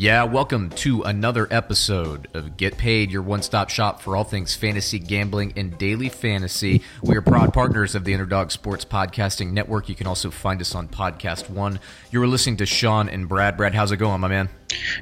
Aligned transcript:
Yeah, 0.00 0.22
welcome 0.22 0.70
to 0.76 1.02
another 1.02 1.46
episode 1.50 2.28
of 2.32 2.56
Get 2.56 2.78
Paid, 2.78 3.10
your 3.10 3.20
one 3.20 3.42
stop 3.42 3.68
shop 3.68 4.00
for 4.00 4.16
all 4.16 4.24
things 4.24 4.54
fantasy, 4.54 4.98
gambling, 4.98 5.52
and 5.56 5.76
daily 5.76 6.08
fantasy. 6.08 6.80
We 7.02 7.14
are 7.18 7.20
proud 7.20 7.52
partners 7.52 7.94
of 7.94 8.04
the 8.04 8.14
Underdog 8.14 8.50
Sports 8.50 8.86
Podcasting 8.86 9.52
Network. 9.52 9.90
You 9.90 9.94
can 9.94 10.06
also 10.06 10.30
find 10.30 10.58
us 10.62 10.74
on 10.74 10.88
Podcast 10.88 11.50
One. 11.50 11.80
You 12.10 12.20
were 12.20 12.26
listening 12.26 12.56
to 12.56 12.64
Sean 12.64 13.10
and 13.10 13.28
Brad. 13.28 13.58
Brad, 13.58 13.74
how's 13.74 13.92
it 13.92 13.98
going, 13.98 14.22
my 14.22 14.28
man? 14.28 14.48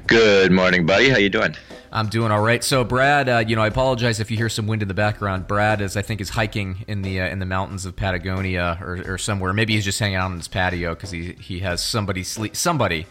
Good 0.05 0.51
morning, 0.51 0.85
buddy. 0.85 1.07
How 1.07 1.17
you 1.17 1.29
doing? 1.29 1.55
I'm 1.93 2.09
doing 2.09 2.29
all 2.33 2.41
right. 2.41 2.61
So, 2.61 2.83
Brad, 2.83 3.29
uh, 3.29 3.37
you 3.47 3.55
know, 3.55 3.61
I 3.61 3.67
apologize 3.67 4.19
if 4.19 4.29
you 4.29 4.35
hear 4.35 4.49
some 4.49 4.67
wind 4.67 4.81
in 4.81 4.89
the 4.89 4.93
background. 4.93 5.47
Brad 5.47 5.79
is, 5.79 5.95
I 5.95 6.01
think, 6.01 6.19
is 6.19 6.27
hiking 6.27 6.83
in 6.89 7.03
the 7.03 7.21
uh, 7.21 7.27
in 7.29 7.39
the 7.39 7.45
mountains 7.45 7.85
of 7.85 7.95
Patagonia 7.95 8.77
or, 8.81 9.13
or 9.13 9.17
somewhere. 9.17 9.53
Maybe 9.53 9.75
he's 9.75 9.85
just 9.85 9.97
hanging 9.97 10.17
out 10.17 10.31
on 10.31 10.35
his 10.35 10.49
patio 10.49 10.93
because 10.93 11.11
he 11.11 11.37
he 11.39 11.59
has 11.59 11.81
somebody 11.81 12.25
sleep 12.25 12.57
somebody 12.57 13.07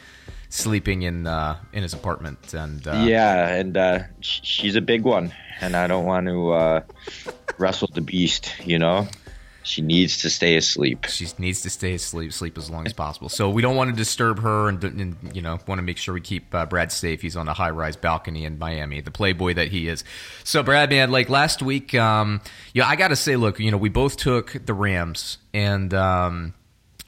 sleeping 0.49 1.03
in 1.03 1.27
uh, 1.27 1.59
in 1.73 1.83
his 1.83 1.95
apartment. 1.95 2.55
And 2.55 2.87
uh, 2.87 3.05
yeah, 3.07 3.49
and 3.49 3.77
uh, 3.77 4.01
she's 4.21 4.77
a 4.77 4.81
big 4.81 5.03
one, 5.03 5.33
and 5.61 5.77
I 5.77 5.87
don't 5.87 6.05
want 6.05 6.27
to 6.27 6.53
uh, 6.53 6.81
wrestle 7.59 7.89
the 7.93 8.01
beast. 8.01 8.53
You 8.65 8.79
know, 8.79 9.09
she 9.63 9.83
needs 9.83 10.23
to 10.23 10.31
stay 10.31 10.57
asleep. 10.57 11.07
She 11.09 11.27
needs 11.39 11.63
to 11.63 11.71
stay 11.71 11.95
asleep, 11.95 12.33
sleep 12.33 12.57
as 12.57 12.71
long 12.71 12.87
as 12.87 12.93
possible. 12.93 13.29
So 13.29 13.51
we 13.51 13.61
don't 13.61 13.77
want 13.77 13.91
to 13.91 13.97
disturb 13.97 14.41
her, 14.41 14.69
and, 14.69 14.83
and 14.83 15.17
you 15.35 15.43
know, 15.43 15.59
want 15.67 15.79
to 15.79 15.83
make 15.83 15.99
sure 15.99 16.15
we 16.15 16.21
keep 16.21 16.55
uh, 16.55 16.67
Brad 16.67 16.91
safe. 16.91 17.21
He's 17.21 17.37
on 17.37 17.49
a 17.49 17.53
high 17.53 17.71
rise 17.71 17.97
balcony 17.97 18.45
in 18.45 18.59
Miami, 18.59 19.01
the 19.01 19.11
playboy 19.11 19.55
that 19.55 19.69
he 19.69 19.89
is. 19.89 20.05
So 20.45 20.63
Brad, 20.63 20.91
man, 20.91 21.11
like 21.11 21.29
last 21.29 21.63
week, 21.63 21.95
um, 21.95 22.41
yeah, 22.73 22.87
I 22.87 22.97
got 22.97 23.09
to 23.09 23.17
say, 23.17 23.37
look, 23.37 23.61
you 23.61 23.71
know, 23.71 23.77
we 23.77 23.91
both 23.91 24.17
took 24.17 24.57
the 24.65 24.75
Rams, 24.75 25.39
and 25.53 25.93
um, 25.93 26.55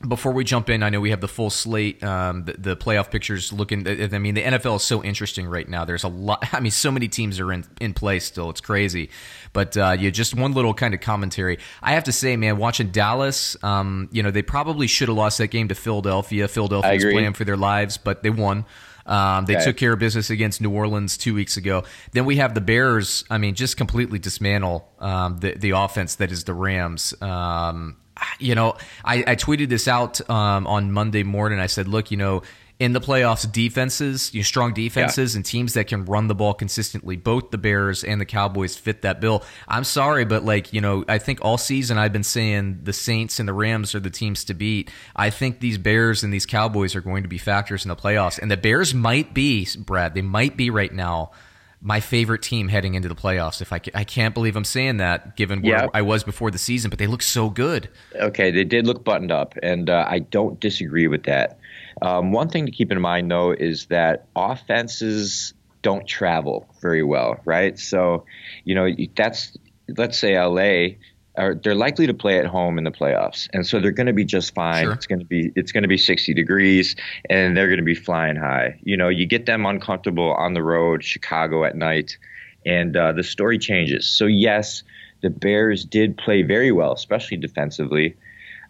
before 0.06 0.33
we 0.33 0.45
jump 0.45 0.70
in, 0.70 0.83
I 0.83 0.89
know 0.89 1.01
we 1.01 1.11
have 1.11 1.20
the 1.20 1.29
full 1.29 1.51
slate, 1.51 2.03
um, 2.03 2.45
the, 2.45 2.55
the, 2.55 2.77
playoff 2.77 3.11
pictures 3.11 3.53
looking. 3.53 3.87
I 3.87 4.19
mean, 4.19 4.34
the 4.34 4.43
NFL 4.43 4.77
is 4.77 4.83
so 4.83 5.05
interesting 5.05 5.47
right 5.47 5.69
now. 5.69 5.84
There's 5.84 6.05
a 6.05 6.09
lot. 6.09 6.48
I 6.55 6.61
mean, 6.61 6.70
so 6.70 6.91
many 6.91 7.09
teams 7.09 7.39
are 7.39 7.53
in 7.53 7.65
in 7.81 7.93
play 7.93 8.19
still. 8.19 8.48
It's 8.48 8.62
crazy. 8.62 9.11
But 9.53 9.77
uh, 9.77 9.97
yeah, 9.98 10.11
just 10.11 10.34
one 10.34 10.53
little 10.53 10.73
kind 10.73 10.95
of 10.95 11.01
commentary. 11.01 11.59
I 11.83 11.93
have 11.93 12.05
to 12.05 12.12
say, 12.12 12.37
man, 12.37 12.56
watching 12.56 12.91
Dallas, 12.91 13.62
um, 13.62 14.09
you 14.11 14.23
know, 14.23 14.31
they 14.31 14.43
probably 14.43 14.87
should 14.87 15.09
have 15.09 15.17
lost 15.17 15.39
that 15.39 15.48
game 15.48 15.69
to 15.69 15.75
Philadelphia. 15.75 16.48
Philadelphia 16.48 16.95
was 16.95 17.05
playing 17.05 17.34
for 17.34 17.45
their 17.45 17.59
lives, 17.59 17.98
but 17.98 18.23
they 18.23 18.31
won. 18.31 18.65
Um, 19.05 19.45
they 19.47 19.56
okay. 19.56 19.65
took 19.65 19.77
care 19.77 19.93
of 19.93 19.98
business 19.98 20.31
against 20.31 20.61
New 20.61 20.71
Orleans 20.71 21.17
two 21.17 21.34
weeks 21.34 21.56
ago. 21.56 21.84
Then 22.12 22.25
we 22.25 22.37
have 22.37 22.55
the 22.55 22.61
Bears. 22.61 23.25
I 23.28 23.39
mean, 23.39 23.55
just 23.55 23.77
completely 23.77 24.19
dismantle 24.19 24.89
um, 24.98 25.39
the 25.39 25.55
the 25.55 25.71
offense 25.71 26.15
that 26.17 26.33
is 26.33 26.45
the 26.45 26.55
Rams. 26.55 27.12
Um, 27.21 27.97
you 28.39 28.55
know, 28.55 28.77
I, 29.05 29.25
I 29.27 29.37
tweeted 29.37 29.69
this 29.69 29.89
out 29.89 30.29
um, 30.31 30.67
on 30.67 30.93
Monday 30.93 31.23
morning. 31.23 31.61
I 31.61 31.67
said, 31.67 31.89
look, 31.89 32.11
you 32.11 32.17
know, 32.17 32.43
in 32.81 32.95
the 32.95 33.01
playoffs, 33.01 33.51
defenses, 33.51 34.33
you 34.33 34.41
know, 34.41 34.45
strong 34.45 34.73
defenses, 34.73 35.35
yeah. 35.35 35.39
and 35.39 35.45
teams 35.45 35.75
that 35.75 35.87
can 35.87 36.07
run 36.07 36.29
the 36.29 36.35
ball 36.35 36.55
consistently. 36.55 37.15
Both 37.15 37.51
the 37.51 37.59
Bears 37.59 38.03
and 38.03 38.19
the 38.19 38.25
Cowboys 38.25 38.75
fit 38.75 39.03
that 39.03 39.21
bill. 39.21 39.45
I'm 39.69 39.85
sorry, 39.85 40.25
but 40.25 40.45
like 40.45 40.73
you 40.73 40.81
know, 40.81 41.05
I 41.07 41.19
think 41.19 41.41
all 41.43 41.59
season 41.59 41.99
I've 41.99 42.12
been 42.12 42.25
saying 42.25 42.81
the 42.83 42.95
Saints 42.95 43.39
and 43.39 43.47
the 43.47 43.53
Rams 43.53 43.95
are 43.95 44.01
the 44.01 44.11
teams 44.11 44.45
to 44.45 44.55
beat. 44.55 44.91
I 45.15 45.29
think 45.29 45.61
these 45.61 45.77
Bears 45.77 46.25
and 46.25 46.33
these 46.33 46.47
Cowboys 46.47 46.97
are 46.97 47.03
going 47.03 47.23
to 47.23 47.29
be 47.29 47.39
factors 47.39 47.84
in 47.84 47.91
the 47.91 47.97
playoffs, 47.97 48.39
and 48.39 48.50
the 48.50 48.56
Bears 48.56 48.94
might 48.94 49.34
be, 49.34 49.69
Brad. 49.78 50.15
They 50.15 50.23
might 50.23 50.56
be 50.56 50.71
right 50.71 50.93
now 50.93 51.33
my 51.81 52.01
favorite 52.01 52.43
team 52.43 52.69
heading 52.69 52.95
into 52.95 53.09
the 53.09 53.15
playoffs. 53.15 53.63
If 53.63 53.73
I, 53.73 53.81
I 53.95 54.05
can't 54.05 54.35
believe 54.35 54.55
I'm 54.57 54.65
saying 54.65 54.99
that, 54.99 55.37
given 55.37 55.63
where 55.63 55.85
yeah. 55.85 55.89
I 55.95 56.03
was 56.03 56.25
before 56.25 56.51
the 56.51 56.59
season, 56.59 56.91
but 56.91 56.99
they 56.99 57.07
look 57.07 57.23
so 57.23 57.49
good. 57.49 57.89
Okay, 58.15 58.51
they 58.51 58.65
did 58.65 58.87
look 58.87 59.03
buttoned 59.05 59.33
up, 59.33 59.55
and 59.63 59.89
uh, 59.89 60.05
I 60.07 60.19
don't 60.19 60.61
disagree 60.61 61.07
with 61.07 61.25
that. 61.25 61.59
Um, 62.03 62.33
one 62.33 62.49
thing 62.49 62.67
to 62.67 62.73
keep 62.73 62.93
in 62.93 63.01
mind, 63.01 63.31
though, 63.31 63.53
is 63.53 63.87
that 63.87 64.27
offenses 64.37 65.55
don't 65.83 66.07
travel 66.07 66.69
very 66.83 67.03
well, 67.03 67.41
right? 67.45 67.79
So, 67.79 68.27
you 68.65 68.75
know, 68.75 68.89
that's 69.17 69.57
let's 69.97 70.19
say 70.19 70.39
LA 70.39 70.97
are 71.37 71.55
they're 71.55 71.75
likely 71.75 72.07
to 72.07 72.15
play 72.15 72.39
at 72.39 72.47
home 72.47 72.79
in 72.79 72.85
the 72.85 72.91
playoffs, 72.91 73.49
and 73.53 73.67
so 73.67 73.81
they're 73.81 73.93
going 73.93 74.07
to 74.07 74.13
be 74.13 74.25
just 74.25 74.55
fine. 74.55 74.85
Sure. 74.85 74.93
It's 74.93 75.07
going 75.07 75.21
to 75.21 75.25
be 75.25 75.53
it's 75.57 75.73
going 75.73 75.83
to 75.83 75.89
be 75.89 75.99
60 75.99 76.35
degrees, 76.35 76.97
and 77.29 77.57
they're 77.57 77.69
going 77.69 77.79
to 77.79 77.85
be 77.85 77.95
flying 77.95 78.37
high. 78.37 78.79
You 78.83 78.97
know, 78.97 79.09
you 79.09 79.27
get 79.27 79.47
them 79.47 79.67
uncomfortable 79.67 80.33
on 80.35 80.55
the 80.55 80.63
road, 80.63 81.05
Chicago 81.05 81.65
at 81.65 81.77
night, 81.77 82.19
and 82.67 82.97
uh, 82.97 83.13
the 83.13 83.23
story 83.23 83.59
changes. 83.59 84.09
So 84.09 84.27
yes, 84.27 84.83
the 85.21 85.31
Bears 85.31 85.85
did 85.85 86.17
play 86.17 86.43
very 86.43 86.73
well, 86.73 86.93
especially 86.93 87.37
defensively, 87.37 88.17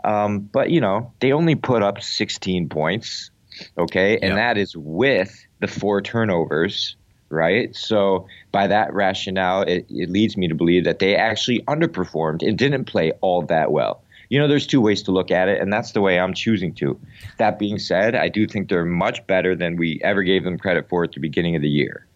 um, 0.04 0.40
but 0.40 0.70
you 0.70 0.80
know 0.80 1.12
they 1.20 1.32
only 1.32 1.54
put 1.54 1.82
up 1.82 2.02
16 2.02 2.68
points. 2.68 3.30
Okay, 3.76 4.18
and 4.18 4.36
that 4.38 4.56
is 4.56 4.76
with 4.76 5.46
the 5.58 5.66
four 5.66 6.00
turnovers 6.00 6.96
right? 7.30 7.74
So 7.74 8.26
by 8.52 8.66
that 8.66 8.92
rationale, 8.92 9.62
it, 9.62 9.86
it 9.88 10.10
leads 10.10 10.36
me 10.36 10.48
to 10.48 10.54
believe 10.54 10.84
that 10.84 10.98
they 10.98 11.16
actually 11.16 11.62
underperformed 11.62 12.46
and 12.46 12.58
didn't 12.58 12.84
play 12.84 13.12
all 13.20 13.42
that 13.42 13.72
well. 13.72 14.02
You 14.28 14.38
know, 14.38 14.46
there's 14.46 14.66
two 14.66 14.80
ways 14.80 15.02
to 15.04 15.10
look 15.10 15.32
at 15.32 15.48
it, 15.48 15.60
and 15.60 15.72
that's 15.72 15.92
the 15.92 16.00
way 16.00 16.20
I'm 16.20 16.34
choosing 16.34 16.72
to. 16.74 16.98
That 17.38 17.58
being 17.58 17.80
said, 17.80 18.14
I 18.14 18.28
do 18.28 18.46
think 18.46 18.68
they're 18.68 18.84
much 18.84 19.26
better 19.26 19.56
than 19.56 19.76
we 19.76 20.00
ever 20.04 20.22
gave 20.22 20.44
them 20.44 20.56
credit 20.56 20.88
for 20.88 21.02
at 21.02 21.12
the 21.12 21.20
beginning 21.20 21.56
of 21.56 21.62
the 21.62 21.68
year. 21.68 22.06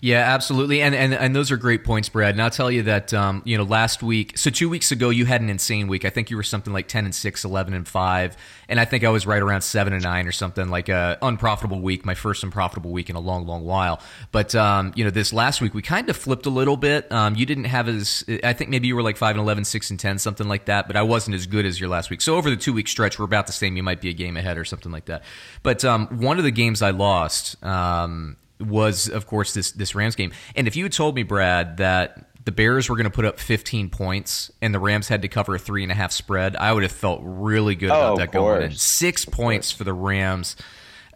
Yeah, 0.00 0.20
absolutely, 0.20 0.82
and 0.82 0.94
and 0.94 1.14
and 1.14 1.34
those 1.34 1.50
are 1.50 1.56
great 1.56 1.84
points, 1.84 2.08
Brad. 2.08 2.34
And 2.34 2.42
I'll 2.42 2.50
tell 2.50 2.70
you 2.70 2.82
that 2.84 3.14
um, 3.14 3.42
you 3.44 3.56
know 3.56 3.64
last 3.64 4.02
week, 4.02 4.36
so 4.36 4.50
two 4.50 4.68
weeks 4.68 4.92
ago, 4.92 5.10
you 5.10 5.26
had 5.26 5.40
an 5.40 5.48
insane 5.48 5.88
week. 5.88 6.04
I 6.04 6.10
think 6.10 6.30
you 6.30 6.36
were 6.36 6.42
something 6.42 6.72
like 6.72 6.88
ten 6.88 7.04
and 7.04 7.14
6, 7.14 7.44
11 7.44 7.74
and 7.74 7.86
five, 7.86 8.36
and 8.68 8.78
I 8.80 8.84
think 8.84 9.04
I 9.04 9.08
was 9.10 9.26
right 9.26 9.42
around 9.42 9.62
seven 9.62 9.92
and 9.92 10.02
nine 10.02 10.26
or 10.26 10.32
something 10.32 10.68
like 10.68 10.88
a 10.88 11.18
unprofitable 11.22 11.80
week, 11.80 12.04
my 12.04 12.14
first 12.14 12.42
unprofitable 12.42 12.90
week 12.90 13.10
in 13.10 13.16
a 13.16 13.20
long, 13.20 13.46
long 13.46 13.64
while. 13.64 14.00
But 14.32 14.54
um, 14.54 14.92
you 14.94 15.04
know, 15.04 15.10
this 15.10 15.32
last 15.32 15.60
week 15.60 15.74
we 15.74 15.82
kind 15.82 16.08
of 16.10 16.16
flipped 16.16 16.46
a 16.46 16.50
little 16.50 16.76
bit. 16.76 17.10
Um, 17.12 17.34
you 17.34 17.46
didn't 17.46 17.64
have 17.64 17.88
as 17.88 18.24
I 18.42 18.52
think 18.52 18.70
maybe 18.70 18.88
you 18.88 18.96
were 18.96 19.02
like 19.02 19.16
five 19.16 19.36
and 19.36 19.40
11, 19.40 19.64
6 19.64 19.90
and 19.90 20.00
ten, 20.00 20.18
something 20.18 20.48
like 20.48 20.66
that. 20.66 20.86
But 20.86 20.96
I 20.96 21.02
wasn't 21.02 21.34
as 21.34 21.46
good 21.46 21.66
as 21.66 21.80
your 21.80 21.88
last 21.88 22.10
week. 22.10 22.20
So 22.20 22.36
over 22.36 22.50
the 22.50 22.56
two 22.56 22.72
week 22.72 22.88
stretch, 22.88 23.18
we're 23.18 23.24
about 23.24 23.46
the 23.46 23.52
same. 23.52 23.76
You 23.76 23.82
might 23.82 24.00
be 24.00 24.10
a 24.10 24.14
game 24.14 24.36
ahead 24.36 24.58
or 24.58 24.64
something 24.64 24.92
like 24.92 25.06
that. 25.06 25.24
But 25.62 25.84
um, 25.84 26.06
one 26.18 26.38
of 26.38 26.44
the 26.44 26.50
games 26.50 26.82
I 26.82 26.90
lost 26.90 27.62
um, 27.64 28.36
was, 28.60 29.08
of 29.08 29.26
course, 29.26 29.54
this 29.54 29.72
this 29.72 29.94
Rams 29.94 30.14
game. 30.14 30.32
And 30.54 30.66
if 30.66 30.76
you 30.76 30.84
had 30.84 30.92
told 30.92 31.14
me, 31.14 31.22
Brad, 31.22 31.78
that 31.78 32.26
the 32.44 32.52
Bears 32.52 32.88
were 32.88 32.96
going 32.96 33.04
to 33.04 33.10
put 33.10 33.24
up 33.24 33.38
15 33.40 33.88
points 33.90 34.52
and 34.60 34.74
the 34.74 34.78
Rams 34.78 35.08
had 35.08 35.22
to 35.22 35.28
cover 35.28 35.54
a 35.54 35.58
three 35.58 35.82
and 35.82 35.90
a 35.90 35.94
half 35.94 36.12
spread, 36.12 36.56
I 36.56 36.72
would 36.72 36.82
have 36.82 36.92
felt 36.92 37.20
really 37.22 37.74
good 37.74 37.86
about 37.86 38.12
oh, 38.12 38.16
that 38.16 38.32
going 38.32 38.62
in. 38.62 38.72
Six 38.72 39.24
points 39.24 39.72
for 39.72 39.84
the 39.84 39.94
Rams. 39.94 40.56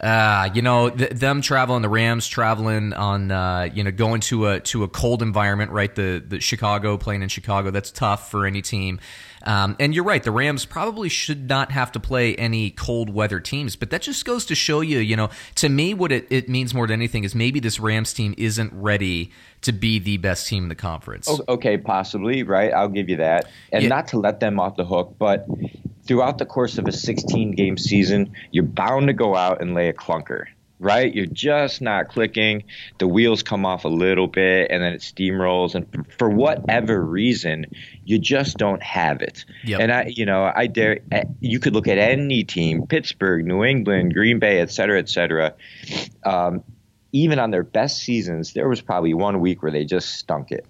Uh, 0.01 0.49
you 0.55 0.63
know, 0.63 0.91
th- 0.91 1.11
them 1.11 1.41
traveling, 1.41 1.83
the 1.83 1.89
Rams 1.89 2.29
traveling 2.29 2.93
on, 2.93 3.33
uh, 3.33 3.69
you 3.73 3.83
know, 3.83 3.91
going 3.91 4.21
to 4.23 4.47
a 4.47 4.61
to 4.61 4.85
a 4.85 4.89
cold 4.89 5.23
environment, 5.23 5.73
right? 5.73 5.93
The 5.93 6.23
the 6.27 6.41
Chicago 6.41 6.97
playing 6.97 7.23
in 7.23 7.29
Chicago, 7.29 7.71
that's 7.71 7.91
tough 7.91 8.31
for 8.31 8.47
any 8.47 8.63
team. 8.63 9.01
Um, 9.43 9.77
and 9.79 9.95
you're 9.95 10.05
right, 10.05 10.23
the 10.23 10.31
Rams 10.31 10.65
probably 10.65 11.09
should 11.09 11.49
not 11.49 11.73
have 11.73 11.93
to 11.93 12.01
play 12.01 12.35
any 12.37 12.71
cold 12.71 13.11
weather 13.11 13.41
teams, 13.41 13.77
but 13.77 13.91
that 13.91 14.03
just 14.03 14.25
goes 14.25 14.45
to 14.47 14.55
show 14.55 14.81
you, 14.81 14.99
you 14.99 15.17
know, 15.17 15.31
to 15.57 15.69
me, 15.69 15.95
what 15.95 16.13
it, 16.13 16.27
it 16.31 16.49
means 16.49 16.75
more 16.75 16.87
than 16.87 17.01
anything 17.01 17.25
is 17.25 17.35
maybe 17.35 17.61
this 17.61 17.79
Rams 17.81 18.13
team 18.13 18.35
isn't 18.37 18.73
ready 18.73 19.33
to 19.63 19.73
be 19.73 19.99
the 19.99 20.17
best 20.19 20.47
team 20.47 20.65
in 20.65 20.69
the 20.69 20.75
conference. 20.75 21.29
Okay, 21.49 21.79
possibly, 21.79 22.43
right? 22.43 22.73
I'll 22.73 22.89
give 22.89 23.09
you 23.09 23.17
that. 23.17 23.47
And 23.73 23.83
yeah. 23.83 23.89
not 23.89 24.09
to 24.09 24.19
let 24.19 24.41
them 24.41 24.61
off 24.61 24.77
the 24.77 24.85
hook, 24.85 25.17
but 25.19 25.47
throughout 26.05 26.39
the 26.39 26.47
course 26.47 26.79
of 26.79 26.87
a 26.87 26.93
16 26.93 27.53
game 27.53 27.77
season, 27.77 28.33
you're 28.51 28.65
bound 28.65 29.09
to 29.09 29.13
go 29.13 29.35
out 29.35 29.61
and 29.61 29.75
lay 29.75 29.89
a 29.89 29.93
clunker 29.93 30.45
right? 30.79 31.13
You're 31.15 31.27
just 31.27 31.81
not 31.81 32.09
clicking. 32.09 32.65
The 32.99 33.09
wheels 33.09 33.43
come 33.43 33.67
off 33.67 33.85
a 33.85 33.89
little 33.89 34.27
bit 34.27 34.71
and 34.71 34.83
then 34.83 34.93
it 34.93 35.01
steamrolls. 35.01 35.75
And 35.75 36.07
for 36.19 36.29
whatever 36.29 37.05
reason, 37.05 37.67
you 38.05 38.19
just 38.19 38.57
don't 38.57 38.83
have 38.83 39.21
it. 39.23 39.45
Yep. 39.65 39.81
And 39.81 39.93
I, 39.93 40.07
you 40.07 40.27
know, 40.27 40.51
I 40.55 40.67
dare, 40.67 41.01
eh, 41.11 41.25
you 41.41 41.59
could 41.59 41.75
look 41.75 41.89
at 41.89 41.99
any 41.99 42.45
team, 42.45 42.87
Pittsburgh, 42.87 43.45
New 43.45 43.65
England, 43.65 44.15
Green 44.15 44.39
Bay, 44.39 44.61
et 44.61 44.71
cetera, 44.71 44.99
et 44.99 45.09
cetera. 45.09 45.55
Um, 46.25 46.63
even 47.13 47.39
on 47.39 47.51
their 47.51 47.65
best 47.65 48.03
seasons, 48.03 48.53
there 48.53 48.69
was 48.69 48.81
probably 48.81 49.15
one 49.15 49.41
week 49.41 49.63
where 49.63 49.73
they 49.73 49.85
just 49.85 50.17
stunk 50.17 50.51
it. 50.51 50.67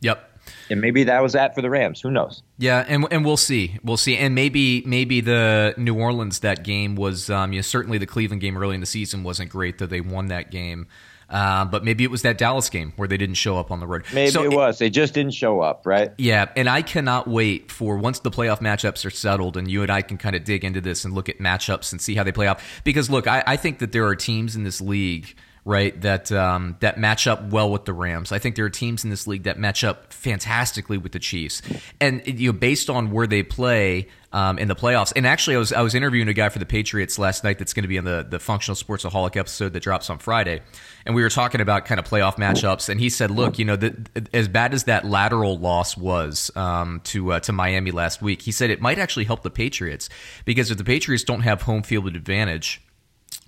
Yep 0.00 0.31
and 0.70 0.80
maybe 0.80 1.04
that 1.04 1.22
was 1.22 1.32
that 1.32 1.54
for 1.54 1.62
the 1.62 1.70
Rams. 1.70 2.00
Who 2.00 2.10
knows? 2.10 2.42
Yeah, 2.58 2.84
and 2.86 3.06
and 3.10 3.24
we'll 3.24 3.36
see, 3.36 3.78
we'll 3.82 3.96
see, 3.96 4.16
and 4.16 4.34
maybe 4.34 4.82
maybe 4.86 5.20
the 5.20 5.74
New 5.76 5.98
Orleans 5.98 6.40
that 6.40 6.64
game 6.64 6.96
was, 6.96 7.30
um, 7.30 7.52
you 7.52 7.58
know, 7.58 7.62
certainly 7.62 7.98
the 7.98 8.06
Cleveland 8.06 8.40
game 8.40 8.56
early 8.56 8.74
in 8.74 8.80
the 8.80 8.86
season 8.86 9.22
wasn't 9.22 9.50
great, 9.50 9.78
though 9.78 9.86
they 9.86 10.00
won 10.00 10.26
that 10.26 10.50
game. 10.50 10.86
Uh, 11.30 11.64
but 11.64 11.82
maybe 11.82 12.04
it 12.04 12.10
was 12.10 12.20
that 12.22 12.36
Dallas 12.36 12.68
game 12.68 12.92
where 12.96 13.08
they 13.08 13.16
didn't 13.16 13.36
show 13.36 13.56
up 13.56 13.70
on 13.70 13.80
the 13.80 13.86
road. 13.86 14.04
Maybe 14.12 14.30
so 14.30 14.44
it 14.44 14.52
was. 14.52 14.78
They 14.78 14.90
just 14.90 15.14
didn't 15.14 15.32
show 15.32 15.60
up, 15.60 15.86
right? 15.86 16.12
Yeah, 16.18 16.50
and 16.56 16.68
I 16.68 16.82
cannot 16.82 17.26
wait 17.26 17.70
for 17.70 17.96
once 17.96 18.18
the 18.18 18.30
playoff 18.30 18.60
matchups 18.60 19.06
are 19.06 19.10
settled 19.10 19.56
and 19.56 19.70
you 19.70 19.80
and 19.80 19.90
I 19.90 20.02
can 20.02 20.18
kind 20.18 20.36
of 20.36 20.44
dig 20.44 20.62
into 20.62 20.82
this 20.82 21.06
and 21.06 21.14
look 21.14 21.30
at 21.30 21.38
matchups 21.38 21.90
and 21.90 22.02
see 22.02 22.16
how 22.16 22.22
they 22.22 22.32
play 22.32 22.46
out. 22.46 22.60
Because 22.84 23.08
look, 23.08 23.26
I, 23.26 23.42
I 23.46 23.56
think 23.56 23.78
that 23.78 23.92
there 23.92 24.06
are 24.06 24.14
teams 24.14 24.56
in 24.56 24.64
this 24.64 24.80
league– 24.80 25.34
right? 25.64 25.98
That 26.00 26.32
um, 26.32 26.76
that 26.80 26.98
match 26.98 27.26
up 27.26 27.50
well 27.50 27.70
with 27.70 27.84
the 27.84 27.92
Rams. 27.92 28.32
I 28.32 28.38
think 28.38 28.56
there 28.56 28.64
are 28.64 28.70
teams 28.70 29.04
in 29.04 29.10
this 29.10 29.26
league 29.26 29.44
that 29.44 29.58
match 29.58 29.84
up 29.84 30.12
fantastically 30.12 30.98
with 30.98 31.12
the 31.12 31.18
Chiefs, 31.18 31.62
and 32.00 32.22
you 32.26 32.52
know, 32.52 32.58
based 32.58 32.90
on 32.90 33.12
where 33.12 33.26
they 33.26 33.42
play 33.42 34.08
um, 34.32 34.58
in 34.58 34.66
the 34.66 34.74
playoffs. 34.74 35.12
And 35.14 35.26
actually, 35.26 35.56
I 35.56 35.58
was 35.58 35.72
I 35.72 35.82
was 35.82 35.94
interviewing 35.94 36.26
a 36.28 36.32
guy 36.32 36.48
for 36.48 36.58
the 36.58 36.66
Patriots 36.66 37.18
last 37.18 37.44
night 37.44 37.58
that's 37.58 37.72
going 37.72 37.82
to 37.82 37.88
be 37.88 37.98
on 37.98 38.04
the 38.04 38.26
the 38.28 38.40
Functional 38.40 38.74
Sportsaholic 38.74 39.36
episode 39.36 39.72
that 39.74 39.82
drops 39.84 40.10
on 40.10 40.18
Friday, 40.18 40.62
and 41.06 41.14
we 41.14 41.22
were 41.22 41.30
talking 41.30 41.60
about 41.60 41.84
kind 41.84 42.00
of 42.00 42.08
playoff 42.08 42.36
matchups. 42.36 42.88
And 42.88 42.98
he 42.98 43.08
said, 43.08 43.30
"Look, 43.30 43.58
you 43.58 43.64
know, 43.64 43.76
the, 43.76 44.06
as 44.32 44.48
bad 44.48 44.74
as 44.74 44.84
that 44.84 45.04
lateral 45.04 45.58
loss 45.58 45.96
was 45.96 46.50
um, 46.56 47.00
to 47.04 47.34
uh, 47.34 47.40
to 47.40 47.52
Miami 47.52 47.92
last 47.92 48.20
week, 48.20 48.42
he 48.42 48.50
said 48.50 48.70
it 48.70 48.80
might 48.80 48.98
actually 48.98 49.24
help 49.24 49.42
the 49.42 49.50
Patriots 49.50 50.08
because 50.44 50.72
if 50.72 50.78
the 50.78 50.84
Patriots 50.84 51.22
don't 51.22 51.42
have 51.42 51.62
home 51.62 51.82
field 51.82 52.08
advantage." 52.08 52.80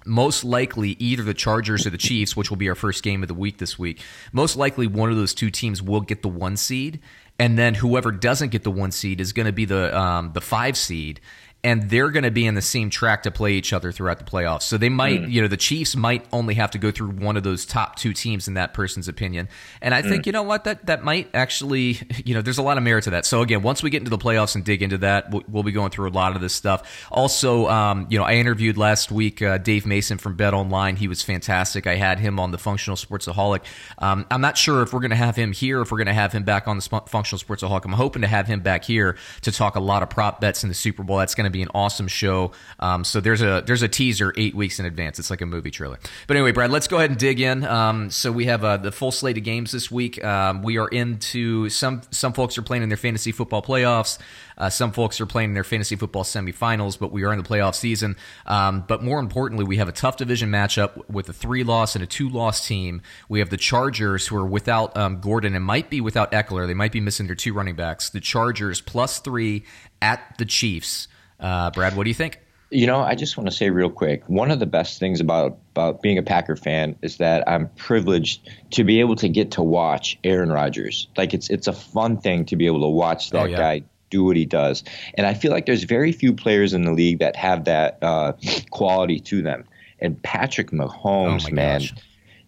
Most 0.04 0.44
likely 0.44 0.90
either 0.98 1.22
the 1.22 1.34
Chargers 1.34 1.86
or 1.86 1.90
the 1.90 1.98
Chiefs, 1.98 2.36
which 2.36 2.50
will 2.50 2.56
be 2.56 2.68
our 2.68 2.74
first 2.74 3.02
game 3.02 3.22
of 3.22 3.28
the 3.28 3.34
week 3.34 3.58
this 3.58 3.78
week. 3.78 4.00
Most 4.32 4.56
likely 4.56 4.86
one 4.86 5.10
of 5.10 5.16
those 5.16 5.34
two 5.34 5.50
teams 5.50 5.82
will 5.82 6.00
get 6.00 6.22
the 6.22 6.28
one 6.28 6.56
seed, 6.56 7.00
and 7.38 7.58
then 7.58 7.74
whoever 7.74 8.12
doesn't 8.12 8.50
get 8.50 8.62
the 8.62 8.70
one 8.70 8.92
seed 8.92 9.20
is 9.20 9.32
going 9.32 9.46
to 9.46 9.52
be 9.52 9.64
the 9.64 9.96
um, 9.98 10.32
the 10.32 10.40
five 10.40 10.76
seed, 10.76 11.20
and 11.64 11.88
they're 11.88 12.10
going 12.10 12.24
to 12.24 12.30
be 12.30 12.46
in 12.46 12.54
the 12.54 12.62
same 12.62 12.90
track 12.90 13.22
to 13.22 13.30
play 13.30 13.54
each 13.54 13.72
other 13.72 13.90
throughout 13.90 14.18
the 14.18 14.24
playoffs. 14.24 14.62
So 14.62 14.76
they 14.76 14.90
might, 14.90 15.22
mm. 15.22 15.32
you 15.32 15.40
know, 15.40 15.48
the 15.48 15.56
Chiefs 15.56 15.96
might 15.96 16.26
only 16.30 16.54
have 16.54 16.70
to 16.72 16.78
go 16.78 16.90
through 16.90 17.12
one 17.12 17.38
of 17.38 17.42
those 17.42 17.64
top 17.64 17.96
two 17.96 18.12
teams 18.12 18.46
in 18.46 18.54
that 18.54 18.74
person's 18.74 19.08
opinion. 19.08 19.48
And 19.80 19.94
I 19.94 20.02
mm. 20.02 20.08
think, 20.10 20.26
you 20.26 20.32
know 20.32 20.42
what, 20.42 20.64
that 20.64 20.84
that 20.86 21.02
might 21.02 21.30
actually, 21.32 21.98
you 22.24 22.34
know, 22.34 22.42
there's 22.42 22.58
a 22.58 22.62
lot 22.62 22.76
of 22.76 22.84
merit 22.84 23.04
to 23.04 23.10
that. 23.10 23.24
So 23.24 23.40
again, 23.40 23.62
once 23.62 23.82
we 23.82 23.88
get 23.88 23.98
into 23.98 24.10
the 24.10 24.18
playoffs 24.18 24.54
and 24.54 24.62
dig 24.62 24.82
into 24.82 24.98
that, 24.98 25.30
we'll, 25.30 25.42
we'll 25.48 25.62
be 25.62 25.72
going 25.72 25.90
through 25.90 26.08
a 26.08 26.12
lot 26.12 26.36
of 26.36 26.42
this 26.42 26.52
stuff. 26.52 27.08
Also, 27.10 27.66
um, 27.68 28.06
you 28.10 28.18
know, 28.18 28.24
I 28.24 28.34
interviewed 28.34 28.76
last 28.76 29.10
week 29.10 29.40
uh, 29.40 29.56
Dave 29.56 29.86
Mason 29.86 30.18
from 30.18 30.36
Bet 30.36 30.52
Online. 30.52 30.96
He 30.96 31.08
was 31.08 31.22
fantastic. 31.22 31.86
I 31.86 31.96
had 31.96 32.20
him 32.20 32.38
on 32.38 32.50
the 32.50 32.58
Functional 32.58 32.98
Sportsaholic. 32.98 33.62
Um, 33.98 34.26
I'm 34.30 34.42
not 34.42 34.58
sure 34.58 34.82
if 34.82 34.92
we're 34.92 35.00
going 35.00 35.10
to 35.10 35.16
have 35.16 35.34
him 35.34 35.52
here, 35.52 35.80
if 35.80 35.90
we're 35.90 35.98
going 35.98 36.08
to 36.08 36.12
have 36.12 36.32
him 36.32 36.42
back 36.42 36.68
on 36.68 36.76
the 36.76 36.82
Functional 36.82 37.40
Sportsaholic. 37.40 37.86
I'm 37.86 37.92
hoping 37.92 38.20
to 38.20 38.28
have 38.28 38.46
him 38.46 38.60
back 38.60 38.84
here 38.84 39.16
to 39.40 39.50
talk 39.50 39.76
a 39.76 39.80
lot 39.80 40.02
of 40.02 40.10
prop 40.10 40.42
bets 40.42 40.62
in 40.62 40.68
the 40.68 40.74
Super 40.74 41.02
Bowl. 41.02 41.16
That's 41.16 41.34
going 41.34 41.50
to 41.50 41.53
be 41.54 41.62
an 41.62 41.68
awesome 41.74 42.08
show. 42.08 42.52
Um, 42.78 43.04
so 43.04 43.20
there's 43.20 43.40
a 43.40 43.62
there's 43.64 43.82
a 43.82 43.88
teaser 43.88 44.34
eight 44.36 44.54
weeks 44.54 44.78
in 44.78 44.86
advance. 44.86 45.18
It's 45.18 45.30
like 45.30 45.40
a 45.40 45.46
movie 45.46 45.70
trailer. 45.70 45.98
But 46.26 46.36
anyway, 46.36 46.52
Brad, 46.52 46.70
let's 46.70 46.88
go 46.88 46.98
ahead 46.98 47.10
and 47.10 47.18
dig 47.18 47.40
in. 47.40 47.64
Um, 47.64 48.10
so 48.10 48.30
we 48.30 48.46
have 48.46 48.64
uh, 48.64 48.76
the 48.76 48.92
full 48.92 49.12
slate 49.12 49.38
of 49.38 49.44
games 49.44 49.72
this 49.72 49.90
week. 49.90 50.22
Um, 50.22 50.62
we 50.62 50.78
are 50.78 50.88
into 50.88 51.68
some 51.70 52.02
some 52.10 52.32
folks 52.32 52.58
are 52.58 52.62
playing 52.62 52.82
in 52.82 52.88
their 52.88 52.98
fantasy 52.98 53.32
football 53.32 53.62
playoffs. 53.62 54.18
Uh, 54.56 54.70
some 54.70 54.92
folks 54.92 55.20
are 55.20 55.26
playing 55.26 55.50
in 55.50 55.54
their 55.54 55.64
fantasy 55.64 55.96
football 55.96 56.24
semifinals, 56.24 56.98
but 56.98 57.10
we 57.10 57.24
are 57.24 57.32
in 57.32 57.38
the 57.38 57.48
playoff 57.48 57.74
season. 57.74 58.16
Um, 58.46 58.84
but 58.86 59.02
more 59.02 59.18
importantly, 59.18 59.64
we 59.64 59.78
have 59.78 59.88
a 59.88 59.92
tough 59.92 60.16
division 60.16 60.50
matchup 60.50 61.08
with 61.08 61.28
a 61.28 61.32
three 61.32 61.64
loss 61.64 61.94
and 61.94 62.04
a 62.04 62.06
two 62.06 62.28
loss 62.28 62.66
team. 62.66 63.02
We 63.28 63.40
have 63.40 63.50
the 63.50 63.56
Chargers, 63.56 64.26
who 64.26 64.36
are 64.36 64.46
without 64.46 64.96
um, 64.96 65.20
Gordon 65.20 65.54
and 65.54 65.64
might 65.64 65.90
be 65.90 66.00
without 66.00 66.32
Ekeler. 66.32 66.66
They 66.66 66.74
might 66.74 66.92
be 66.92 67.00
missing 67.00 67.26
their 67.26 67.36
two 67.36 67.52
running 67.52 67.76
backs. 67.76 68.10
The 68.10 68.20
Chargers 68.20 68.80
plus 68.80 69.18
three 69.18 69.64
at 70.00 70.36
the 70.38 70.44
Chiefs. 70.44 71.08
Uh, 71.40 71.70
Brad, 71.70 71.96
what 71.96 72.04
do 72.04 72.10
you 72.10 72.14
think? 72.14 72.40
You 72.70 72.86
know, 72.86 73.00
I 73.00 73.14
just 73.14 73.36
want 73.36 73.48
to 73.48 73.54
say 73.54 73.70
real 73.70 73.90
quick. 73.90 74.28
One 74.28 74.50
of 74.50 74.58
the 74.58 74.66
best 74.66 74.98
things 74.98 75.20
about 75.20 75.58
about 75.72 76.02
being 76.02 76.18
a 76.18 76.22
Packer 76.22 76.56
fan 76.56 76.96
is 77.02 77.18
that 77.18 77.48
I'm 77.48 77.68
privileged 77.76 78.48
to 78.70 78.84
be 78.84 79.00
able 79.00 79.16
to 79.16 79.28
get 79.28 79.52
to 79.52 79.62
watch 79.62 80.18
Aaron 80.24 80.50
Rodgers. 80.50 81.06
Like 81.16 81.34
it's 81.34 81.50
it's 81.50 81.66
a 81.66 81.72
fun 81.72 82.16
thing 82.16 82.44
to 82.46 82.56
be 82.56 82.66
able 82.66 82.80
to 82.80 82.88
watch 82.88 83.30
that 83.30 83.42
oh, 83.42 83.44
yeah. 83.44 83.56
guy 83.56 83.82
do 84.10 84.24
what 84.24 84.36
he 84.36 84.46
does. 84.46 84.82
And 85.14 85.26
I 85.26 85.34
feel 85.34 85.52
like 85.52 85.66
there's 85.66 85.84
very 85.84 86.10
few 86.10 86.32
players 86.32 86.72
in 86.72 86.84
the 86.84 86.92
league 86.92 87.18
that 87.20 87.36
have 87.36 87.64
that 87.64 87.98
uh, 88.02 88.32
quality 88.70 89.20
to 89.20 89.42
them. 89.42 89.64
And 90.00 90.20
Patrick 90.22 90.70
Mahomes, 90.70 91.46
oh 91.50 91.54
man. 91.54 91.80
Gosh 91.80 91.94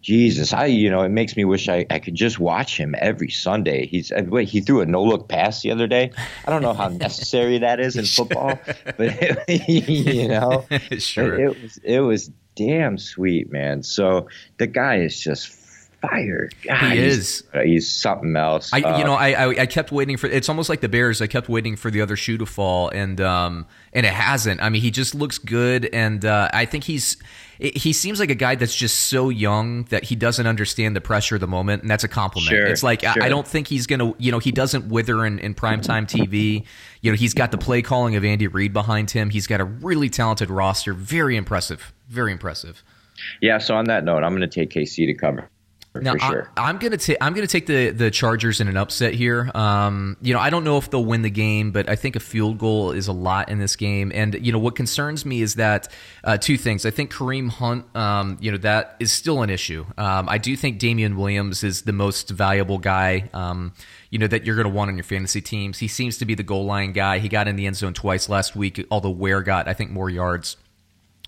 Jesus, 0.07 0.53
I 0.53 0.67
you 0.67 0.89
know 0.89 1.01
it 1.01 1.09
makes 1.09 1.35
me 1.35 1.43
wish 1.43 1.67
I, 1.67 1.85
I 1.89 1.99
could 1.99 2.15
just 2.15 2.39
watch 2.39 2.77
him 2.77 2.95
every 2.97 3.29
Sunday. 3.29 3.87
He's 3.87 4.09
uh, 4.09 4.23
wait 4.25 4.47
he 4.47 4.61
threw 4.61 4.79
a 4.79 4.85
no 4.85 5.03
look 5.03 5.27
pass 5.27 5.61
the 5.63 5.71
other 5.71 5.85
day. 5.85 6.11
I 6.45 6.49
don't 6.49 6.61
know 6.61 6.71
how 6.71 6.87
necessary 7.07 7.57
that 7.57 7.81
is 7.81 7.97
in 7.97 8.05
football, 8.05 8.57
but 8.85 8.95
it, 8.99 9.67
you 9.67 10.29
know, 10.29 10.65
sure. 10.97 11.37
it, 11.37 11.41
it, 11.41 11.61
was 11.61 11.77
it 11.83 11.99
was 11.99 12.31
damn 12.55 12.97
sweet, 12.97 13.51
man. 13.51 13.83
So 13.83 14.29
the 14.59 14.67
guy 14.67 14.99
is 14.99 15.19
just 15.19 15.49
fire. 15.99 16.49
God, 16.63 16.93
he 16.93 16.99
is. 16.99 17.43
Uh, 17.53 17.63
he's 17.63 17.93
something 17.93 18.33
else. 18.37 18.71
I, 18.71 18.79
uh, 18.83 18.97
you 18.99 19.03
know, 19.03 19.13
I, 19.13 19.31
I, 19.31 19.47
I 19.47 19.65
kept 19.65 19.91
waiting 19.91 20.15
for. 20.15 20.27
It's 20.27 20.47
almost 20.47 20.69
like 20.69 20.79
the 20.79 20.87
Bears. 20.87 21.21
I 21.21 21.27
kept 21.27 21.49
waiting 21.49 21.75
for 21.75 21.91
the 21.91 21.99
other 21.99 22.15
shoe 22.15 22.37
to 22.37 22.45
fall, 22.45 22.87
and 22.87 23.19
um, 23.19 23.65
and 23.91 24.05
it 24.05 24.13
hasn't. 24.13 24.61
I 24.61 24.69
mean, 24.69 24.81
he 24.81 24.89
just 24.89 25.15
looks 25.15 25.37
good, 25.37 25.89
and 25.91 26.23
uh, 26.23 26.47
I 26.53 26.63
think 26.63 26.85
he's 26.85 27.17
he 27.59 27.93
seems 27.93 28.19
like 28.19 28.29
a 28.29 28.35
guy 28.35 28.55
that's 28.55 28.75
just 28.75 29.09
so 29.09 29.29
young 29.29 29.83
that 29.85 30.03
he 30.03 30.15
doesn't 30.15 30.45
understand 30.45 30.95
the 30.95 31.01
pressure 31.01 31.35
of 31.35 31.41
the 31.41 31.47
moment, 31.47 31.81
and 31.81 31.89
that's 31.89 32.03
a 32.03 32.07
compliment. 32.07 32.49
Sure, 32.49 32.65
it's 32.65 32.83
like 32.83 33.01
sure. 33.01 33.21
I, 33.21 33.25
I, 33.25 33.29
don't 33.29 33.47
think 33.47 33.67
he's 33.67 33.87
gonna, 33.87 34.13
you 34.17 34.31
know, 34.31 34.39
he 34.39 34.51
doesn't 34.51 34.89
wither 34.89 35.25
in, 35.25 35.39
in 35.39 35.55
primetime 35.55 36.05
TV. 36.05 36.63
You 37.01 37.11
know, 37.11 37.17
he's 37.17 37.33
got 37.33 37.51
the 37.51 37.57
play 37.57 37.81
calling 37.81 38.15
of 38.15 38.23
Andy 38.23 38.47
Reid 38.47 38.73
behind 38.73 39.11
him. 39.11 39.29
He's 39.29 39.47
got 39.47 39.61
a 39.61 39.65
really 39.65 40.09
talented 40.09 40.49
roster. 40.49 40.93
Very 40.93 41.35
impressive. 41.35 41.93
Very 42.09 42.31
impressive. 42.31 42.83
Yeah. 43.41 43.57
So 43.57 43.75
on 43.75 43.85
that 43.85 44.03
note, 44.03 44.23
I'm 44.23 44.35
going 44.35 44.41
to 44.41 44.47
take 44.47 44.69
KC 44.69 45.07
to 45.07 45.13
cover 45.13 45.49
now, 45.95 46.15
sure. 46.17 46.49
I, 46.55 46.69
am 46.69 46.77
gonna 46.77 46.97
take 46.97 47.17
I'm 47.21 47.33
gonna 47.33 47.47
take 47.47 47.65
the 47.65 47.89
the 47.89 48.11
Chargers 48.11 48.59
in 48.59 48.67
an 48.67 48.77
upset 48.77 49.13
here. 49.13 49.49
Um, 49.53 50.17
you 50.21 50.33
know, 50.33 50.39
I 50.39 50.49
don't 50.49 50.63
know 50.63 50.77
if 50.77 50.89
they'll 50.89 51.05
win 51.05 51.21
the 51.21 51.29
game, 51.29 51.71
but 51.71 51.89
I 51.89 51.95
think 51.95 52.15
a 52.15 52.19
field 52.19 52.57
goal 52.57 52.91
is 52.91 53.07
a 53.07 53.13
lot 53.13 53.49
in 53.49 53.59
this 53.59 53.75
game. 53.75 54.11
And 54.13 54.35
you 54.45 54.51
know, 54.51 54.59
what 54.59 54.75
concerns 54.75 55.25
me 55.25 55.41
is 55.41 55.55
that 55.55 55.91
uh, 56.23 56.37
two 56.37 56.57
things. 56.57 56.85
I 56.85 56.91
think 56.91 57.11
Kareem 57.11 57.49
Hunt, 57.49 57.85
um, 57.95 58.37
you 58.39 58.51
know, 58.51 58.57
that 58.59 58.95
is 58.99 59.11
still 59.11 59.41
an 59.41 59.49
issue. 59.49 59.85
Um, 59.97 60.29
I 60.29 60.37
do 60.37 60.55
think 60.55 60.79
Damien 60.79 61.17
Williams 61.17 61.63
is 61.63 61.83
the 61.83 61.93
most 61.93 62.29
valuable 62.29 62.77
guy. 62.77 63.29
Um, 63.33 63.73
you 64.09 64.19
know 64.19 64.27
that 64.27 64.45
you're 64.45 64.55
going 64.55 64.67
to 64.67 64.73
want 64.73 64.89
on 64.89 64.97
your 64.97 65.03
fantasy 65.03 65.41
teams. 65.41 65.79
He 65.79 65.87
seems 65.87 66.17
to 66.19 66.25
be 66.25 66.35
the 66.35 66.43
goal 66.43 66.65
line 66.65 66.91
guy. 66.91 67.19
He 67.19 67.29
got 67.29 67.47
in 67.47 67.55
the 67.55 67.65
end 67.65 67.75
zone 67.75 67.93
twice 67.93 68.29
last 68.29 68.55
week, 68.55 68.85
although 68.91 69.09
Ware 69.09 69.41
got 69.41 69.67
I 69.67 69.73
think 69.73 69.91
more 69.91 70.09
yards. 70.09 70.57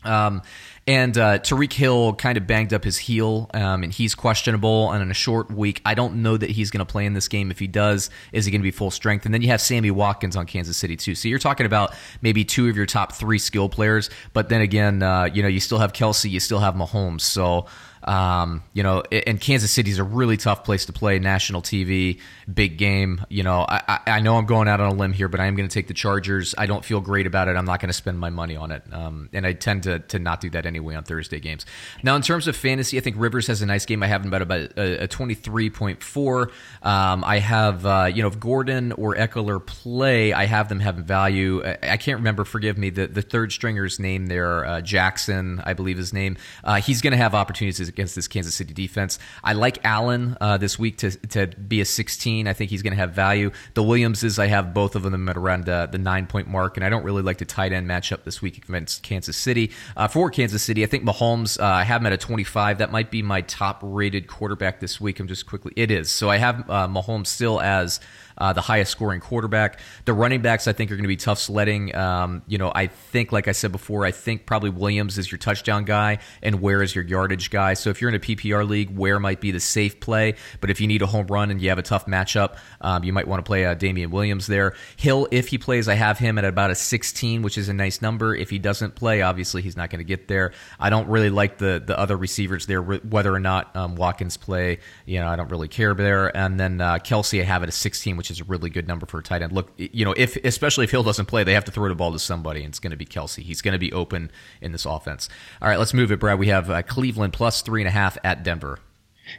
Um, 0.03 0.41
and 0.89 1.15
uh, 1.19 1.37
Tyreek 1.37 1.73
Hill 1.73 2.15
kind 2.15 2.35
of 2.35 2.47
banged 2.47 2.73
up 2.73 2.83
his 2.83 2.97
heel, 2.97 3.47
um, 3.53 3.83
and 3.83 3.93
he's 3.93 4.15
questionable. 4.15 4.91
And 4.91 5.03
in 5.03 5.11
a 5.11 5.13
short 5.13 5.51
week, 5.51 5.83
I 5.85 5.93
don't 5.93 6.23
know 6.23 6.35
that 6.35 6.49
he's 6.49 6.71
going 6.71 6.83
to 6.83 6.91
play 6.91 7.05
in 7.05 7.13
this 7.13 7.27
game. 7.27 7.51
If 7.51 7.59
he 7.59 7.67
does, 7.67 8.09
is 8.31 8.45
he 8.45 8.51
going 8.51 8.61
to 8.61 8.63
be 8.63 8.71
full 8.71 8.89
strength? 8.89 9.23
And 9.25 9.31
then 9.31 9.43
you 9.43 9.49
have 9.49 9.61
Sammy 9.61 9.91
Watkins 9.91 10.35
on 10.35 10.47
Kansas 10.47 10.77
City 10.77 10.95
too. 10.95 11.13
So 11.13 11.27
you're 11.27 11.37
talking 11.37 11.67
about 11.67 11.93
maybe 12.23 12.43
two 12.43 12.69
of 12.69 12.75
your 12.75 12.87
top 12.87 13.13
three 13.13 13.37
skill 13.37 13.69
players. 13.69 14.09
But 14.33 14.49
then 14.49 14.61
again, 14.61 15.03
uh, 15.03 15.25
you 15.25 15.43
know, 15.43 15.47
you 15.47 15.59
still 15.59 15.77
have 15.77 15.93
Kelce, 15.93 16.27
you 16.27 16.39
still 16.39 16.59
have 16.59 16.73
Mahomes. 16.73 17.21
So 17.21 17.67
um, 18.03 18.63
you 18.73 18.83
know, 18.83 19.01
and 19.11 19.39
Kansas 19.39 19.71
City 19.71 19.91
is 19.91 19.99
a 19.99 20.03
really 20.03 20.37
tough 20.37 20.63
place 20.63 20.85
to 20.85 20.93
play. 20.93 21.19
National 21.19 21.61
TV, 21.61 22.19
big 22.51 22.77
game. 22.77 23.25
You 23.29 23.43
know, 23.43 23.65
I, 23.67 23.99
I 24.07 24.19
know 24.21 24.37
I'm 24.37 24.45
going 24.45 24.67
out 24.67 24.79
on 24.79 24.91
a 24.91 24.93
limb 24.93 25.13
here, 25.13 25.27
but 25.27 25.39
I 25.39 25.45
am 25.47 25.55
going 25.55 25.67
to 25.67 25.73
take 25.73 25.87
the 25.87 25.93
Chargers. 25.93 26.55
I 26.57 26.65
don't 26.65 26.83
feel 26.83 27.01
great 27.01 27.27
about 27.27 27.47
it. 27.47 27.55
I'm 27.55 27.65
not 27.65 27.79
going 27.79 27.89
to 27.89 27.93
spend 27.93 28.19
my 28.19 28.29
money 28.29 28.55
on 28.55 28.71
it, 28.71 28.83
um, 28.91 29.29
and 29.33 29.45
I 29.45 29.53
tend 29.53 29.83
to 29.83 29.99
to 29.99 30.19
not 30.19 30.41
do 30.41 30.49
that 30.51 30.65
anyway 30.65 30.95
on 30.95 31.03
Thursday 31.03 31.39
games. 31.39 31.65
Now, 32.03 32.15
in 32.15 32.21
terms 32.21 32.47
of 32.47 32.55
fantasy, 32.55 32.97
I 32.97 33.01
think 33.01 33.15
Rivers 33.19 33.47
has 33.47 33.61
a 33.61 33.65
nice 33.65 33.85
game. 33.85 34.01
I 34.01 34.07
have 34.07 34.23
him 34.23 34.33
about 34.33 34.61
a, 34.77 35.03
a 35.03 35.07
23.4. 35.07 36.51
Um, 36.81 37.23
I 37.23 37.39
have 37.39 37.85
uh, 37.85 38.09
you 38.13 38.21
know 38.21 38.29
if 38.29 38.39
Gordon 38.39 38.93
or 38.93 39.15
Ekeler 39.15 39.65
play, 39.65 40.33
I 40.33 40.45
have 40.45 40.69
them 40.69 40.79
having 40.79 41.03
value. 41.03 41.63
I, 41.65 41.77
I 41.83 41.97
can't 41.97 42.19
remember. 42.19 42.45
Forgive 42.45 42.77
me. 42.77 42.89
The 42.89 43.07
the 43.07 43.21
third 43.21 43.51
stringer's 43.51 43.99
name 43.99 44.27
there, 44.27 44.65
uh, 44.65 44.81
Jackson, 44.81 45.61
I 45.65 45.73
believe 45.73 45.97
his 45.97 46.13
name. 46.13 46.37
Uh, 46.63 46.81
he's 46.81 47.01
going 47.01 47.11
to 47.11 47.17
have 47.17 47.35
opportunities 47.35 47.88
against 47.89 48.15
this 48.15 48.27
Kansas 48.27 48.55
City 48.55 48.73
defense. 48.73 49.19
I 49.43 49.53
like 49.53 49.79
Allen 49.83 50.37
uh, 50.39 50.57
this 50.57 50.79
week 50.79 50.97
to, 50.99 51.11
to 51.11 51.47
be 51.47 51.81
a 51.81 51.85
16. 51.85 52.47
I 52.47 52.53
think 52.53 52.69
he's 52.69 52.81
going 52.81 52.93
to 52.93 52.97
have 52.97 53.11
value. 53.11 53.51
The 53.73 53.83
Williamses, 53.83 54.39
I 54.39 54.47
have 54.47 54.73
both 54.73 54.95
of 54.95 55.03
them 55.03 55.27
at 55.27 55.35
around 55.35 55.67
uh, 55.67 55.87
the 55.87 55.97
nine 55.97 56.27
point 56.27 56.47
mark, 56.47 56.77
and 56.77 56.85
I 56.85 56.89
don't 56.89 57.03
really 57.03 57.21
like 57.21 57.37
the 57.37 57.45
tight 57.45 57.73
end 57.73 57.87
matchup 57.87 58.23
this 58.23 58.41
week 58.41 58.57
against 58.57 59.03
Kansas 59.03 59.35
City. 59.35 59.71
Uh, 59.97 60.07
for 60.07 60.29
Kansas 60.29 60.63
City, 60.63 60.83
I 60.83 60.87
think 60.87 61.03
Mahomes, 61.03 61.59
uh, 61.59 61.65
I 61.65 61.83
have 61.83 62.01
him 62.01 62.07
at 62.07 62.13
a 62.13 62.17
25. 62.17 62.77
That 62.77 62.91
might 62.91 63.11
be 63.11 63.21
my 63.21 63.41
top 63.41 63.79
rated 63.83 64.27
quarterback 64.27 64.79
this 64.79 65.01
week. 65.01 65.19
I'm 65.19 65.27
just 65.27 65.45
quickly, 65.45 65.73
it 65.75 65.91
is. 65.91 66.09
So 66.11 66.29
I 66.29 66.37
have 66.37 66.69
uh, 66.69 66.87
Mahomes 66.87 67.27
still 67.27 67.59
as 67.59 67.99
uh, 68.39 68.53
the 68.53 68.61
highest 68.61 68.91
scoring 68.91 69.19
quarterback. 69.19 69.79
The 70.05 70.13
running 70.13 70.41
backs, 70.41 70.67
I 70.67 70.73
think, 70.73 70.91
are 70.91 70.95
going 70.95 71.03
to 71.03 71.09
be 71.09 71.17
tough 71.17 71.39
sledding. 71.39 71.95
Um, 71.95 72.41
you 72.47 72.57
know, 72.57 72.71
I 72.73 72.87
think, 72.87 73.31
like 73.31 73.47
I 73.47 73.51
said 73.51 73.71
before, 73.71 74.05
I 74.05 74.11
think 74.11 74.45
probably 74.45 74.69
Williams 74.69 75.17
is 75.17 75.31
your 75.31 75.37
touchdown 75.37 75.85
guy 75.85 76.19
and 76.41 76.61
Ware 76.61 76.81
is 76.81 76.95
your 76.95 77.03
yardage 77.03 77.49
guy. 77.49 77.73
So 77.73 77.89
if 77.89 78.01
you're 78.01 78.09
in 78.09 78.15
a 78.15 78.19
PPR 78.19 78.67
league, 78.67 78.95
Ware 78.95 79.19
might 79.19 79.41
be 79.41 79.51
the 79.51 79.59
safe 79.59 79.99
play. 79.99 80.35
But 80.61 80.69
if 80.69 80.81
you 80.81 80.87
need 80.87 81.01
a 81.01 81.07
home 81.07 81.27
run 81.27 81.51
and 81.51 81.61
you 81.61 81.69
have 81.69 81.77
a 81.77 81.83
tough 81.83 82.05
matchup, 82.05 82.57
um, 82.81 83.03
you 83.03 83.13
might 83.13 83.27
want 83.27 83.43
to 83.43 83.47
play 83.47 83.65
uh, 83.65 83.73
Damien 83.73 84.11
Williams 84.11 84.47
there. 84.47 84.73
Hill, 84.97 85.27
if 85.31 85.49
he 85.49 85.57
plays, 85.57 85.87
I 85.87 85.95
have 85.95 86.17
him 86.17 86.37
at 86.37 86.45
about 86.45 86.71
a 86.71 86.75
16, 86.75 87.41
which 87.41 87.57
is 87.57 87.69
a 87.69 87.73
nice 87.73 88.01
number. 88.01 88.35
If 88.35 88.49
he 88.49 88.59
doesn't 88.59 88.95
play, 88.95 89.21
obviously 89.21 89.61
he's 89.61 89.77
not 89.77 89.89
going 89.89 89.99
to 89.99 90.05
get 90.05 90.27
there. 90.27 90.53
I 90.79 90.89
don't 90.89 91.07
really 91.07 91.29
like 91.29 91.57
the 91.57 91.81
the 91.85 91.97
other 91.97 92.17
receivers 92.17 92.65
there, 92.65 92.81
whether 92.81 93.33
or 93.33 93.39
not 93.39 93.75
um, 93.75 93.95
Watkins 93.95 94.37
play. 94.37 94.79
You 95.05 95.19
know, 95.19 95.27
I 95.27 95.35
don't 95.35 95.49
really 95.49 95.67
care 95.67 95.93
there. 95.93 96.35
And 96.35 96.59
then 96.59 96.81
uh, 96.81 96.95
Kelce, 96.95 97.41
I 97.41 97.43
have 97.43 97.63
at 97.63 97.69
a 97.69 97.73
16, 97.73 98.17
which 98.17 98.28
is 98.31 98.41
a 98.41 98.43
really 98.43 98.69
good 98.69 98.87
number 98.87 99.05
for 99.05 99.19
a 99.19 99.23
tight 99.23 99.41
end. 99.41 99.51
Look, 99.51 99.71
you 99.77 100.05
know, 100.05 100.13
if 100.17 100.35
especially 100.37 100.85
if 100.85 100.91
Hill 100.91 101.03
doesn't 101.03 101.25
play, 101.25 101.43
they 101.43 101.53
have 101.53 101.65
to 101.65 101.71
throw 101.71 101.87
the 101.89 101.95
ball 101.95 102.11
to 102.11 102.19
somebody, 102.19 102.61
and 102.61 102.69
it's 102.69 102.79
going 102.79 102.91
to 102.91 102.97
be 102.97 103.05
Kelce. 103.05 103.41
He's 103.41 103.61
going 103.61 103.73
to 103.73 103.79
be 103.79 103.91
open 103.93 104.31
in 104.61 104.71
this 104.71 104.85
offense. 104.85 105.29
All 105.61 105.67
right, 105.67 105.79
let's 105.79 105.93
move 105.93 106.11
it, 106.11 106.19
Brad. 106.19 106.39
We 106.39 106.47
have 106.47 106.69
uh, 106.69 106.81
Cleveland 106.83 107.33
plus 107.33 107.61
three 107.61 107.81
and 107.81 107.87
a 107.87 107.91
half 107.91 108.17
at 108.23 108.43
Denver. 108.43 108.79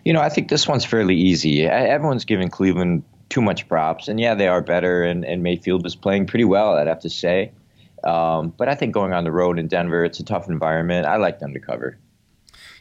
You 0.04 0.12
know, 0.12 0.20
I 0.20 0.28
think 0.28 0.48
this 0.48 0.68
one's 0.68 0.84
fairly 0.84 1.16
easy. 1.16 1.66
Everyone's 1.66 2.24
giving 2.24 2.48
Cleveland 2.48 3.02
too 3.28 3.40
much 3.40 3.68
props, 3.68 4.08
and 4.08 4.20
yeah, 4.20 4.34
they 4.34 4.48
are 4.48 4.60
better, 4.60 5.02
and, 5.02 5.24
and 5.24 5.42
Mayfield 5.42 5.86
is 5.86 5.96
playing 5.96 6.26
pretty 6.26 6.44
well. 6.44 6.74
I'd 6.74 6.86
have 6.86 7.00
to 7.00 7.10
say. 7.10 7.52
Um, 8.04 8.54
but 8.56 8.68
I 8.68 8.74
think 8.74 8.94
going 8.94 9.12
on 9.12 9.24
the 9.24 9.32
road 9.32 9.58
in 9.58 9.68
Denver, 9.68 10.04
it's 10.04 10.20
a 10.20 10.24
tough 10.24 10.48
environment. 10.48 11.06
I 11.06 11.16
like 11.16 11.38
them 11.38 11.52
to 11.54 11.60
cover. 11.60 11.98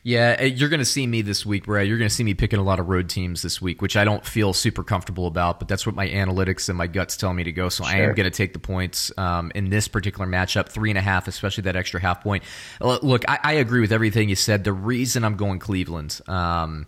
Yeah, 0.03 0.35
eh, 0.39 0.45
you're 0.45 0.69
going 0.69 0.79
to 0.79 0.85
see 0.85 1.05
me 1.05 1.21
this 1.21 1.45
week, 1.45 1.65
Brad. 1.65 1.87
You're 1.87 1.97
going 1.97 2.09
to 2.09 2.13
see 2.13 2.23
me 2.23 2.33
picking 2.33 2.59
a 2.59 2.63
lot 2.63 2.79
of 2.79 2.87
road 2.87 3.09
teams 3.09 3.41
this 3.41 3.61
week, 3.61 3.81
which 3.81 3.97
I 3.97 4.03
don't 4.03 4.25
feel 4.25 4.53
super 4.53 4.83
comfortable 4.83 5.27
about, 5.27 5.59
but 5.59 5.67
that's 5.67 5.85
what 5.85 5.95
my 5.95 6.07
analytics 6.07 6.69
and 6.69 6.77
my 6.77 6.87
guts 6.87 7.17
tell 7.17 7.33
me 7.33 7.43
to 7.43 7.51
go. 7.51 7.69
So 7.69 7.83
sure. 7.83 7.95
I 7.95 8.01
am 8.01 8.15
going 8.15 8.29
to 8.29 8.35
take 8.35 8.53
the 8.53 8.59
points 8.59 9.11
um, 9.17 9.51
in 9.55 9.69
this 9.69 9.87
particular 9.87 10.27
matchup, 10.27 10.69
three 10.69 10.89
and 10.89 10.97
a 10.97 11.01
half, 11.01 11.27
especially 11.27 11.63
that 11.63 11.75
extra 11.75 11.99
half 11.99 12.21
point. 12.21 12.43
Look, 12.81 13.23
I, 13.27 13.39
I 13.43 13.53
agree 13.53 13.81
with 13.81 13.91
everything 13.91 14.29
you 14.29 14.35
said. 14.35 14.63
The 14.63 14.73
reason 14.73 15.23
I'm 15.23 15.35
going 15.35 15.59
Cleveland. 15.59 16.19
Um, 16.27 16.87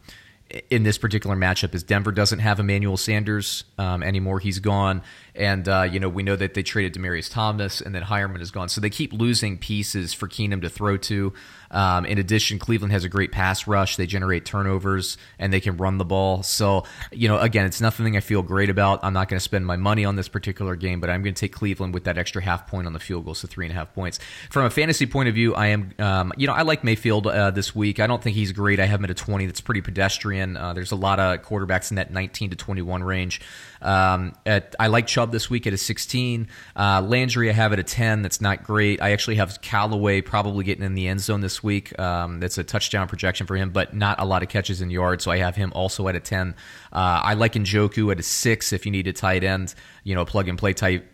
in 0.69 0.83
this 0.83 0.97
particular 0.97 1.35
matchup 1.35 1.73
is 1.73 1.83
Denver 1.83 2.11
doesn't 2.11 2.39
have 2.39 2.59
Emmanuel 2.59 2.97
Sanders 2.97 3.63
um, 3.77 4.03
anymore. 4.03 4.39
He's 4.39 4.59
gone. 4.59 5.01
And, 5.35 5.67
uh, 5.67 5.87
you 5.89 5.99
know, 5.99 6.09
we 6.09 6.23
know 6.23 6.35
that 6.35 6.53
they 6.53 6.63
traded 6.63 6.93
Demaryius 6.93 7.31
Thomas 7.31 7.81
and 7.81 7.95
then 7.95 8.03
Heuerman 8.03 8.41
is 8.41 8.51
gone. 8.51 8.69
So 8.69 8.81
they 8.81 8.89
keep 8.89 9.13
losing 9.13 9.57
pieces 9.57 10.13
for 10.13 10.27
Keenum 10.27 10.61
to 10.61 10.69
throw 10.69 10.97
to. 10.97 11.33
Um, 11.71 12.05
in 12.05 12.17
addition, 12.17 12.59
Cleveland 12.59 12.91
has 12.91 13.03
a 13.03 13.09
great 13.09 13.31
pass 13.31 13.65
rush. 13.65 13.95
They 13.95 14.05
generate 14.05 14.45
turnovers 14.45 15.17
and 15.39 15.53
they 15.53 15.61
can 15.61 15.77
run 15.77 15.97
the 15.97 16.05
ball. 16.05 16.43
So, 16.43 16.83
you 17.11 17.29
know, 17.29 17.39
again, 17.39 17.65
it's 17.65 17.79
nothing 17.79 18.17
I 18.17 18.19
feel 18.19 18.41
great 18.41 18.69
about. 18.69 18.99
I'm 19.03 19.13
not 19.13 19.29
going 19.29 19.37
to 19.37 19.43
spend 19.43 19.65
my 19.65 19.77
money 19.77 20.03
on 20.03 20.17
this 20.17 20.27
particular 20.27 20.75
game, 20.75 20.99
but 20.99 21.09
I'm 21.09 21.23
going 21.23 21.33
to 21.33 21.39
take 21.39 21.53
Cleveland 21.53 21.93
with 21.93 22.03
that 22.03 22.17
extra 22.17 22.41
half 22.41 22.67
point 22.67 22.87
on 22.87 22.93
the 22.93 22.99
field 22.99 23.25
goal, 23.25 23.35
so 23.35 23.47
three 23.47 23.65
and 23.65 23.71
a 23.71 23.75
half 23.75 23.93
points. 23.93 24.19
From 24.49 24.65
a 24.65 24.69
fantasy 24.69 25.05
point 25.05 25.29
of 25.29 25.35
view, 25.35 25.55
I 25.55 25.67
am, 25.67 25.93
um, 25.97 26.33
you 26.35 26.47
know, 26.47 26.53
I 26.53 26.63
like 26.63 26.83
Mayfield 26.83 27.27
uh, 27.27 27.51
this 27.51 27.73
week. 27.73 27.99
I 27.99 28.07
don't 28.07 28.21
think 28.21 28.35
he's 28.35 28.51
great. 28.51 28.79
I 28.79 28.85
have 28.85 28.99
him 28.99 29.05
at 29.05 29.11
a 29.11 29.15
20. 29.15 29.45
That's 29.45 29.61
pretty 29.61 29.81
pedestrian. 29.81 30.57
Uh, 30.57 30.73
there's 30.73 30.91
a 30.91 30.97
lot 30.97 31.19
of 31.19 31.41
quarterbacks 31.41 31.91
in 31.91 31.95
that 31.95 32.11
19 32.11 32.49
to 32.49 32.55
21 32.57 33.03
range. 33.03 33.41
Um, 33.81 34.33
at, 34.45 34.75
I 34.79 34.87
like 34.87 35.07
Chubb 35.07 35.31
this 35.31 35.49
week 35.49 35.67
at 35.67 35.73
a 35.73 35.77
16. 35.77 36.47
Uh, 36.75 37.01
Landry, 37.01 37.49
I 37.49 37.53
have 37.53 37.73
at 37.73 37.79
a 37.79 37.83
10. 37.83 38.21
That's 38.21 38.41
not 38.41 38.63
great. 38.63 39.01
I 39.01 39.11
actually 39.11 39.35
have 39.35 39.61
Callaway 39.61 40.21
probably 40.21 40.63
getting 40.63 40.83
in 40.83 40.95
the 40.95 41.07
end 41.07 41.21
zone 41.21 41.41
this 41.41 41.63
week. 41.63 41.97
Um, 41.99 42.39
that's 42.39 42.57
a 42.57 42.63
touchdown 42.63 43.07
projection 43.07 43.47
for 43.47 43.55
him, 43.55 43.71
but 43.71 43.95
not 43.95 44.19
a 44.19 44.25
lot 44.25 44.43
of 44.43 44.49
catches 44.49 44.81
in 44.81 44.89
yards. 44.89 45.23
So 45.23 45.31
I 45.31 45.37
have 45.37 45.55
him 45.55 45.71
also 45.75 46.07
at 46.07 46.15
a 46.15 46.19
10. 46.19 46.55
Uh, 46.91 46.95
I 47.23 47.33
like 47.33 47.53
Njoku 47.53 48.11
at 48.11 48.19
a 48.19 48.23
6 48.23 48.73
if 48.73 48.85
you 48.85 48.91
need 48.91 49.07
a 49.07 49.13
tight 49.13 49.43
end, 49.43 49.73
you 50.03 50.15
know, 50.15 50.25
plug 50.25 50.47
and 50.47 50.57
play 50.57 50.73
type 50.73 51.07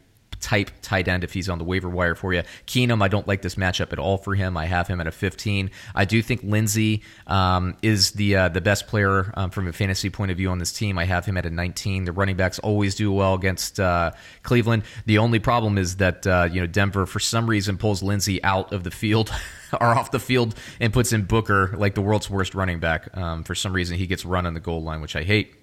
type 0.48 0.72
tight 0.82 1.10
end 1.10 1.26
if 1.26 1.34
he's 1.34 1.50
on 1.50 1.58
the 1.58 1.66
waiver 1.66 1.90
wire 1.90 2.16
for 2.16 2.34
you. 2.34 2.42
Keenum, 2.68 3.04
I 3.04 3.10
don't 3.10 3.28
like 3.28 3.42
this 3.42 3.56
matchup 3.56 3.92
at 3.92 4.00
all 4.00 4.18
for 4.18 4.34
him. 4.34 4.56
I 4.56 4.66
have 4.66 4.88
him 4.88 5.02
at 5.02 5.08
a 5.08 5.12
15. 5.12 5.70
I 5.94 6.06
do 6.06 6.22
think 6.22 6.42
Lindsey 6.42 7.04
um, 7.28 7.76
is 7.82 8.12
the 8.12 8.38
uh, 8.38 8.48
the 8.48 8.62
best 8.62 8.88
player 8.88 9.34
um, 9.36 9.50
from 9.50 9.68
a 9.68 9.74
fantasy 9.74 10.10
point 10.10 10.32
of 10.32 10.38
view 10.38 10.50
on 10.50 10.58
this 10.58 10.72
team. 10.72 10.98
I 10.98 11.04
have 11.04 11.26
him 11.26 11.36
at 11.36 11.46
a 11.46 11.50
19. 11.50 12.06
The 12.06 12.14
running 12.14 12.38
backs 12.38 12.60
always 12.60 12.96
do 12.96 13.12
well 13.12 13.34
against 13.34 13.78
uh, 13.78 14.12
Cleveland. 14.44 14.84
The 15.06 15.18
only 15.18 15.40
problem 15.40 15.78
is 15.78 15.98
that 15.98 16.26
uh, 16.26 16.48
you 16.50 16.62
know 16.62 16.68
Denver 16.68 17.06
for 17.06 17.20
some 17.20 17.50
reason 17.50 17.78
pulls 17.78 18.02
Lindsey 18.02 18.42
out 18.42 18.72
of 18.72 18.86
the 18.86 18.92
field. 18.92 19.30
or 19.82 19.88
off 19.88 20.12
the 20.12 20.20
field 20.20 20.56
and 20.80 20.94
puts 20.94 21.12
in 21.12 21.24
Booker 21.24 21.76
like 21.76 21.94
the 21.94 22.02
world's 22.02 22.30
worst 22.30 22.56
running 22.56 22.80
back. 22.80 23.18
Um, 23.18 23.44
for 23.44 23.54
some 23.54 23.74
reason, 23.74 23.98
he 23.98 24.08
gets 24.08 24.24
run 24.24 24.46
on 24.46 24.54
the 24.54 24.62
goal 24.62 24.82
line, 24.82 25.02
which 25.02 25.18
I 25.18 25.24
hate. 25.24 25.54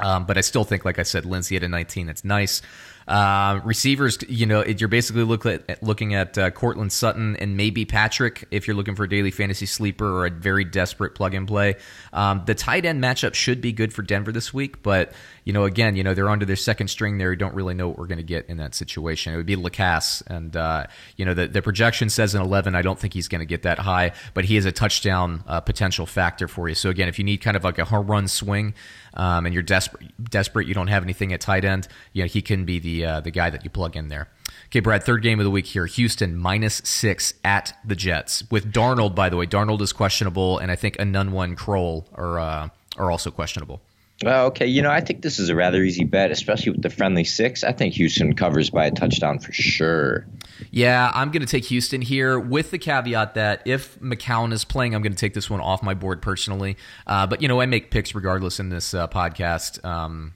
Um, 0.00 0.24
but 0.24 0.38
I 0.38 0.40
still 0.40 0.64
think, 0.64 0.86
like 0.86 0.98
I 0.98 1.02
said, 1.02 1.24
Lindsey 1.24 1.56
at 1.56 1.62
a 1.62 1.68
19, 1.68 2.06
that's 2.06 2.24
nice. 2.24 2.62
Uh, 3.06 3.60
receivers, 3.64 4.18
you 4.28 4.46
know, 4.46 4.64
you're 4.64 4.88
basically 4.88 5.24
look 5.24 5.44
at, 5.44 5.82
looking 5.82 6.14
at 6.14 6.38
uh, 6.38 6.50
Courtland 6.50 6.92
Sutton 6.92 7.36
and 7.36 7.56
maybe 7.56 7.84
Patrick 7.84 8.46
if 8.50 8.66
you're 8.66 8.76
looking 8.76 8.94
for 8.94 9.04
a 9.04 9.08
daily 9.08 9.30
fantasy 9.30 9.66
sleeper 9.66 10.06
or 10.06 10.26
a 10.26 10.30
very 10.30 10.64
desperate 10.64 11.14
plug 11.14 11.34
and 11.34 11.46
play. 11.46 11.76
Um, 12.12 12.42
the 12.46 12.54
tight 12.54 12.84
end 12.84 13.02
matchup 13.02 13.34
should 13.34 13.60
be 13.60 13.72
good 13.72 13.92
for 13.92 14.02
Denver 14.02 14.32
this 14.32 14.54
week, 14.54 14.82
but 14.82 15.12
you 15.44 15.52
know, 15.52 15.64
again, 15.64 15.94
you 15.94 16.02
know, 16.02 16.14
they're 16.14 16.30
under 16.30 16.46
their 16.46 16.56
second 16.56 16.88
string 16.88 17.18
there. 17.18 17.30
You 17.30 17.36
don't 17.36 17.54
really 17.54 17.74
know 17.74 17.88
what 17.88 17.98
we're 17.98 18.06
going 18.06 18.18
to 18.18 18.24
get 18.24 18.46
in 18.46 18.56
that 18.56 18.74
situation. 18.74 19.34
It 19.34 19.36
would 19.36 19.46
be 19.46 19.56
LaCosse, 19.56 20.22
and 20.26 20.56
uh, 20.56 20.86
you 21.16 21.24
know, 21.26 21.34
the, 21.34 21.46
the 21.46 21.60
projection 21.60 22.08
says 22.08 22.34
an 22.34 22.40
11. 22.40 22.74
I 22.74 22.82
don't 22.82 22.98
think 22.98 23.12
he's 23.12 23.28
going 23.28 23.40
to 23.40 23.46
get 23.46 23.62
that 23.62 23.78
high, 23.78 24.12
but 24.32 24.46
he 24.46 24.56
is 24.56 24.64
a 24.64 24.72
touchdown 24.72 25.44
uh, 25.46 25.60
potential 25.60 26.06
factor 26.06 26.48
for 26.48 26.68
you. 26.68 26.74
So 26.74 26.88
again, 26.88 27.08
if 27.08 27.18
you 27.18 27.24
need 27.24 27.38
kind 27.38 27.56
of 27.56 27.64
like 27.64 27.78
a 27.78 27.84
home 27.84 28.06
run 28.06 28.26
swing 28.26 28.74
um, 29.14 29.46
and 29.46 29.54
you're 29.54 29.62
desperate, 29.62 30.12
desperate, 30.30 30.66
you 30.66 30.74
don't 30.74 30.88
have 30.88 31.02
anything 31.02 31.32
at 31.32 31.40
tight 31.40 31.64
end, 31.64 31.88
you 32.12 32.22
know, 32.22 32.28
he 32.28 32.42
can 32.42 32.64
be 32.64 32.78
the 32.78 33.04
uh, 33.04 33.20
the 33.20 33.30
guy 33.30 33.50
that 33.50 33.64
you 33.64 33.70
plug 33.70 33.96
in 33.96 34.08
there. 34.08 34.28
Okay, 34.66 34.80
Brad, 34.80 35.04
third 35.04 35.22
game 35.22 35.38
of 35.40 35.44
the 35.44 35.50
week 35.50 35.66
here. 35.66 35.86
Houston 35.86 36.36
minus 36.36 36.76
six 36.84 37.34
at 37.44 37.78
the 37.84 37.94
Jets. 37.94 38.42
With 38.50 38.72
Darnold, 38.72 39.14
by 39.14 39.28
the 39.28 39.36
way, 39.36 39.46
Darnold 39.46 39.80
is 39.80 39.92
questionable, 39.92 40.58
and 40.58 40.70
I 40.70 40.76
think 40.76 40.96
Enunwa 40.96 41.56
Crowell 41.56 42.08
are 42.14 42.38
uh, 42.38 42.68
are 42.96 43.10
also 43.10 43.30
questionable. 43.30 43.80
Well, 44.22 44.46
okay. 44.46 44.66
You 44.66 44.80
know, 44.80 44.90
I 44.90 45.00
think 45.00 45.22
this 45.22 45.38
is 45.38 45.48
a 45.48 45.54
rather 45.54 45.82
easy 45.82 46.04
bet, 46.04 46.30
especially 46.30 46.72
with 46.72 46.82
the 46.82 46.90
friendly 46.90 47.24
six. 47.24 47.64
I 47.64 47.72
think 47.72 47.94
Houston 47.94 48.34
covers 48.34 48.70
by 48.70 48.86
a 48.86 48.90
touchdown 48.90 49.40
for 49.40 49.52
sure. 49.52 50.26
Yeah, 50.70 51.10
I'm 51.14 51.30
going 51.30 51.40
to 51.40 51.48
take 51.48 51.64
Houston 51.66 52.00
here 52.00 52.38
with 52.38 52.70
the 52.70 52.78
caveat 52.78 53.34
that 53.34 53.62
if 53.64 53.98
McCown 53.98 54.52
is 54.52 54.64
playing, 54.64 54.94
I'm 54.94 55.02
going 55.02 55.12
to 55.12 55.18
take 55.18 55.34
this 55.34 55.50
one 55.50 55.60
off 55.60 55.82
my 55.82 55.94
board 55.94 56.22
personally. 56.22 56.76
Uh, 57.06 57.26
but, 57.26 57.42
you 57.42 57.48
know, 57.48 57.60
I 57.60 57.66
make 57.66 57.90
picks 57.90 58.14
regardless 58.14 58.60
in 58.60 58.68
this 58.68 58.94
uh, 58.94 59.08
podcast. 59.08 59.84
Um, 59.84 60.34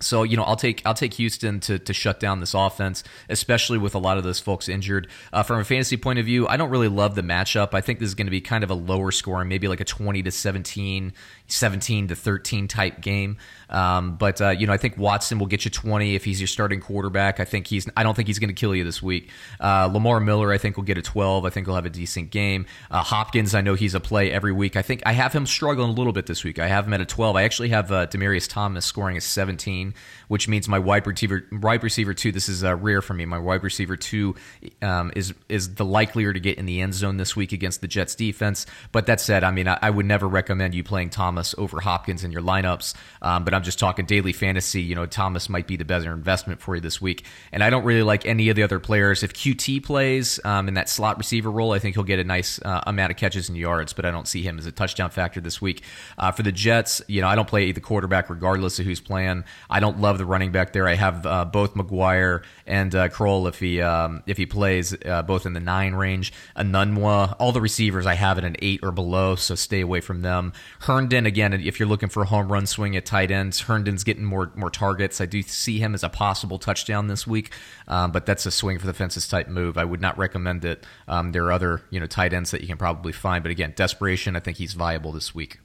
so 0.00 0.22
you 0.22 0.36
know, 0.36 0.44
I'll 0.44 0.56
take 0.56 0.82
I'll 0.86 0.94
take 0.94 1.14
Houston 1.14 1.60
to 1.60 1.78
to 1.78 1.92
shut 1.92 2.18
down 2.18 2.40
this 2.40 2.54
offense, 2.54 3.04
especially 3.28 3.78
with 3.78 3.94
a 3.94 3.98
lot 3.98 4.16
of 4.16 4.24
those 4.24 4.40
folks 4.40 4.68
injured. 4.68 5.08
Uh, 5.32 5.42
from 5.42 5.60
a 5.60 5.64
fantasy 5.64 5.96
point 5.96 6.18
of 6.18 6.24
view, 6.24 6.48
I 6.48 6.56
don't 6.56 6.70
really 6.70 6.88
love 6.88 7.14
the 7.14 7.22
matchup. 7.22 7.74
I 7.74 7.80
think 7.80 7.98
this 7.98 8.08
is 8.08 8.14
going 8.14 8.26
to 8.26 8.30
be 8.30 8.40
kind 8.40 8.64
of 8.64 8.70
a 8.70 8.74
lower 8.74 9.10
scoring, 9.10 9.48
maybe 9.48 9.68
like 9.68 9.80
a 9.80 9.84
twenty 9.84 10.22
to 10.22 10.30
17, 10.30 11.12
17 11.52 12.08
to 12.08 12.16
thirteen 12.16 12.68
type 12.68 13.00
game. 13.00 13.38
Um, 13.70 14.16
but 14.16 14.40
uh, 14.40 14.50
you 14.50 14.66
know, 14.66 14.72
I 14.72 14.76
think 14.76 14.98
Watson 14.98 15.38
will 15.38 15.46
get 15.46 15.64
you 15.64 15.70
20 15.70 16.16
if 16.16 16.24
he's 16.24 16.40
your 16.40 16.48
starting 16.48 16.80
quarterback. 16.80 17.40
I 17.40 17.44
think 17.44 17.68
he's. 17.68 17.88
I 17.96 18.02
don't 18.02 18.14
think 18.14 18.26
he's 18.26 18.38
going 18.38 18.48
to 18.48 18.54
kill 18.54 18.74
you 18.74 18.84
this 18.84 19.02
week. 19.02 19.30
Uh, 19.60 19.88
Lamar 19.92 20.20
Miller, 20.20 20.52
I 20.52 20.58
think 20.58 20.76
will 20.76 20.84
get 20.84 20.98
a 20.98 21.02
12. 21.02 21.44
I 21.44 21.50
think 21.50 21.66
he'll 21.66 21.76
have 21.76 21.86
a 21.86 21.90
decent 21.90 22.30
game. 22.30 22.66
Uh, 22.90 23.02
Hopkins, 23.02 23.54
I 23.54 23.60
know 23.60 23.74
he's 23.74 23.94
a 23.94 24.00
play 24.00 24.32
every 24.32 24.52
week. 24.52 24.76
I 24.76 24.82
think 24.82 25.02
I 25.06 25.12
have 25.12 25.32
him 25.32 25.46
struggling 25.46 25.90
a 25.90 25.92
little 25.92 26.12
bit 26.12 26.26
this 26.26 26.42
week. 26.42 26.58
I 26.58 26.66
have 26.66 26.86
him 26.86 26.94
at 26.94 27.00
a 27.00 27.06
12. 27.06 27.36
I 27.36 27.44
actually 27.44 27.68
have 27.68 27.92
uh, 27.92 28.06
Demaryius 28.08 28.48
Thomas 28.48 28.84
scoring 28.84 29.16
a 29.16 29.20
17, 29.20 29.94
which 30.28 30.48
means 30.48 30.68
my 30.68 30.78
wide 30.78 31.06
receiver, 31.06 31.46
wide 31.52 31.84
receiver 31.84 32.12
two. 32.12 32.32
This 32.32 32.48
is 32.48 32.64
uh, 32.64 32.74
rare 32.74 33.02
for 33.02 33.14
me. 33.14 33.24
My 33.24 33.38
wide 33.38 33.62
receiver 33.62 33.96
two 33.96 34.34
um, 34.82 35.12
is 35.14 35.32
is 35.48 35.76
the 35.76 35.84
likelier 35.84 36.32
to 36.32 36.40
get 36.40 36.58
in 36.58 36.66
the 36.66 36.80
end 36.80 36.94
zone 36.94 37.18
this 37.18 37.36
week 37.36 37.52
against 37.52 37.80
the 37.80 37.88
Jets 37.88 38.16
defense. 38.16 38.66
But 38.90 39.06
that 39.06 39.20
said, 39.20 39.44
I 39.44 39.52
mean, 39.52 39.68
I, 39.68 39.78
I 39.80 39.90
would 39.90 40.06
never 40.06 40.26
recommend 40.26 40.74
you 40.74 40.82
playing 40.82 41.10
Thomas 41.10 41.39
over 41.58 41.80
Hopkins 41.80 42.24
in 42.24 42.32
your 42.32 42.42
lineups. 42.42 42.94
Um, 43.22 43.44
but 43.44 43.54
I'm 43.54 43.62
just 43.62 43.78
talking 43.78 44.06
daily 44.06 44.32
fantasy. 44.32 44.82
You 44.82 44.94
know, 44.94 45.06
Thomas 45.06 45.48
might 45.48 45.66
be 45.66 45.76
the 45.76 45.84
better 45.84 46.12
investment 46.12 46.60
for 46.60 46.74
you 46.74 46.80
this 46.80 47.00
week. 47.00 47.24
And 47.52 47.62
I 47.62 47.70
don't 47.70 47.84
really 47.84 48.02
like 48.02 48.26
any 48.26 48.48
of 48.48 48.56
the 48.56 48.62
other 48.62 48.78
players. 48.78 49.22
If 49.22 49.32
QT 49.32 49.84
plays 49.84 50.40
um, 50.44 50.68
in 50.68 50.74
that 50.74 50.88
slot 50.88 51.18
receiver 51.18 51.50
role, 51.50 51.72
I 51.72 51.78
think 51.78 51.96
he'll 51.96 52.04
get 52.04 52.18
a 52.18 52.24
nice 52.24 52.60
uh, 52.62 52.82
amount 52.86 53.10
of 53.10 53.16
catches 53.16 53.48
and 53.48 53.58
yards, 53.58 53.92
but 53.92 54.04
I 54.04 54.10
don't 54.10 54.28
see 54.28 54.42
him 54.42 54.58
as 54.58 54.66
a 54.66 54.72
touchdown 54.72 55.10
factor 55.10 55.40
this 55.40 55.60
week. 55.60 55.82
Uh, 56.18 56.32
for 56.32 56.42
the 56.42 56.52
Jets, 56.52 57.02
you 57.08 57.20
know, 57.20 57.28
I 57.28 57.34
don't 57.34 57.48
play 57.48 57.72
the 57.72 57.80
quarterback 57.80 58.30
regardless 58.30 58.78
of 58.78 58.86
who's 58.86 59.00
playing. 59.00 59.44
I 59.68 59.80
don't 59.80 60.00
love 60.00 60.18
the 60.18 60.24
running 60.24 60.52
back 60.52 60.72
there. 60.72 60.88
I 60.88 60.94
have 60.94 61.26
uh, 61.26 61.44
both 61.44 61.74
McGuire 61.74 62.42
and 62.66 62.94
uh, 62.94 63.08
Crowell 63.08 63.46
if 63.46 63.58
he 63.58 63.80
um, 63.80 64.22
if 64.26 64.36
he 64.36 64.46
plays 64.46 64.94
uh, 65.04 65.22
both 65.22 65.46
in 65.46 65.52
the 65.52 65.60
nine 65.60 65.94
range. 65.94 66.32
Enunwa, 66.56 67.36
all 67.38 67.52
the 67.52 67.60
receivers 67.60 68.06
I 68.06 68.14
have 68.14 68.38
at 68.38 68.44
an 68.44 68.56
eight 68.60 68.80
or 68.82 68.92
below, 68.92 69.34
so 69.34 69.54
stay 69.54 69.80
away 69.80 70.00
from 70.00 70.22
them. 70.22 70.52
Herndon 70.80 71.26
again, 71.30 71.54
if 71.54 71.80
you're 71.80 71.88
looking 71.88 72.08
for 72.08 72.22
a 72.22 72.26
home 72.26 72.52
run 72.52 72.66
swing 72.66 72.96
at 72.96 73.06
tight 73.06 73.30
ends, 73.30 73.60
Herndon's 73.60 74.04
getting 74.04 74.24
more 74.24 74.52
more 74.54 74.68
targets. 74.68 75.20
I 75.20 75.26
do 75.26 75.40
see 75.42 75.78
him 75.78 75.94
as 75.94 76.02
a 76.02 76.08
possible 76.08 76.58
touchdown 76.58 77.06
this 77.06 77.26
week, 77.26 77.54
um, 77.88 78.12
but 78.12 78.26
that's 78.26 78.44
a 78.44 78.50
swing 78.50 78.78
for 78.78 78.86
the 78.86 78.92
fences 78.92 79.26
type 79.26 79.48
move. 79.48 79.78
I 79.78 79.84
would 79.84 80.00
not 80.00 80.18
recommend 80.18 80.64
it. 80.64 80.84
Um, 81.08 81.32
there 81.32 81.44
are 81.44 81.52
other 81.52 81.82
you 81.90 82.00
know 82.00 82.06
tight 82.06 82.34
ends 82.34 82.50
that 82.50 82.60
you 82.60 82.66
can 82.66 82.76
probably 82.76 83.12
find, 83.12 83.42
but 83.42 83.50
again, 83.50 83.72
desperation. 83.74 84.36
I 84.36 84.40
think 84.40 84.58
he's 84.58 84.74
viable 84.74 85.12
this 85.12 85.34
week. 85.34 85.58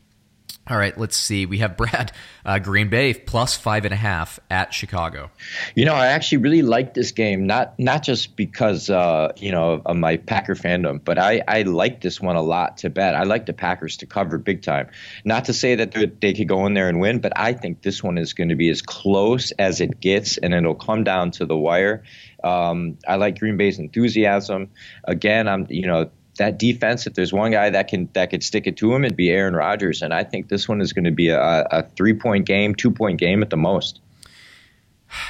All 0.67 0.77
right, 0.77 0.97
let's 0.97 1.15
see. 1.15 1.45
We 1.45 1.59
have 1.59 1.77
Brad 1.77 2.11
uh, 2.43 2.57
Green 2.57 2.89
Bay 2.89 3.13
plus 3.13 3.55
five 3.55 3.85
and 3.85 3.93
a 3.93 3.97
half 3.97 4.39
at 4.49 4.73
Chicago. 4.73 5.29
You 5.75 5.85
know, 5.85 5.93
I 5.93 6.07
actually 6.07 6.39
really 6.39 6.63
like 6.63 6.95
this 6.95 7.11
game, 7.11 7.45
not 7.45 7.77
not 7.77 8.01
just 8.01 8.35
because 8.35 8.89
uh, 8.89 9.31
you 9.37 9.51
know 9.51 9.83
of 9.85 9.95
my 9.95 10.17
Packer 10.17 10.55
fandom, 10.55 11.03
but 11.03 11.19
I 11.19 11.43
I 11.47 11.61
like 11.61 12.01
this 12.01 12.19
one 12.19 12.35
a 12.35 12.41
lot 12.41 12.77
to 12.77 12.89
bet. 12.89 13.13
I 13.13 13.23
like 13.23 13.45
the 13.45 13.53
Packers 13.53 13.97
to 13.97 14.07
cover 14.07 14.39
big 14.39 14.63
time. 14.63 14.89
Not 15.23 15.45
to 15.45 15.53
say 15.53 15.75
that 15.75 15.91
they 16.19 16.33
could 16.33 16.47
go 16.47 16.65
in 16.65 16.73
there 16.73 16.89
and 16.89 16.99
win, 16.99 17.19
but 17.19 17.33
I 17.35 17.53
think 17.53 17.83
this 17.83 18.01
one 18.01 18.17
is 18.17 18.33
going 18.33 18.49
to 18.49 18.55
be 18.55 18.69
as 18.69 18.81
close 18.81 19.51
as 19.51 19.81
it 19.81 19.99
gets, 19.99 20.39
and 20.39 20.51
it'll 20.51 20.73
come 20.73 21.03
down 21.03 21.29
to 21.31 21.45
the 21.45 21.55
wire. 21.55 22.03
Um, 22.43 22.97
I 23.07 23.17
like 23.17 23.37
Green 23.37 23.57
Bay's 23.57 23.77
enthusiasm. 23.77 24.71
Again, 25.03 25.47
I'm 25.47 25.67
you 25.69 25.85
know 25.85 26.09
that 26.37 26.57
defense, 26.57 27.07
if 27.07 27.13
there's 27.13 27.33
one 27.33 27.51
guy 27.51 27.69
that 27.69 27.87
can 27.87 28.09
that 28.13 28.29
could 28.29 28.43
stick 28.43 28.67
it 28.67 28.77
to 28.77 28.93
him, 28.93 29.05
it'd 29.05 29.17
be 29.17 29.29
Aaron 29.29 29.55
Rodgers. 29.55 30.01
And 30.01 30.13
I 30.13 30.23
think 30.23 30.49
this 30.49 30.67
one 30.67 30.81
is 30.81 30.93
going 30.93 31.05
to 31.05 31.11
be 31.11 31.29
a, 31.29 31.67
a 31.71 31.83
three 31.95 32.13
point 32.13 32.45
game, 32.45 32.75
two 32.75 32.91
point 32.91 33.19
game 33.19 33.41
at 33.41 33.49
the 33.49 33.57
most. 33.57 33.99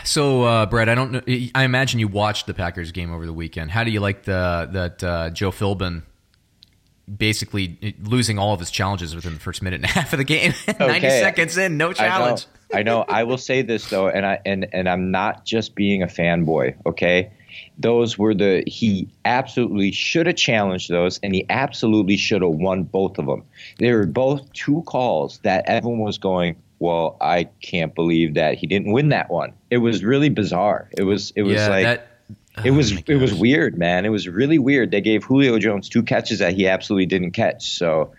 So, 0.04 0.44
uh, 0.44 0.66
Brett, 0.66 0.90
I 0.90 0.96
don't 0.96 1.12
know. 1.12 1.22
I 1.54 1.64
imagine 1.64 2.00
you 2.00 2.08
watched 2.08 2.48
the 2.48 2.54
Packers 2.54 2.92
game 2.92 3.14
over 3.14 3.26
the 3.26 3.34
weekend. 3.34 3.72
How 3.72 3.84
do 3.84 3.92
you 3.92 4.00
like 4.00 4.24
the 4.24 4.70
that 4.72 5.04
uh, 5.04 5.30
Joe 5.30 5.52
Philbin 5.52 6.04
basically 7.14 7.96
losing 8.02 8.40
all 8.40 8.54
of 8.54 8.60
his 8.60 8.72
challenges 8.72 9.14
within 9.16 9.36
the 9.36 9.40
first 9.40 9.62
minute 9.62 9.82
and 9.82 9.86
a 9.86 9.94
half 9.94 10.14
of 10.14 10.18
the 10.18 10.24
game? 10.24 10.54
Okay. 10.68 10.88
Ninety 10.88 11.10
seconds 11.10 11.58
in, 11.58 11.78
no 11.78 11.94
challenge. 11.94 12.48
I 12.74 12.78
know. 12.78 12.80
I 12.80 12.84
know. 12.84 13.06
I 13.08 13.24
will 13.24 13.38
say 13.38 13.62
this 13.62 13.90
though, 13.90 14.10
and 14.10 14.26
I 14.26 14.40
and 14.46 14.68
and 14.74 14.90
I'm 14.90 15.12
not 15.12 15.46
just 15.46 15.76
being 15.76 16.02
a 16.04 16.08
fanboy. 16.08 16.76
Okay, 16.86 17.32
those 17.78 18.18
were 18.18 18.34
the 18.34 18.64
he 18.68 19.08
absolutely 19.26 19.92
should 19.92 20.28
have 20.28 20.36
challenged 20.36 20.90
those 20.90 21.20
and 21.24 21.34
he 21.34 21.46
absolutely 21.50 22.18
should 22.18 22.42
have 22.42 22.52
won 22.52 22.84
both 22.84 23.18
of 23.18 23.26
them 23.26 23.44
they 23.78 23.92
were 23.92 24.06
both 24.06 24.52
two 24.54 24.82
calls 24.84 25.40
that 25.40 25.64
everyone 25.68 26.00
was 26.00 26.18
going 26.18 26.56
well 26.80 27.18
i 27.22 27.44
can't 27.62 27.96
believe 27.96 28.34
that 28.36 28.56
he 28.58 28.68
didn't 28.68 28.92
win 28.92 29.10
that 29.10 29.30
one. 29.30 29.54
It 29.70 29.78
was 29.78 30.04
really 30.04 30.30
bizarre. 30.30 30.90
It 30.98 31.04
was 31.04 31.32
it 31.36 31.44
was 31.44 31.56
yeah, 31.56 31.68
like 31.70 31.84
that, 31.84 32.08
oh 32.58 32.62
it 32.64 32.72
was 32.72 32.92
it 33.08 33.16
was 33.16 33.34
weird 33.34 33.78
man. 33.78 34.06
It 34.06 34.10
was 34.10 34.28
really 34.28 34.60
weird. 34.60 34.92
They 34.92 35.02
gave 35.02 35.24
julio 35.24 35.60
jones 35.60 35.90
two 35.90 36.04
catches 36.04 36.40
that 36.40 36.54
he 36.54 36.68
absolutely 36.68 37.06
didn't 37.06 37.32
catch. 37.32 37.78
So 37.78 38.14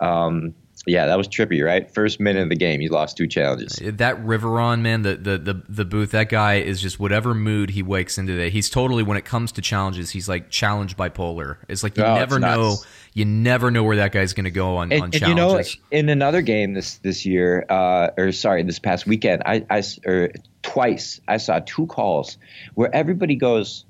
um, 0.00 0.54
yeah, 0.86 1.06
that 1.06 1.16
was 1.16 1.28
trippy, 1.28 1.64
right? 1.64 1.88
First 1.92 2.18
minute 2.18 2.42
of 2.42 2.48
the 2.48 2.56
game, 2.56 2.80
he 2.80 2.88
lost 2.88 3.16
two 3.16 3.28
challenges. 3.28 3.80
That 3.82 4.16
Riveron 4.24 4.80
man, 4.80 5.02
the, 5.02 5.14
the 5.14 5.38
the 5.38 5.62
the 5.68 5.84
booth, 5.84 6.10
that 6.10 6.28
guy 6.28 6.54
is 6.54 6.82
just 6.82 6.98
whatever 6.98 7.34
mood 7.34 7.70
he 7.70 7.82
wakes 7.82 8.18
into. 8.18 8.36
That 8.36 8.52
he's 8.52 8.68
totally 8.68 9.04
when 9.04 9.16
it 9.16 9.24
comes 9.24 9.52
to 9.52 9.62
challenges, 9.62 10.10
he's 10.10 10.28
like 10.28 10.50
challenge 10.50 10.96
bipolar. 10.96 11.58
It's 11.68 11.84
like 11.84 11.96
you 11.96 12.02
oh, 12.02 12.14
never 12.14 12.40
know, 12.40 12.78
you 13.14 13.24
never 13.24 13.70
know 13.70 13.84
where 13.84 13.96
that 13.96 14.10
guy's 14.10 14.32
going 14.32 14.44
to 14.44 14.50
go 14.50 14.78
on, 14.78 14.90
and, 14.90 15.02
on 15.02 15.04
and 15.04 15.14
challenges. 15.14 15.74
You 15.74 15.80
know, 15.80 15.98
in 15.98 16.08
another 16.08 16.42
game 16.42 16.74
this 16.74 16.96
this 16.96 17.24
year, 17.24 17.64
uh, 17.68 18.10
or 18.16 18.32
sorry, 18.32 18.64
this 18.64 18.80
past 18.80 19.06
weekend, 19.06 19.42
I 19.46 19.64
I 19.70 19.84
or 20.04 20.32
twice 20.62 21.20
I 21.28 21.36
saw 21.36 21.60
two 21.64 21.86
calls 21.86 22.38
where 22.74 22.92
everybody 22.92 23.36
goes 23.36 23.84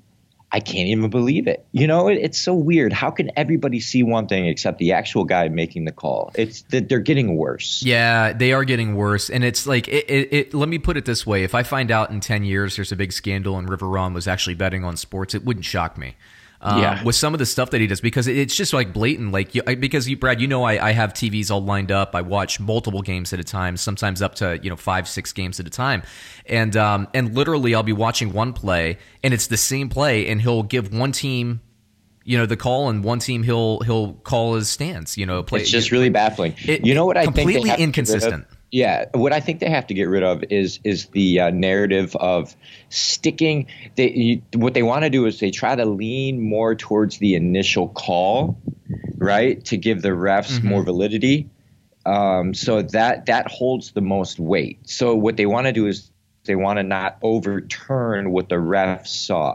I 0.53 0.59
can't 0.59 0.87
even 0.87 1.09
believe 1.09 1.47
it. 1.47 1.65
You 1.71 1.87
know, 1.87 2.07
it, 2.07 2.19
it's 2.21 2.37
so 2.37 2.53
weird. 2.53 2.93
How 2.93 3.09
can 3.09 3.31
everybody 3.35 3.79
see 3.79 4.03
one 4.03 4.27
thing 4.27 4.45
except 4.45 4.77
the 4.77 4.91
actual 4.91 5.23
guy 5.25 5.49
making 5.49 5.85
the 5.85 5.91
call? 5.91 6.31
It's 6.35 6.61
that 6.69 6.89
they're 6.89 6.99
getting 6.99 7.35
worse. 7.35 7.81
Yeah, 7.83 8.33
they 8.33 8.53
are 8.53 8.63
getting 8.63 8.95
worse. 8.95 9.31
And 9.31 9.43
it's 9.43 9.65
like, 9.65 9.87
it, 9.87 10.07
it, 10.07 10.33
it, 10.33 10.53
let 10.53 10.69
me 10.69 10.77
put 10.77 10.95
it 10.95 11.05
this 11.05 11.25
way: 11.25 11.43
if 11.43 11.55
I 11.55 11.63
find 11.63 11.89
out 11.89 12.11
in 12.11 12.19
ten 12.19 12.43
years 12.43 12.75
there's 12.75 12.91
a 12.91 12.95
big 12.95 13.11
scandal 13.11 13.57
and 13.57 13.67
Riveron 13.67 14.13
was 14.13 14.27
actually 14.27 14.53
betting 14.53 14.83
on 14.83 14.95
sports, 14.95 15.33
it 15.33 15.43
wouldn't 15.43 15.65
shock 15.65 15.97
me 15.97 16.15
um, 16.63 16.81
yeah. 16.81 17.03
with 17.03 17.15
some 17.15 17.33
of 17.33 17.39
the 17.39 17.45
stuff 17.45 17.71
that 17.71 17.81
he 17.81 17.87
does 17.87 17.99
because 17.99 18.25
it's 18.25 18.55
just 18.55 18.71
like 18.71 18.93
blatant. 18.93 19.33
Like 19.33 19.53
you, 19.53 19.61
because 19.63 20.07
you, 20.07 20.15
Brad, 20.15 20.39
you 20.39 20.47
know, 20.47 20.63
I, 20.63 20.89
I 20.89 20.91
have 20.93 21.13
TVs 21.13 21.51
all 21.51 21.61
lined 21.61 21.91
up. 21.91 22.15
I 22.15 22.21
watch 22.21 22.59
multiple 22.59 23.01
games 23.01 23.33
at 23.33 23.39
a 23.39 23.43
time, 23.43 23.75
sometimes 23.75 24.21
up 24.21 24.35
to 24.35 24.57
you 24.63 24.69
know 24.69 24.77
five, 24.77 25.07
six 25.07 25.33
games 25.33 25.59
at 25.59 25.67
a 25.67 25.69
time, 25.69 26.03
and 26.45 26.75
um, 26.77 27.09
and 27.13 27.35
literally 27.35 27.75
I'll 27.75 27.83
be 27.83 27.91
watching 27.91 28.31
one 28.31 28.53
play 28.53 28.97
and 29.21 29.33
it's 29.33 29.47
the 29.47 29.57
same 29.57 29.89
play, 29.89 30.27
and 30.29 30.41
he'll 30.41 30.63
give 30.63 30.93
one 30.93 31.11
team 31.11 31.59
you 32.23 32.37
know 32.37 32.45
the 32.45 32.55
call 32.55 32.87
and 32.87 33.03
one 33.03 33.19
team 33.19 33.43
he'll 33.43 33.81
he'll 33.81 34.13
call 34.13 34.55
his 34.55 34.69
stance 34.69 35.17
you 35.17 35.25
know 35.25 35.43
play 35.43 35.59
it's 35.59 35.69
just 35.69 35.91
really 35.91 36.07
baffling 36.07 36.55
it, 36.63 36.85
you 36.85 36.95
know 36.95 37.05
what 37.05 37.17
i 37.17 37.25
completely 37.25 37.53
think 37.53 37.65
completely 37.65 37.83
inconsistent 37.83 38.47
yeah, 38.73 39.05
what 39.13 39.33
I 39.33 39.39
think 39.39 39.59
they 39.59 39.69
have 39.69 39.85
to 39.87 39.93
get 39.93 40.05
rid 40.05 40.23
of 40.23 40.45
is 40.49 40.79
is 40.83 41.05
the 41.09 41.41
uh, 41.41 41.49
narrative 41.51 42.15
of 42.15 42.55
sticking. 42.89 43.67
They, 43.95 44.11
you, 44.11 44.41
what 44.55 44.73
they 44.73 44.81
want 44.81 45.03
to 45.03 45.11
do 45.11 45.27
is 45.27 45.39
they 45.39 45.51
try 45.51 45.75
to 45.75 45.85
lean 45.85 46.41
more 46.41 46.73
towards 46.73 47.19
the 47.19 47.35
initial 47.35 47.87
call, 47.87 48.59
right, 49.17 49.63
to 49.65 49.77
give 49.77 50.01
the 50.01 50.09
refs 50.09 50.53
mm-hmm. 50.53 50.69
more 50.69 50.83
validity. 50.83 51.51
Um, 52.03 52.55
so 52.55 52.81
that 52.81 53.27
that 53.27 53.47
holds 53.47 53.91
the 53.91 54.01
most 54.01 54.39
weight. 54.39 54.89
So 54.89 55.13
what 55.13 55.37
they 55.37 55.45
want 55.45 55.67
to 55.67 55.71
do 55.71 55.85
is 55.85 56.09
they 56.45 56.55
want 56.55 56.77
to 56.77 56.83
not 56.83 57.19
overturn 57.21 58.31
what 58.31 58.49
the 58.49 58.55
refs 58.55 59.09
saw, 59.09 59.53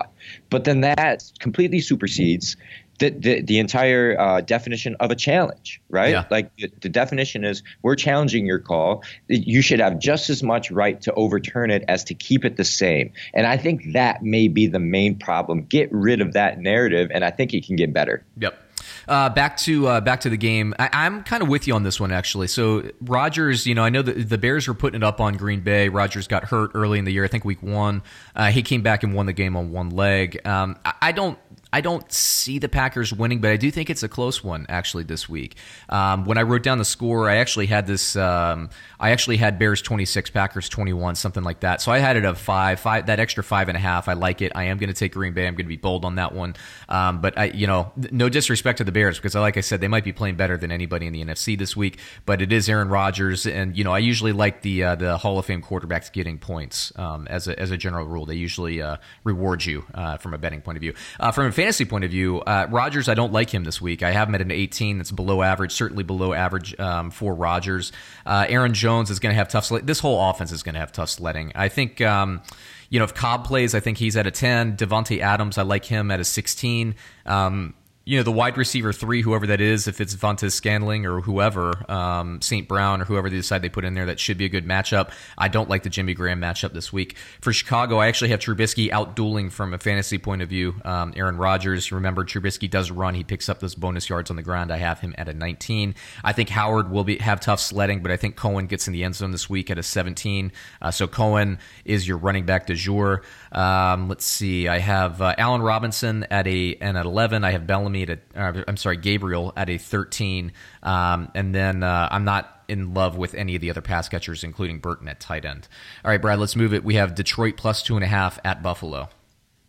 but 0.49 0.63
then 0.63 0.83
that 0.83 1.25
completely 1.41 1.81
supersedes 1.81 2.57
the, 2.99 3.11
the, 3.11 3.43
the 3.43 3.59
entire 3.59 4.19
uh, 4.19 4.41
definition 4.41 4.97
of 5.01 5.11
a 5.11 5.15
challenge, 5.15 5.81
right? 5.89 6.11
Yeah. 6.11 6.25
Like 6.31 6.55
the, 6.57 6.71
the, 6.81 6.89
definition 6.89 7.45
is 7.45 7.63
we're 7.83 7.95
challenging 7.95 8.47
your 8.47 8.59
call. 8.59 9.05
You 9.29 9.63
should 9.63 9.81
have 9.81 9.99
just 9.99 10.31
as 10.31 10.43
much 10.43 10.71
right 10.71 11.01
to 11.03 11.15
overturn 11.15 11.71
it 11.71 11.85
as 11.89 12.05
to 12.05 12.15
keep 12.15 12.45
it 12.45 12.57
the 12.57 12.65
same. 12.65 13.13
And 13.33 13.47
I 13.47 13.57
think 13.57 13.93
that 13.93 14.23
may 14.23 14.49
be 14.49 14.67
the 14.67 14.81
main 14.81 15.19
problem. 15.19 15.65
Get 15.65 15.93
rid 15.93 16.21
of 16.21 16.33
that 16.33 16.59
narrative, 16.59 17.11
and 17.13 17.25
I 17.25 17.31
think 17.31 17.55
it 17.55 17.67
can 17.67 17.77
get 17.77 17.93
better. 17.93 18.25
Yep. 18.39 18.59
Uh, 19.07 19.31
back 19.31 19.57
to 19.57 19.87
uh, 19.87 20.01
back 20.03 20.21
to 20.21 20.29
the 20.29 20.37
game. 20.37 20.75
I, 20.79 21.07
am 21.07 21.23
kind 21.23 21.43
of 21.43 21.49
with 21.49 21.67
you 21.67 21.75
on 21.75 21.83
this 21.83 21.99
one 21.99 22.13
actually. 22.13 22.47
So 22.47 22.91
Rodgers, 23.01 23.67
you 23.67 23.75
know, 23.75 23.83
I 23.83 23.89
know 23.89 24.03
that 24.03 24.29
the 24.29 24.37
Bears 24.37 24.69
were 24.69 24.75
putting 24.75 25.01
it 25.01 25.05
up 25.05 25.19
on 25.19 25.35
Green 25.35 25.61
Bay. 25.61 25.89
Rodgers 25.89 26.29
got 26.29 26.45
hurt 26.45 26.73
early 26.75 26.99
in 26.99 27.07
the 27.07 27.13
year. 27.13 27.25
I 27.25 27.29
think 27.29 27.45
week 27.45 27.63
one. 27.63 28.03
Uh, 28.37 28.51
he 28.51 28.63
came 28.63 28.83
back 28.83 29.03
and 29.05 29.15
won 29.15 29.25
the 29.25 29.33
game 29.33 29.57
on 29.57 29.73
one 29.73 29.91
leg. 29.91 30.47
Um, 30.47 30.77
I, 30.85 30.93
I 31.01 31.13
don't 31.13 31.39
I 31.73 31.81
don't 31.81 32.11
see 32.11 32.59
the 32.59 32.69
Packers 32.69 33.13
winning, 33.13 33.41
but 33.41 33.51
I 33.51 33.57
do 33.57 33.71
think 33.71 33.91
it's 33.91 34.03
a 34.03 34.09
close 34.09 34.43
one 34.43 34.67
actually 34.69 35.05
this 35.05 35.29
week. 35.29 35.57
Um, 35.89 36.25
when 36.25 36.39
I 36.39 36.43
wrote 36.43 36.63
down 36.63 36.79
the 36.79 36.85
score, 36.85 37.29
I 37.29 37.37
actually 37.37 37.67
had 37.67 37.87
this. 37.87 38.17
Um, 38.17 38.71
I 38.99 39.11
actually 39.11 39.37
had 39.37 39.59
Bears 39.59 39.83
twenty 39.83 40.05
six, 40.05 40.31
Packers 40.31 40.69
twenty 40.69 40.93
one, 40.93 41.15
something 41.15 41.43
like 41.43 41.61
that. 41.61 41.83
So 41.83 41.93
I 41.93 41.99
had 41.99 42.17
it 42.17 42.25
of 42.25 42.39
five, 42.39 42.81
five 42.81 43.07
that 43.07 43.21
extra 43.21 43.45
five 43.45 43.69
and 43.69 43.77
a 43.77 43.81
half. 43.81 44.09
I 44.09 44.15
like 44.15 44.41
it. 44.41 44.53
I 44.55 44.65
am 44.65 44.79
going 44.79 44.89
to 44.89 44.95
take 44.95 45.13
Green 45.13 45.35
Bay. 45.35 45.47
I'm 45.47 45.55
going 45.55 45.67
to 45.67 45.69
be 45.69 45.77
bold 45.77 46.05
on 46.05 46.15
that 46.15 46.35
one. 46.35 46.57
Um, 46.89 47.21
but 47.21 47.39
I, 47.39 47.47
you 47.47 47.67
know, 47.67 47.93
no 48.11 48.29
disrespect 48.29 48.79
to 48.79 48.85
the 48.85 48.93
Bears 48.93 49.19
because, 49.19 49.35
like 49.35 49.57
I 49.57 49.61
said, 49.61 49.81
they 49.81 49.89
might 49.89 50.05
be 50.05 50.13
playing 50.13 50.37
better 50.37 50.57
than 50.57 50.73
anybody 50.73 51.07
in 51.07 51.13
the 51.13 51.23
NFC 51.23 51.59
this 51.59 51.77
week. 51.77 51.99
But 52.25 52.41
it 52.41 52.53
is 52.53 52.69
Aaron 52.69 52.89
Rodgers, 52.89 53.47
and 53.47 53.77
you 53.77 53.85
know, 53.85 53.93
I 53.93 53.99
usually 53.99 54.33
like 54.33 54.63
the 54.63 54.85
uh, 54.85 54.95
the 54.95 55.19
Hall 55.19 55.39
of 55.39 55.45
Fame 55.45 55.63
quarterbacks 55.63 56.11
getting 56.11 56.39
points 56.39 56.93
um, 56.97 57.27
as 57.29 57.47
a 57.47 57.59
as 57.59 57.71
a 57.71 57.77
general 57.77 58.07
rule. 58.07 58.25
They 58.25 58.37
usually 58.37 58.81
uh, 58.81 58.97
reward 59.25 59.67
you 59.67 59.85
uh, 59.93 60.17
from 60.17 60.33
a 60.33 60.39
betting 60.39 60.63
point 60.63 60.77
of 60.77 60.81
view. 60.81 60.95
Uh, 61.21 61.31
from 61.31 61.47
a 61.47 61.53
fantasy 61.59 61.85
point 61.85 62.05
of 62.05 62.11
view, 62.13 62.41
uh, 62.43 62.69
Rodgers, 62.71 63.09
I 63.09 63.15
don't 63.15 63.33
like 63.33 63.51
him 63.51 63.65
this 63.65 63.81
week. 63.81 64.05
I 64.05 64.13
have 64.13 64.29
him 64.29 64.37
at 64.37 64.41
an 64.41 64.53
18. 64.53 64.99
That's 64.99 65.11
below 65.11 65.43
average, 65.43 65.73
certainly 65.73 66.05
below 66.05 66.33
average 66.33 66.79
um, 66.79 67.11
for 67.11 67.35
Rodgers. 67.35 67.91
Uh, 68.25 68.47
Aaron 68.49 68.75
Jones 68.75 69.11
is 69.11 69.19
going 69.19 69.33
to 69.33 69.37
have 69.37 69.49
tough. 69.49 69.65
Sled- 69.65 69.85
this 69.85 69.99
whole 69.99 70.31
offense 70.31 70.53
is 70.53 70.63
going 70.63 70.75
to 70.75 70.81
have 70.81 70.93
tough 70.93 71.11
sledding. 71.11 71.51
I 71.57 71.69
think. 71.69 72.01
Um, 72.01 72.43
you 72.91 72.99
know, 72.99 73.05
if 73.05 73.13
Cobb 73.13 73.45
plays, 73.45 73.75
I 73.75 73.81
think 73.81 73.99
he's 73.99 74.17
at 74.17 74.27
a 74.27 74.31
10. 74.31 74.79
Davante 74.79 75.19
Adams, 75.19 75.59
I 75.59 75.63
like 75.63 75.85
him 75.85 76.11
at 76.11 76.21
a 76.21 76.25
16. 76.25 76.95
Um, 77.27 77.75
you 78.09 78.17
know, 78.17 78.23
the 78.23 78.33
wide 78.33 78.57
receiver 78.57 78.91
three, 78.91 79.21
whoever 79.21 79.47
that 79.49 79.61
is, 79.61 79.87
if 79.87 80.01
it's 80.01 80.15
Valdes 80.15 80.55
Scantling 80.55 81.05
or 81.05 81.21
whoever, 81.21 81.75
um, 81.93 82.41
St. 82.41 82.67
Brown 82.67 83.03
or 83.03 83.05
whoever 83.05 83.29
they 83.29 83.37
decide 83.37 83.61
they 83.61 83.69
put 83.69 83.85
in 83.85 83.93
there, 83.93 84.07
that 84.07 84.19
should 84.19 84.39
be 84.39 84.47
a 84.47 84.49
good 84.49 84.65
matchup. 84.65 85.11
I 85.37 85.49
don't 85.49 85.69
like 85.69 85.83
the 85.83 85.91
Jimmy 85.91 86.15
Graham 86.15 86.41
matchup 86.41 86.73
this 86.73 86.91
week. 86.91 87.19
For 87.43 87.53
Chicago, 87.53 87.99
I 87.99 88.07
actually 88.07 88.31
have 88.31 88.41
Trubisky 88.41 88.91
out 88.91 89.15
dueling 89.15 89.51
from 89.51 89.75
a 89.75 89.79
fantasy 89.79 90.17
point 90.17 90.41
of 90.41 90.49
view. 90.49 90.77
Um, 90.87 91.13
Aaron 91.17 91.37
Rodgers, 91.37 91.93
remember, 91.93 92.25
Trubisky 92.25 92.71
does 92.71 92.91
run. 92.91 93.15
He 93.15 93.25
picks 93.25 93.51
up 93.51 93.61
those 93.61 93.75
bonus 93.75 94.09
yards 94.09 94.31
on 94.31 94.37
the 94.37 94.43
ground. 94.43 94.73
I 94.73 94.79
have 94.79 95.01
him 95.01 95.15
at 95.19 95.29
a 95.29 95.35
19. 95.35 95.95
I 96.25 96.33
think 96.33 96.49
Howard 96.49 96.91
will 96.91 97.05
be 97.05 97.19
have 97.19 97.41
tough 97.41 97.61
sledding, 97.61 98.01
but 98.01 98.11
I 98.11 98.17
think 98.17 98.37
Cohen 98.37 98.69
gets 98.69 98.87
in 98.87 98.95
the 98.95 99.05
end 99.05 99.17
zone 99.17 99.33
this 99.33 99.51
week 99.51 99.71
at 99.71 99.77
a 99.77 99.83
17. 99.83 100.51
Uh, 100.81 100.91
so 100.91 101.07
Cohen 101.09 101.59
is 101.85 102.09
your 102.09 102.17
running 102.17 102.47
back 102.47 102.69
de 102.69 102.75
jour. 102.75 103.21
Um, 103.53 104.09
let's 104.09 104.25
see. 104.25 104.67
I 104.67 104.79
have 104.79 105.21
uh, 105.21 105.35
Allen 105.37 105.61
Robinson 105.61 106.27
at 106.31 106.47
a 106.47 106.75
and 106.77 106.97
at 106.97 107.05
11. 107.05 107.45
I 107.45 107.51
have 107.51 107.67
Bellamy 107.67 107.98
at 108.03 108.11
a, 108.11 108.19
uh, 108.35 108.65
I'm 108.67 108.77
sorry, 108.77 108.97
Gabriel 108.97 109.53
at 109.57 109.69
a 109.69 109.79
13, 109.79 110.53
um, 110.83 111.31
and 111.35 111.55
then 111.55 111.83
uh, 111.83 112.09
I'm 112.11 112.25
not 112.25 112.63
in 112.69 112.95
love 112.95 113.17
with 113.17 113.35
any 113.35 113.55
of 113.55 113.61
the 113.61 113.71
other 113.71 113.81
pass 113.81 114.09
catchers, 114.09 114.45
including 114.45 114.79
Burton 114.79 115.09
at 115.09 115.21
tight 115.21 115.45
end. 115.45 115.69
All 116.05 116.11
right, 116.11 116.21
Brad, 116.21 116.39
let's 116.39 116.57
move 116.57 116.75
it. 116.75 116.85
We 116.85 116.95
have 116.97 117.15
Detroit 117.15 117.57
plus 117.57 117.83
two 117.83 117.97
and 117.97 118.05
a 118.05 118.09
half 118.09 118.39
at 118.45 118.63
Buffalo. 118.63 119.09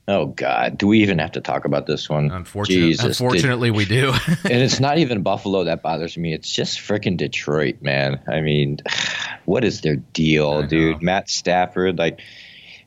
Oh 0.09 0.25
God, 0.25 0.75
do 0.77 0.87
we 0.87 1.03
even 1.03 1.19
have 1.19 1.33
to 1.33 1.41
talk 1.41 1.65
about 1.65 1.85
this 1.85 2.09
one? 2.09 2.31
Unfortunately, 2.31 2.87
Jesus, 2.87 3.19
unfortunately, 3.19 3.69
did, 3.69 3.77
we 3.77 3.85
do. 3.85 4.09
and 4.43 4.53
it's 4.63 4.79
not 4.79 4.97
even 4.97 5.21
Buffalo 5.21 5.65
that 5.65 5.83
bothers 5.83 6.17
me. 6.17 6.33
It's 6.33 6.51
just 6.51 6.79
freaking 6.79 7.15
Detroit, 7.15 7.83
man. 7.83 8.19
I 8.27 8.41
mean, 8.41 8.79
what 9.45 9.63
is 9.63 9.81
their 9.81 9.97
deal, 9.97 10.63
dude? 10.63 11.03
Matt 11.03 11.29
Stafford, 11.29 11.99
like 11.99 12.21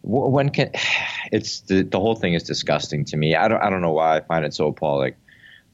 when 0.03 0.51
can 0.51 0.73
it's 1.33 1.61
the 1.61 1.83
the 1.83 2.01
whole 2.01 2.17
thing 2.17 2.35
is 2.35 2.43
disgusting 2.43 3.05
to 3.07 3.17
me. 3.17 3.37
I 3.37 3.47
don't 3.47 3.63
I 3.63 3.71
don't 3.71 3.83
know 3.83 3.93
why 3.93 4.17
I 4.17 4.21
find 4.21 4.45
it 4.45 4.53
so 4.53 4.67
appalling. 4.67 5.15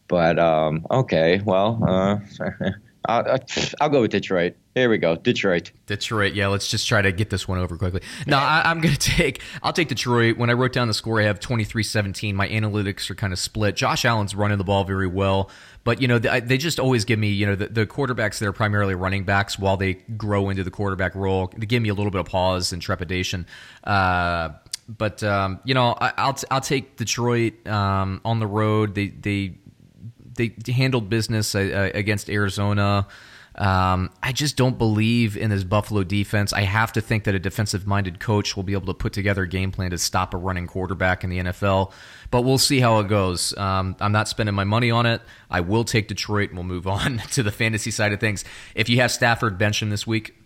But 0.09 0.39
um, 0.39 0.87
okay, 0.91 1.41
well, 1.45 1.83
uh, 1.87 2.19
Uh, 3.09 3.39
I'll 3.81 3.89
go 3.89 4.03
with 4.03 4.11
Detroit. 4.11 4.55
Here 4.75 4.91
we 4.91 4.99
go, 4.99 5.17
Detroit. 5.17 5.73
Detroit. 5.87 6.35
Yeah, 6.35 6.49
let's 6.49 6.71
just 6.71 6.87
try 6.87 7.01
to 7.01 7.11
get 7.11 7.31
this 7.31 7.49
one 7.49 7.59
over 7.59 7.79
quickly. 7.79 8.03
No, 8.27 8.37
I, 8.37 8.71
am 8.71 8.83
to 8.83 8.97
take. 8.99 9.41
I'll 9.63 9.73
take 9.73 9.89
Detroit. 9.89 10.37
When 10.37 10.51
I 10.51 10.53
wrote 10.53 10.75
down 10.75 10.89
the 10.89 10.95
score, 10.95 11.19
I 11.19 11.25
have 11.25 11.41
23-17. 11.41 12.35
My 12.35 12.47
analytics 12.49 13.09
are 13.09 13.15
kind 13.15 13.33
of 13.33 13.39
split. 13.39 13.77
Josh 13.77 14.05
Allen's 14.05 14.35
running 14.35 14.59
the 14.59 14.65
ball 14.65 14.85
very 14.85 15.07
well, 15.07 15.51
but 15.85 16.03
you 16.03 16.09
know 16.09 16.19
they, 16.19 16.41
they 16.41 16.59
just 16.59 16.79
always 16.79 17.07
give 17.07 17.19
me 17.19 17.29
you 17.29 17.47
know 17.47 17.57
the, 17.57 17.69
the 17.69 17.87
quarterbacks 17.87 18.39
that 18.41 18.47
are 18.47 18.53
primarily 18.53 18.95
running 18.95 19.25
backs 19.25 19.59
while 19.59 19.79
they 19.79 19.95
grow 19.95 20.51
into 20.51 20.63
the 20.63 20.71
quarterback 20.71 21.15
role. 21.15 21.51
They 21.57 21.65
give 21.65 21.83
me 21.83 21.89
a 21.89 21.95
little 21.95 22.11
bit 22.11 22.21
of 22.21 22.27
pause 22.27 22.75
and 22.75 22.83
trepidation. 22.83 23.47
Uh, 23.85 24.51
but 24.87 25.23
um, 25.23 25.61
you 25.65 25.73
know 25.73 25.97
I, 25.99 26.27
will 26.27 26.37
I'll 26.51 26.61
take 26.61 26.97
Detroit 26.97 27.67
um, 27.67 28.21
on 28.23 28.39
the 28.39 28.47
road. 28.47 28.95
They 28.95 29.09
they 29.09 29.55
they 30.39 30.55
handled 30.73 31.11
business 31.11 31.55
uh, 31.55 31.59
uh, 31.59 31.91
against 31.99 32.31
Arizona. 32.31 33.07
Um, 33.59 34.11
I 34.23 34.31
just 34.31 34.57
don't 34.57 34.79
believe 34.79 35.37
in 35.37 35.51
this 35.51 35.65
Buffalo 35.65 36.05
defense. 36.05 36.53
I 36.53 36.61
have 36.61 36.93
to 36.93 37.01
think 37.01 37.25
that 37.25 37.35
a 37.35 37.41
defensive 37.41 37.89
minded 37.89 38.21
coach 38.21 38.55
will 38.55 38.63
be 38.63 38.73
able 38.73 38.87
to 38.87 38.95
put 38.95 39.13
together 39.13 39.43
a 39.43 39.49
game 39.49 39.73
plan 39.73 39.91
to 39.91 39.99
stop 39.99 40.33
a 40.33 40.37
running 40.37 40.69
quarterback 40.69 41.25
in 41.25 41.31
the 41.31 41.39
NFL. 41.39 41.93
But 42.31 42.43
we'll 42.43 42.59
see 42.59 42.79
how 42.79 43.01
it 43.01 43.09
goes. 43.09 43.57
Um, 43.59 43.97
I'm 43.99 44.13
not 44.13 44.29
spending 44.29 44.55
my 44.55 44.63
money 44.63 44.93
on 44.93 45.07
it. 45.07 45.21
I 45.51 45.61
will 45.61 45.83
take 45.83 46.07
Detroit 46.07 46.51
and 46.51 46.59
we'll 46.59 46.69
move 46.69 46.87
on 46.87 47.19
to 47.33 47.43
the 47.43 47.51
fantasy 47.51 47.91
side 47.91 48.13
of 48.13 48.21
things. 48.21 48.45
If 48.77 48.89
you 48.89 48.99
have 48.99 49.11
Stafford 49.11 49.59
bench 49.59 49.83
him 49.83 49.91
this 49.91 50.07
week, 50.07 50.37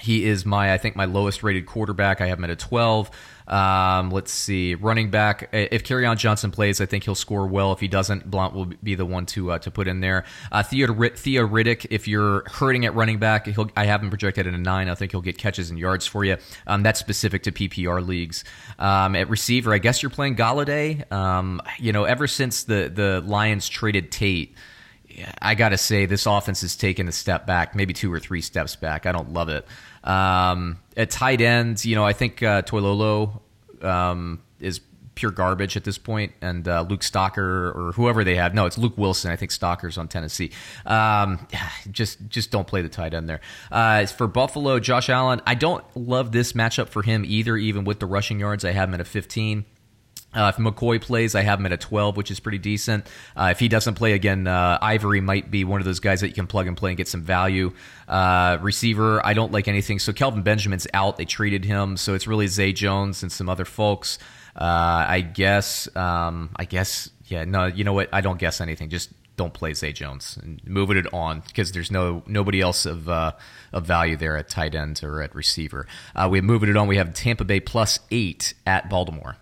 he 0.00 0.24
is 0.24 0.44
my, 0.44 0.72
I 0.72 0.78
think, 0.78 0.96
my 0.96 1.04
lowest 1.04 1.42
rated 1.42 1.66
quarterback. 1.66 2.20
I 2.20 2.26
have 2.26 2.38
him 2.38 2.44
at 2.44 2.50
a 2.50 2.56
12. 2.56 3.10
Um, 3.50 4.10
let's 4.10 4.30
see, 4.30 4.76
running 4.76 5.10
back. 5.10 5.48
If 5.52 5.82
Kerryon 5.82 6.16
Johnson 6.16 6.52
plays, 6.52 6.80
I 6.80 6.86
think 6.86 7.02
he'll 7.02 7.16
score 7.16 7.48
well. 7.48 7.72
If 7.72 7.80
he 7.80 7.88
doesn't, 7.88 8.30
Blount 8.30 8.54
will 8.54 8.66
be 8.66 8.94
the 8.94 9.04
one 9.04 9.26
to 9.26 9.50
uh, 9.50 9.58
to 9.58 9.70
put 9.72 9.88
in 9.88 10.00
there. 10.00 10.24
Uh, 10.52 10.62
Theo, 10.62 10.86
Theo 10.86 11.46
Riddick, 11.46 11.86
if 11.90 12.06
you're 12.06 12.44
hurting 12.48 12.86
at 12.86 12.94
running 12.94 13.18
back, 13.18 13.48
I 13.76 13.86
have 13.86 14.02
him 14.02 14.08
projected 14.08 14.46
at 14.46 14.54
a 14.54 14.58
nine. 14.58 14.88
I 14.88 14.94
think 14.94 15.10
he'll 15.10 15.20
get 15.20 15.36
catches 15.36 15.68
and 15.68 15.78
yards 15.78 16.06
for 16.06 16.24
you. 16.24 16.36
Um, 16.68 16.84
that's 16.84 17.00
specific 17.00 17.42
to 17.42 17.52
PPR 17.52 18.06
leagues. 18.06 18.44
Um, 18.78 19.16
at 19.16 19.28
receiver, 19.28 19.74
I 19.74 19.78
guess 19.78 20.00
you're 20.00 20.10
playing 20.10 20.36
Golladay. 20.36 21.10
Um, 21.10 21.60
you 21.78 21.92
know, 21.92 22.04
ever 22.04 22.28
since 22.28 22.62
the 22.64 22.90
the 22.94 23.20
Lions 23.26 23.68
traded 23.68 24.12
Tate. 24.12 24.54
I 25.42 25.54
got 25.56 25.70
to 25.70 25.76
say, 25.76 26.06
this 26.06 26.24
offense 26.24 26.60
has 26.62 26.76
taken 26.76 27.08
a 27.08 27.12
step 27.12 27.44
back, 27.44 27.74
maybe 27.74 27.92
two 27.92 28.10
or 28.12 28.20
three 28.20 28.40
steps 28.40 28.76
back. 28.76 29.06
I 29.06 29.12
don't 29.12 29.32
love 29.32 29.48
it. 29.48 29.66
Um, 30.04 30.78
at 30.96 31.10
tight 31.10 31.40
ends, 31.40 31.84
you 31.84 31.94
know, 31.94 32.04
I 32.04 32.12
think 32.12 32.42
uh, 32.42 32.62
Toilolo 32.62 33.40
um, 33.82 34.42
is 34.60 34.80
pure 35.14 35.30
garbage 35.30 35.76
at 35.76 35.84
this 35.84 35.98
point, 35.98 36.32
and 36.40 36.66
uh, 36.66 36.80
Luke 36.88 37.00
Stocker 37.00 37.74
or 37.76 37.92
whoever 37.94 38.24
they 38.24 38.36
have. 38.36 38.54
No, 38.54 38.64
it's 38.64 38.78
Luke 38.78 38.96
Wilson. 38.96 39.30
I 39.30 39.36
think 39.36 39.50
Stocker's 39.50 39.98
on 39.98 40.08
Tennessee. 40.08 40.50
Um, 40.86 41.46
just 41.90 42.18
just 42.28 42.50
don't 42.50 42.66
play 42.66 42.82
the 42.82 42.88
tight 42.88 43.14
end 43.14 43.28
there. 43.28 43.40
Uh, 43.70 44.06
for 44.06 44.26
Buffalo, 44.26 44.78
Josh 44.80 45.10
Allen, 45.10 45.42
I 45.46 45.54
don't 45.54 45.84
love 45.94 46.32
this 46.32 46.54
matchup 46.54 46.88
for 46.88 47.02
him 47.02 47.24
either. 47.26 47.56
Even 47.56 47.84
with 47.84 48.00
the 48.00 48.06
rushing 48.06 48.40
yards, 48.40 48.64
I 48.64 48.72
have 48.72 48.88
him 48.88 48.94
at 48.94 49.00
a 49.00 49.04
15. 49.04 49.64
Uh, 50.32 50.52
if 50.54 50.62
McCoy 50.62 51.00
plays, 51.00 51.34
I 51.34 51.42
have 51.42 51.58
him 51.58 51.66
at 51.66 51.72
a 51.72 51.76
12, 51.76 52.16
which 52.16 52.30
is 52.30 52.38
pretty 52.38 52.58
decent. 52.58 53.06
Uh, 53.36 53.48
if 53.50 53.58
he 53.58 53.68
doesn't 53.68 53.94
play 53.94 54.12
again, 54.12 54.46
uh, 54.46 54.78
Ivory 54.80 55.20
might 55.20 55.50
be 55.50 55.64
one 55.64 55.80
of 55.80 55.84
those 55.84 56.00
guys 56.00 56.20
that 56.20 56.28
you 56.28 56.34
can 56.34 56.46
plug 56.46 56.66
and 56.66 56.76
play 56.76 56.90
and 56.90 56.96
get 56.96 57.08
some 57.08 57.22
value. 57.22 57.72
Uh, 58.06 58.58
receiver, 58.60 59.24
I 59.26 59.34
don't 59.34 59.52
like 59.52 59.66
anything. 59.66 59.98
So 59.98 60.12
Kelvin 60.12 60.42
Benjamin's 60.42 60.86
out. 60.94 61.16
They 61.16 61.24
traded 61.24 61.64
him. 61.64 61.96
So 61.96 62.14
it's 62.14 62.26
really 62.26 62.46
Zay 62.46 62.72
Jones 62.72 63.22
and 63.22 63.32
some 63.32 63.48
other 63.48 63.64
folks. 63.64 64.18
Uh, 64.54 65.04
I 65.08 65.20
guess, 65.20 65.88
um, 65.96 66.50
I 66.56 66.64
guess, 66.64 67.10
yeah, 67.26 67.44
no, 67.44 67.66
you 67.66 67.84
know 67.84 67.92
what? 67.92 68.08
I 68.12 68.20
don't 68.20 68.38
guess 68.38 68.60
anything. 68.60 68.90
Just 68.90 69.10
don't 69.36 69.54
play 69.54 69.72
Zay 69.72 69.92
Jones 69.92 70.38
and 70.42 70.60
moving 70.66 70.98
it 70.98 71.06
on 71.14 71.40
because 71.40 71.72
there's 71.72 71.90
no 71.90 72.22
nobody 72.26 72.60
else 72.60 72.84
of 72.84 73.08
uh, 73.08 73.32
of 73.72 73.86
value 73.86 74.16
there 74.16 74.36
at 74.36 74.50
tight 74.50 74.74
end 74.74 75.00
or 75.02 75.22
at 75.22 75.34
receiver. 75.34 75.86
Uh, 76.14 76.28
we're 76.30 76.42
moving 76.42 76.68
it 76.68 76.76
on. 76.76 76.88
We 76.88 76.98
have 76.98 77.14
Tampa 77.14 77.44
Bay 77.44 77.58
plus 77.58 78.00
eight 78.10 78.52
at 78.66 78.90
Baltimore. 78.90 79.36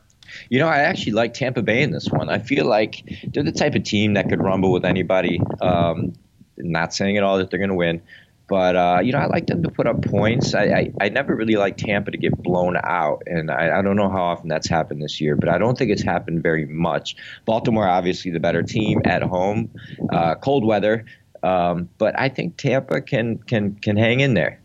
You 0.49 0.59
know, 0.59 0.69
I 0.69 0.79
actually 0.79 1.13
like 1.13 1.35
Tampa 1.35 1.63
Bay 1.63 1.83
in 1.83 1.91
this 1.91 2.09
one. 2.09 2.29
I 2.29 2.39
feel 2.39 2.67
like 2.67 3.03
they're 3.33 3.43
the 3.43 3.53
type 3.53 3.75
of 3.75 3.85
team 3.85 4.15
that 4.15 4.29
could 4.29 4.43
rumble 4.43 4.73
with 4.73 4.85
anybody. 4.85 5.41
Um, 5.61 6.15
not 6.57 6.93
saying 6.93 7.17
at 7.17 7.23
all 7.23 7.39
that 7.39 7.51
they're 7.51 7.59
going 7.59 7.71
to 7.71 7.77
win, 7.77 8.03
but 8.49 8.77
uh, 8.77 9.01
you 9.03 9.13
know, 9.13 9.19
I 9.19 9.27
like 9.27 9.47
them 9.47 9.63
to 9.63 9.71
put 9.71 9.87
up 9.87 10.03
points. 10.03 10.55
I, 10.55 10.65
I, 10.65 10.93
I 11.01 11.09
never 11.11 11.37
really 11.37 11.57
liked 11.57 11.81
Tampa 11.81 12.11
to 12.11 12.19
get 12.19 12.37
blown 12.37 12.77
out, 12.83 13.25
and 13.27 13.51
I, 13.51 13.79
I 13.79 13.83
don't 13.83 13.97
know 13.97 14.09
how 14.09 14.23
often 14.23 14.49
that's 14.49 14.69
happened 14.69 15.03
this 15.03 15.21
year, 15.21 15.37
but 15.37 15.49
I 15.49 15.59
don't 15.59 15.77
think 15.77 15.91
it's 15.91 16.03
happened 16.03 16.43
very 16.43 16.65
much. 16.65 17.17
Baltimore, 17.45 17.87
obviously, 17.87 18.31
the 18.31 18.41
better 18.41 18.63
team 18.63 19.03
at 19.05 19.23
home, 19.23 19.71
uh, 20.11 20.35
cold 20.37 20.65
weather, 20.65 21.05
um, 21.43 21.91
but 21.99 22.19
I 22.19 22.31
think 22.31 22.57
Tampa 22.57 23.03
can 23.03 23.39
can 23.39 23.75
can 23.75 23.97
hang 23.97 24.21
in 24.21 24.35
there. 24.35 24.61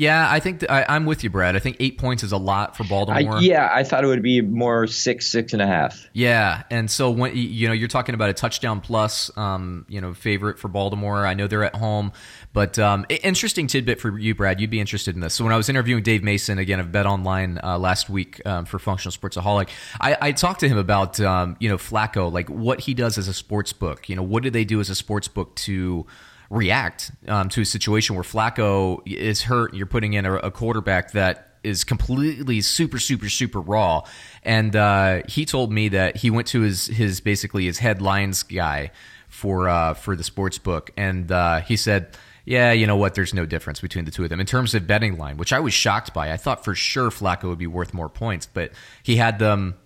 Yeah, 0.00 0.26
I 0.30 0.40
think 0.40 0.60
th- 0.60 0.70
I, 0.70 0.96
am 0.96 1.04
with 1.04 1.22
you, 1.22 1.28
Brad. 1.28 1.56
I 1.56 1.58
think 1.58 1.76
eight 1.78 1.98
points 1.98 2.22
is 2.22 2.32
a 2.32 2.38
lot 2.38 2.74
for 2.74 2.84
Baltimore. 2.84 3.36
I, 3.36 3.40
yeah, 3.40 3.68
I 3.70 3.84
thought 3.84 4.02
it 4.02 4.06
would 4.06 4.22
be 4.22 4.40
more 4.40 4.86
six, 4.86 5.26
six 5.26 5.52
and 5.52 5.60
a 5.60 5.66
half. 5.66 6.08
Yeah, 6.14 6.62
and 6.70 6.90
so 6.90 7.10
when 7.10 7.36
you 7.36 7.68
know 7.68 7.74
you're 7.74 7.86
talking 7.86 8.14
about 8.14 8.30
a 8.30 8.32
touchdown 8.32 8.80
plus, 8.80 9.30
um, 9.36 9.84
you 9.90 10.00
know, 10.00 10.14
favorite 10.14 10.58
for 10.58 10.68
Baltimore. 10.68 11.26
I 11.26 11.34
know 11.34 11.46
they're 11.46 11.64
at 11.64 11.74
home, 11.74 12.12
but 12.54 12.78
um, 12.78 13.04
interesting 13.10 13.66
tidbit 13.66 14.00
for 14.00 14.18
you, 14.18 14.34
Brad. 14.34 14.58
You'd 14.58 14.70
be 14.70 14.80
interested 14.80 15.14
in 15.16 15.20
this. 15.20 15.34
So 15.34 15.44
when 15.44 15.52
I 15.52 15.58
was 15.58 15.68
interviewing 15.68 16.02
Dave 16.02 16.22
Mason 16.22 16.56
again 16.58 16.80
of 16.80 16.90
Bet 16.90 17.04
Online 17.04 17.60
uh, 17.62 17.78
last 17.78 18.08
week 18.08 18.40
um, 18.46 18.64
for 18.64 18.78
Functional 18.78 19.12
Sportsaholic, 19.14 19.68
I, 20.00 20.16
I 20.18 20.32
talked 20.32 20.60
to 20.60 20.68
him 20.68 20.78
about 20.78 21.20
um, 21.20 21.58
you 21.60 21.68
know 21.68 21.76
Flacco, 21.76 22.32
like 22.32 22.48
what 22.48 22.80
he 22.80 22.94
does 22.94 23.18
as 23.18 23.28
a 23.28 23.34
sports 23.34 23.74
book. 23.74 24.08
You 24.08 24.16
know, 24.16 24.22
what 24.22 24.44
do 24.44 24.48
they 24.48 24.64
do 24.64 24.80
as 24.80 24.88
a 24.88 24.94
sports 24.94 25.28
book 25.28 25.54
to 25.56 26.06
react 26.50 27.12
um, 27.28 27.48
to 27.48 27.62
a 27.62 27.64
situation 27.64 28.16
where 28.16 28.24
Flacco 28.24 29.00
is 29.06 29.42
hurt. 29.42 29.72
You're 29.72 29.86
putting 29.86 30.12
in 30.12 30.26
a, 30.26 30.34
a 30.34 30.50
quarterback 30.50 31.12
that 31.12 31.46
is 31.62 31.84
completely 31.84 32.60
super 32.60 32.98
super 32.98 33.28
super 33.28 33.60
raw. 33.60 34.02
And 34.42 34.74
uh, 34.74 35.22
he 35.28 35.46
told 35.46 35.72
me 35.72 35.88
that 35.88 36.16
he 36.16 36.30
went 36.30 36.48
to 36.48 36.60
his 36.60 36.86
his 36.86 37.20
basically 37.20 37.66
his 37.66 37.78
headlines 37.78 38.42
guy 38.42 38.90
for 39.28 39.68
uh, 39.68 39.94
for 39.94 40.16
the 40.16 40.24
sports 40.24 40.58
book. 40.58 40.90
And 40.96 41.30
uh, 41.30 41.60
he 41.60 41.76
said 41.76 42.16
yeah 42.44 42.72
you 42.72 42.86
know 42.86 42.96
what? 42.96 43.14
There's 43.14 43.34
no 43.34 43.46
difference 43.46 43.80
between 43.80 44.04
the 44.04 44.10
two 44.10 44.24
of 44.24 44.30
them. 44.30 44.40
In 44.40 44.46
terms 44.46 44.74
of 44.74 44.86
betting 44.86 45.18
line 45.18 45.36
which 45.36 45.52
i 45.52 45.60
was 45.60 45.72
shocked 45.72 46.12
by 46.12 46.32
i 46.32 46.36
thought 46.36 46.64
for 46.64 46.74
sure 46.74 47.10
flacco 47.10 47.44
would 47.44 47.58
be 47.58 47.66
worth 47.66 47.94
more 47.94 48.08
points 48.08 48.46
but 48.46 48.72
he 49.02 49.16
had 49.16 49.38
them 49.38 49.76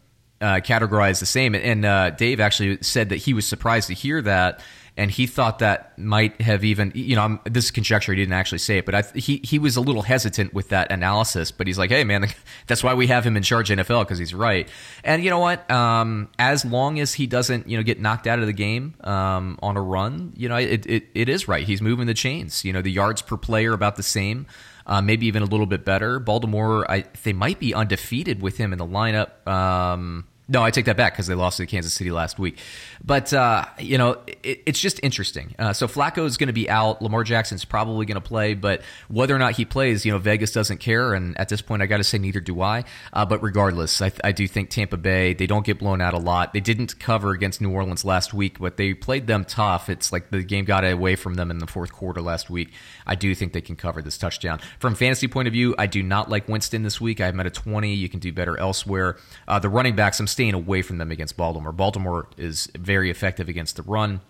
uh, 0.41 0.61
categorized 0.61 1.21
the 1.21 1.27
same. 1.27 1.55
And 1.55 1.85
uh, 1.85 2.11
dave 2.11 2.39
actually 2.41 2.79
said 2.83 3.09
that 3.09 3.17
he 3.17 3.35
was 3.35 3.47
surprised 3.47 3.89
to 3.89 3.95
hear 3.95 4.21
that 4.23 4.61
and 4.97 5.11
he 5.11 5.27
thought 5.27 5.59
that 5.59 5.99
might 5.99 6.41
have 6.41 6.65
even 6.65 6.93
you 6.95 7.17
know 7.17 7.23
I'm, 7.23 7.41
this 7.45 7.67
is 7.67 7.71
conjecture 7.71 8.13
he 8.13 8.17
didn't 8.17 8.35
actually 8.35 8.59
say 8.59 8.79
it 8.79 8.87
but 8.87 8.95
I, 8.95 9.03
he 9.15 9.41
he 9.43 9.59
was 9.59 9.77
a 9.77 9.81
little 9.81 10.03
hesitant 10.03 10.55
with 10.55 10.69
that 10.69 10.93
analysis 10.93 11.51
but 11.51 11.67
he's 11.67 11.79
like 11.79 11.91
hey 11.91 12.05
man 12.05 12.27
that's 12.67 12.83
why 12.83 12.95
we 12.95 13.09
have 13.09 13.25
him 13.25 13.37
in 13.37 13.43
charge 13.43 13.71
NFL 13.71 14.03
because 14.03 14.19
he's 14.19 14.35
right. 14.35 14.69
And 15.03 15.23
you 15.23 15.31
know 15.31 15.39
what? 15.39 15.69
Um, 15.71 16.29
as 16.39 16.65
long 16.65 17.01
as 17.01 17.15
he 17.15 17.27
doesn't 17.27 17.69
you 17.69 17.77
know 17.77 17.83
get 17.83 18.01
knocked 18.01 18.27
out 18.27 18.39
of 18.39 18.47
the 18.47 18.53
game 18.53 18.95
um, 19.03 19.59
on 19.63 19.77
a 19.77 19.83
run 19.83 20.33
you 20.37 20.49
know 20.49 20.57
it, 20.57 20.87
it, 20.87 21.05
it 21.15 21.29
is 21.29 21.49
right. 21.49 21.67
He's 21.67 21.83
moving 21.83 22.07
the 22.07 22.15
chains. 22.15 22.65
You 22.65 22.73
know 22.73 22.83
the 22.83 22.93
yards 22.93 23.23
per 23.23 23.37
player 23.37 23.73
about 23.73 23.97
the 23.97 24.03
same 24.03 24.47
uh, 24.87 25.01
maybe 25.01 25.27
even 25.27 25.43
a 25.43 25.47
little 25.47 25.67
bit 25.67 25.85
better. 25.85 26.19
Baltimore 26.19 26.91
I 26.91 27.05
they 27.23 27.33
might 27.33 27.59
be 27.59 27.75
undefeated 27.75 28.43
with 28.43 28.59
him 28.59 28.73
in 28.73 28.79
the 28.79 28.87
lineup 28.87 29.47
um, 29.47 30.27
no, 30.47 30.63
I 30.63 30.71
take 30.71 30.85
that 30.85 30.99
back 30.99 31.15
because 31.15 31.27
they 31.27 31.35
lost 31.35 31.57
to 31.57 31.67
Kansas 31.67 31.95
City 31.95 32.11
last 32.11 32.39
week. 32.39 32.59
But, 33.03 33.33
uh, 33.33 33.65
you 33.79 33.97
know, 33.97 34.19
it, 34.43 34.63
it's 34.67 34.79
just 34.79 35.01
interesting. 35.03 35.55
Uh, 35.59 35.73
so 35.73 35.89
Flacco 35.89 36.27
is 36.27 36.37
going 36.37 36.49
to 36.49 36.53
be 36.53 36.69
out. 36.69 37.01
Lamar 37.01 37.25
Jackson's 37.25 37.65
probably 37.65 38.05
going 38.05 38.21
to 38.21 38.21
play. 38.21 38.53
But 38.53 38.83
whether 39.09 39.35
or 39.35 39.39
not 39.39 39.55
he 39.57 39.65
plays, 39.65 40.05
you 40.05 40.13
know, 40.13 40.19
Vegas 40.19 40.53
doesn't 40.53 40.79
care. 40.79 41.15
And 41.15 41.39
at 41.41 41.49
this 41.49 41.63
point, 41.63 41.81
I 41.81 41.87
got 41.87 41.97
to 41.97 42.05
say, 42.05 42.19
neither 42.19 42.41
do 42.41 42.61
I. 42.61 42.85
Uh, 43.13 43.25
but 43.25 43.43
regardless, 43.43 44.03
I, 44.03 44.13
I, 44.23 44.33
do 44.33 44.47
think 44.47 44.69
Tampa 44.69 44.99
Bay, 44.99 45.33
they 45.33 45.47
don't 45.47 45.65
get 45.65 45.79
blown 45.79 46.03
out 46.03 46.13
a 46.13 46.19
lot. 46.19 46.53
They 46.53 46.61
didn't 46.61 46.99
cover 46.99 47.31
against 47.31 47.63
New 47.63 47.71
Orleans 47.71 48.05
last 48.05 48.35
week, 48.35 48.59
but 48.59 48.77
they 48.77 48.93
played 48.93 49.27
them 49.27 49.47
tough. 49.47 49.89
It's 49.89 50.13
like 50.13 50.31
the 50.31 50.43
game 50.43 50.67
got 50.67 50.85
away 50.85 51.17
from 51.17 51.35
them 51.35 51.51
in 51.51 51.59
the 51.59 51.67
fourth 51.67 51.93
quarter 51.93 52.21
last 52.21 52.51
week. 52.51 52.71
I 53.07 53.15
do 53.15 53.35
think 53.35 53.55
they 53.55 53.63
can 53.63 53.77
cover 53.77 54.03
this 54.03 54.19
touchdown. 54.19 54.61
From 54.79 54.95
fantasy 54.95 55.27
point 55.27 55.49
of 55.49 55.53
view, 55.53 55.75
I 55.79 55.87
do 55.87 56.03
not 56.03 56.29
like 56.29 56.49
Winston 56.49 56.83
this 56.83 57.01
week. 57.01 57.21
I 57.23 57.27
have 57.27 57.35
met 57.35 57.47
a 57.47 57.51
20. 57.51 57.95
You 57.95 58.09
can 58.11 58.21
do 58.21 58.31
better 58.31 58.59
elsewhere. 58.59 59.17
Uh, 59.49 59.59
the 59.59 59.71
running 59.71 59.97
backs, 59.97 60.21
I'm 60.21 60.27
staying 60.35 60.55
away 60.55 60.83
from 60.83 60.99
them 60.99 61.11
against 61.11 61.37
Baltimore. 61.37 61.73
Baltimore 61.73 62.29
is 62.37 62.69
very 62.77 63.11
effective 63.11 63.49
against 63.49 63.77
the 63.77 63.83
run. 63.83 64.21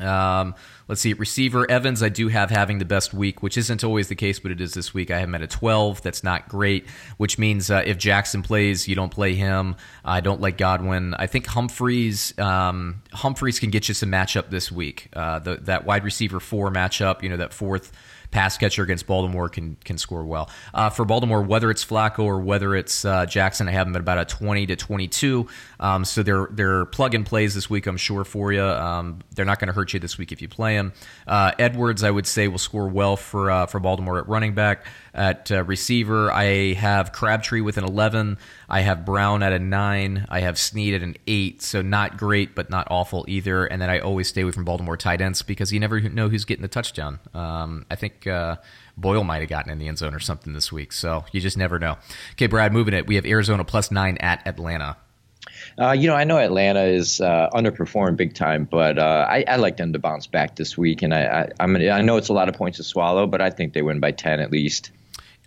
Um, 0.00 0.54
let's 0.88 1.00
see, 1.00 1.12
receiver 1.12 1.70
Evans, 1.70 2.02
I 2.02 2.08
do 2.08 2.28
have 2.28 2.50
having 2.50 2.78
the 2.78 2.84
best 2.84 3.12
week, 3.12 3.42
which 3.42 3.56
isn't 3.56 3.84
always 3.84 4.08
the 4.08 4.14
case, 4.14 4.38
but 4.40 4.50
it 4.50 4.60
is 4.60 4.74
this 4.74 4.94
week. 4.94 5.10
I 5.10 5.18
have 5.18 5.28
him 5.28 5.34
at 5.34 5.42
a 5.42 5.46
12. 5.46 6.02
That's 6.02 6.24
not 6.24 6.48
great, 6.48 6.88
which 7.18 7.38
means 7.38 7.70
uh, 7.70 7.82
if 7.84 7.98
Jackson 7.98 8.42
plays, 8.42 8.88
you 8.88 8.94
don't 8.94 9.10
play 9.10 9.34
him. 9.34 9.76
I 10.04 10.20
don't 10.20 10.40
like 10.40 10.56
Godwin. 10.56 11.14
I 11.14 11.26
think 11.26 11.46
Humphries 11.46 12.36
um, 12.38 13.02
Humphries 13.12 13.60
can 13.60 13.70
get 13.70 13.88
you 13.88 13.94
some 13.94 14.10
matchup 14.10 14.50
this 14.50 14.72
week. 14.72 15.08
Uh, 15.12 15.38
the, 15.38 15.56
that 15.56 15.84
wide 15.84 16.04
receiver 16.04 16.40
four 16.40 16.70
matchup, 16.70 17.22
you 17.22 17.28
know, 17.28 17.36
that 17.36 17.52
fourth 17.52 17.92
pass 18.30 18.56
catcher 18.56 18.82
against 18.82 19.06
Baltimore 19.06 19.48
can 19.48 19.76
can 19.84 19.98
score 19.98 20.24
well. 20.24 20.50
Uh, 20.72 20.90
for 20.90 21.04
Baltimore, 21.04 21.42
whether 21.42 21.70
it's 21.70 21.84
Flacco 21.84 22.20
or 22.20 22.40
whether 22.40 22.74
it's 22.74 23.04
uh, 23.04 23.26
Jackson, 23.26 23.68
I 23.68 23.72
have 23.72 23.86
them 23.86 23.96
at 23.96 24.00
about 24.00 24.18
a 24.18 24.24
20 24.24 24.66
to 24.66 24.76
22. 24.76 25.46
Um, 25.78 26.04
so 26.04 26.22
they're 26.22 26.48
they're 26.50 26.84
plug 26.86 27.14
and 27.14 27.26
plays 27.26 27.54
this 27.54 27.68
week, 27.68 27.86
I'm 27.86 27.96
sure 27.96 28.24
for 28.24 28.52
you. 28.52 28.62
Um, 28.62 29.20
they're 29.34 29.44
not 29.44 29.58
going 29.58 29.68
to 29.68 29.72
hurt 29.72 29.92
you 29.92 30.00
this 30.00 30.18
week 30.18 30.32
if 30.32 30.42
you 30.42 30.48
play 30.48 30.76
them. 30.76 30.92
Uh, 31.26 31.52
Edwards, 31.58 32.02
I 32.02 32.10
would 32.10 32.26
say, 32.26 32.48
will 32.48 32.58
score 32.58 32.88
well 32.88 33.16
for 33.16 33.50
uh, 33.50 33.66
for 33.66 33.80
Baltimore 33.80 34.18
at 34.18 34.28
running 34.28 34.54
back. 34.54 34.86
At 35.12 35.50
uh, 35.50 35.64
receiver, 35.64 36.32
I 36.32 36.74
have 36.74 37.12
Crabtree 37.12 37.60
with 37.60 37.76
an 37.78 37.84
11. 37.84 38.38
I 38.68 38.80
have 38.80 39.04
Brown 39.04 39.42
at 39.42 39.52
a 39.52 39.58
9. 39.58 40.26
I 40.28 40.40
have 40.40 40.58
Snead 40.58 40.94
at 40.94 41.02
an 41.02 41.16
8. 41.26 41.62
So 41.62 41.82
not 41.82 42.16
great, 42.16 42.54
but 42.54 42.70
not 42.70 42.86
awful 42.90 43.24
either. 43.28 43.66
And 43.66 43.82
then 43.82 43.90
I 43.90 43.98
always 43.98 44.28
stay 44.28 44.42
away 44.42 44.52
from 44.52 44.64
Baltimore 44.64 44.96
tight 44.96 45.20
ends 45.20 45.42
because 45.42 45.72
you 45.72 45.80
never 45.80 46.00
know 46.00 46.28
who's 46.28 46.44
getting 46.44 46.62
the 46.62 46.68
touchdown. 46.68 47.18
Um, 47.34 47.86
I 47.90 47.96
think 47.96 48.26
uh, 48.26 48.56
Boyle 48.96 49.24
might 49.24 49.40
have 49.40 49.48
gotten 49.48 49.72
in 49.72 49.78
the 49.78 49.88
end 49.88 49.98
zone 49.98 50.14
or 50.14 50.20
something 50.20 50.52
this 50.52 50.70
week. 50.70 50.92
So 50.92 51.24
you 51.32 51.40
just 51.40 51.56
never 51.56 51.78
know. 51.78 51.96
Okay, 52.32 52.46
Brad, 52.46 52.72
moving 52.72 52.94
it. 52.94 53.06
We 53.06 53.16
have 53.16 53.26
Arizona 53.26 53.64
plus 53.64 53.90
9 53.90 54.16
at 54.18 54.46
Atlanta. 54.46 54.96
Uh, 55.78 55.92
you 55.92 56.08
know, 56.08 56.14
I 56.14 56.24
know 56.24 56.38
Atlanta 56.38 56.84
is 56.84 57.20
uh, 57.20 57.48
underperforming 57.52 58.16
big 58.16 58.34
time, 58.34 58.64
but 58.64 58.98
uh, 58.98 59.26
I, 59.28 59.44
I, 59.46 59.56
like 59.56 59.76
them 59.76 59.92
to 59.92 59.98
bounce 59.98 60.26
back 60.26 60.56
this 60.56 60.76
week. 60.76 61.02
And 61.02 61.14
I, 61.14 61.24
I, 61.24 61.48
I'm, 61.60 61.76
I 61.76 62.02
know 62.02 62.16
it's 62.16 62.28
a 62.28 62.32
lot 62.32 62.48
of 62.48 62.54
points 62.54 62.78
to 62.78 62.84
swallow, 62.84 63.26
but 63.26 63.40
I 63.40 63.50
think 63.50 63.72
they 63.72 63.82
win 63.82 64.00
by 64.00 64.12
10 64.12 64.40
at 64.40 64.50
least. 64.50 64.90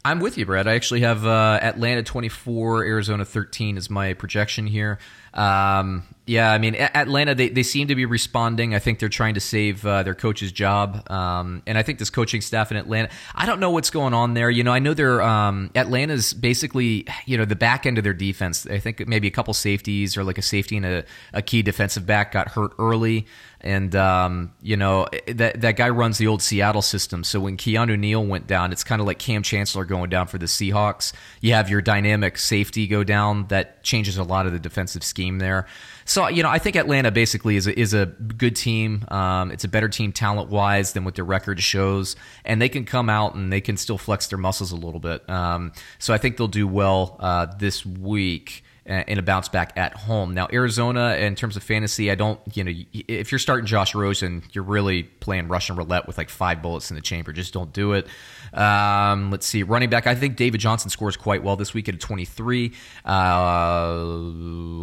I'm 0.06 0.20
with 0.20 0.38
you, 0.38 0.46
Brad. 0.46 0.68
I 0.68 0.76
actually 0.76 1.02
have 1.02 1.26
uh, 1.26 1.60
Atlanta 1.62 2.04
24, 2.04 2.84
Arizona 2.84 3.24
13 3.24 3.78
is 3.78 3.90
my 3.90 4.14
projection 4.14 4.68
here. 4.68 5.00
Um, 5.34 6.04
yeah, 6.26 6.52
I 6.52 6.58
mean, 6.58 6.76
Atlanta, 6.76 7.36
they, 7.36 7.50
they 7.50 7.64
seem 7.64 7.90
to 7.90 7.96
be 7.96 8.06
responding. 8.06 8.74
I 8.74 8.80
think 8.80 9.00
they're 9.00 9.10
trying 9.10 9.34
to 9.34 9.42
save 9.42 9.86
uh, 9.86 10.04
their 10.04 10.16
coach's 10.16 10.54
job. 10.54 11.10
Um, 11.12 11.62
and 11.68 11.78
I 11.78 11.84
think 11.84 12.00
this 12.00 12.10
coaching 12.10 12.40
staff 12.40 12.72
in 12.72 12.78
Atlanta, 12.78 13.10
I 13.36 13.46
don't 13.46 13.60
know 13.60 13.72
what's 13.72 13.90
going 13.90 14.14
on 14.14 14.34
there. 14.34 14.50
You 14.50 14.64
know, 14.64 14.72
I 14.72 14.80
know 14.80 14.94
they're, 14.94 15.22
um, 15.22 15.70
Atlanta's 15.76 16.34
basically, 16.34 17.06
you 17.26 17.38
know, 17.38 17.44
the 17.44 17.58
back 17.58 17.86
end 17.86 17.98
of 17.98 18.06
their 18.06 18.14
defense. 18.14 18.66
I 18.66 18.80
think 18.80 19.06
maybe 19.06 19.28
a 19.28 19.32
couple 19.32 19.54
safeties 19.54 20.16
or 20.16 20.24
like 20.24 20.38
a 20.38 20.42
safety 20.42 20.78
and 20.78 20.86
a, 20.86 21.04
a 21.34 21.42
key 21.42 21.62
defensive 21.62 22.06
back 22.06 22.32
got 22.32 22.48
hurt 22.50 22.72
early. 22.80 23.28
And, 23.60 23.96
um, 23.96 24.54
you 24.62 24.76
know, 24.76 25.08
that, 25.28 25.62
that 25.62 25.76
guy 25.78 25.90
runs 25.90 26.18
the 26.18 26.28
old 26.28 26.42
Seattle 26.42 26.82
system. 26.82 27.24
So 27.24 27.40
when 27.40 27.56
Keanu 27.56 27.98
Neal 27.98 28.26
went 28.26 28.46
down, 28.46 28.72
it's 28.72 28.84
kind 28.84 29.00
of 29.02 29.08
like 29.08 29.20
Kam 29.20 29.42
Chancellor 29.42 29.86
going 29.86 30.10
down 30.10 30.28
for 30.28 30.38
the 30.38 30.48
Seahawks. 30.48 31.14
You 31.40 31.54
have 31.54 31.70
your 31.70 31.82
dynamic 31.82 32.38
safety 32.38 32.88
go 32.88 33.06
down. 33.06 33.48
That 33.48 33.84
changes 33.84 34.18
a 34.18 34.24
lot 34.24 34.46
of 34.46 34.52
the 34.52 34.60
defensive 34.60 35.04
scheme 35.04 35.40
there. 35.40 35.66
So 36.06 36.28
you 36.28 36.44
know, 36.44 36.50
I 36.50 36.60
think 36.60 36.76
Atlanta 36.76 37.12
basically 37.12 37.56
is 37.56 37.68
a, 37.68 37.80
is 37.80 37.94
a 37.94 38.06
good 38.06 38.56
team. 38.56 39.06
Um, 39.10 39.52
it's 39.52 39.64
a 39.64 39.68
better 39.68 39.90
team 39.90 40.12
talent 40.12 40.50
wise 40.50 40.94
than 40.94 41.04
what 41.04 41.16
their 41.16 41.26
record 41.26 41.62
shows, 41.62 42.16
and 42.46 42.62
they 42.62 42.70
can 42.70 42.86
come 42.86 43.10
out 43.10 43.36
and 43.36 43.52
they 43.52 43.62
can 43.62 43.78
still 43.78 43.98
flex 43.98 44.28
their 44.28 44.40
muscles 44.40 44.72
a 44.72 44.76
little 44.76 45.00
bit. 45.00 45.28
Um, 45.30 45.72
so 46.00 46.14
I 46.14 46.18
think 46.18 46.38
they'll 46.38 46.48
do 46.48 46.68
well 46.68 47.18
uh, 47.20 47.48
this 47.58 47.86
week 47.86 48.64
in 48.86 49.18
a 49.18 49.22
bounce 49.22 49.48
back 49.48 49.72
at 49.78 49.94
home. 49.94 50.34
Now, 50.34 50.48
Arizona, 50.52 51.16
in 51.16 51.36
terms 51.36 51.56
of 51.56 51.64
fantasy, 51.64 52.12
I 52.12 52.16
don't, 52.16 52.40
you 52.54 52.64
know, 52.66 52.72
if 52.92 53.32
you're 53.32 53.40
starting 53.40 53.66
Josh 53.66 53.96
Rosen, 53.96 54.44
you're 54.52 54.66
really 54.66 55.04
playing 55.04 55.48
Russian 55.48 55.78
roulette 55.78 56.06
with 56.06 56.18
like 56.18 56.30
five 56.30 56.62
bullets 56.62 56.92
in 56.92 56.96
the 56.96 57.02
chamber. 57.02 57.32
Just 57.32 57.54
don't 57.54 57.72
do 57.72 57.94
it. 57.94 58.08
Um, 58.54 59.32
let's 59.32 59.46
see. 59.46 59.64
Running 59.64 59.90
back, 59.90 60.06
I 60.06 60.16
think 60.16 60.36
David 60.36 60.60
Johnson 60.60 60.90
scores 60.90 61.16
quite 61.16 61.44
well 61.44 61.56
this 61.56 61.74
week 61.74 61.88
at 61.88 61.96
a 61.96 61.98
23. 61.98 62.74
Uh, 63.06 64.04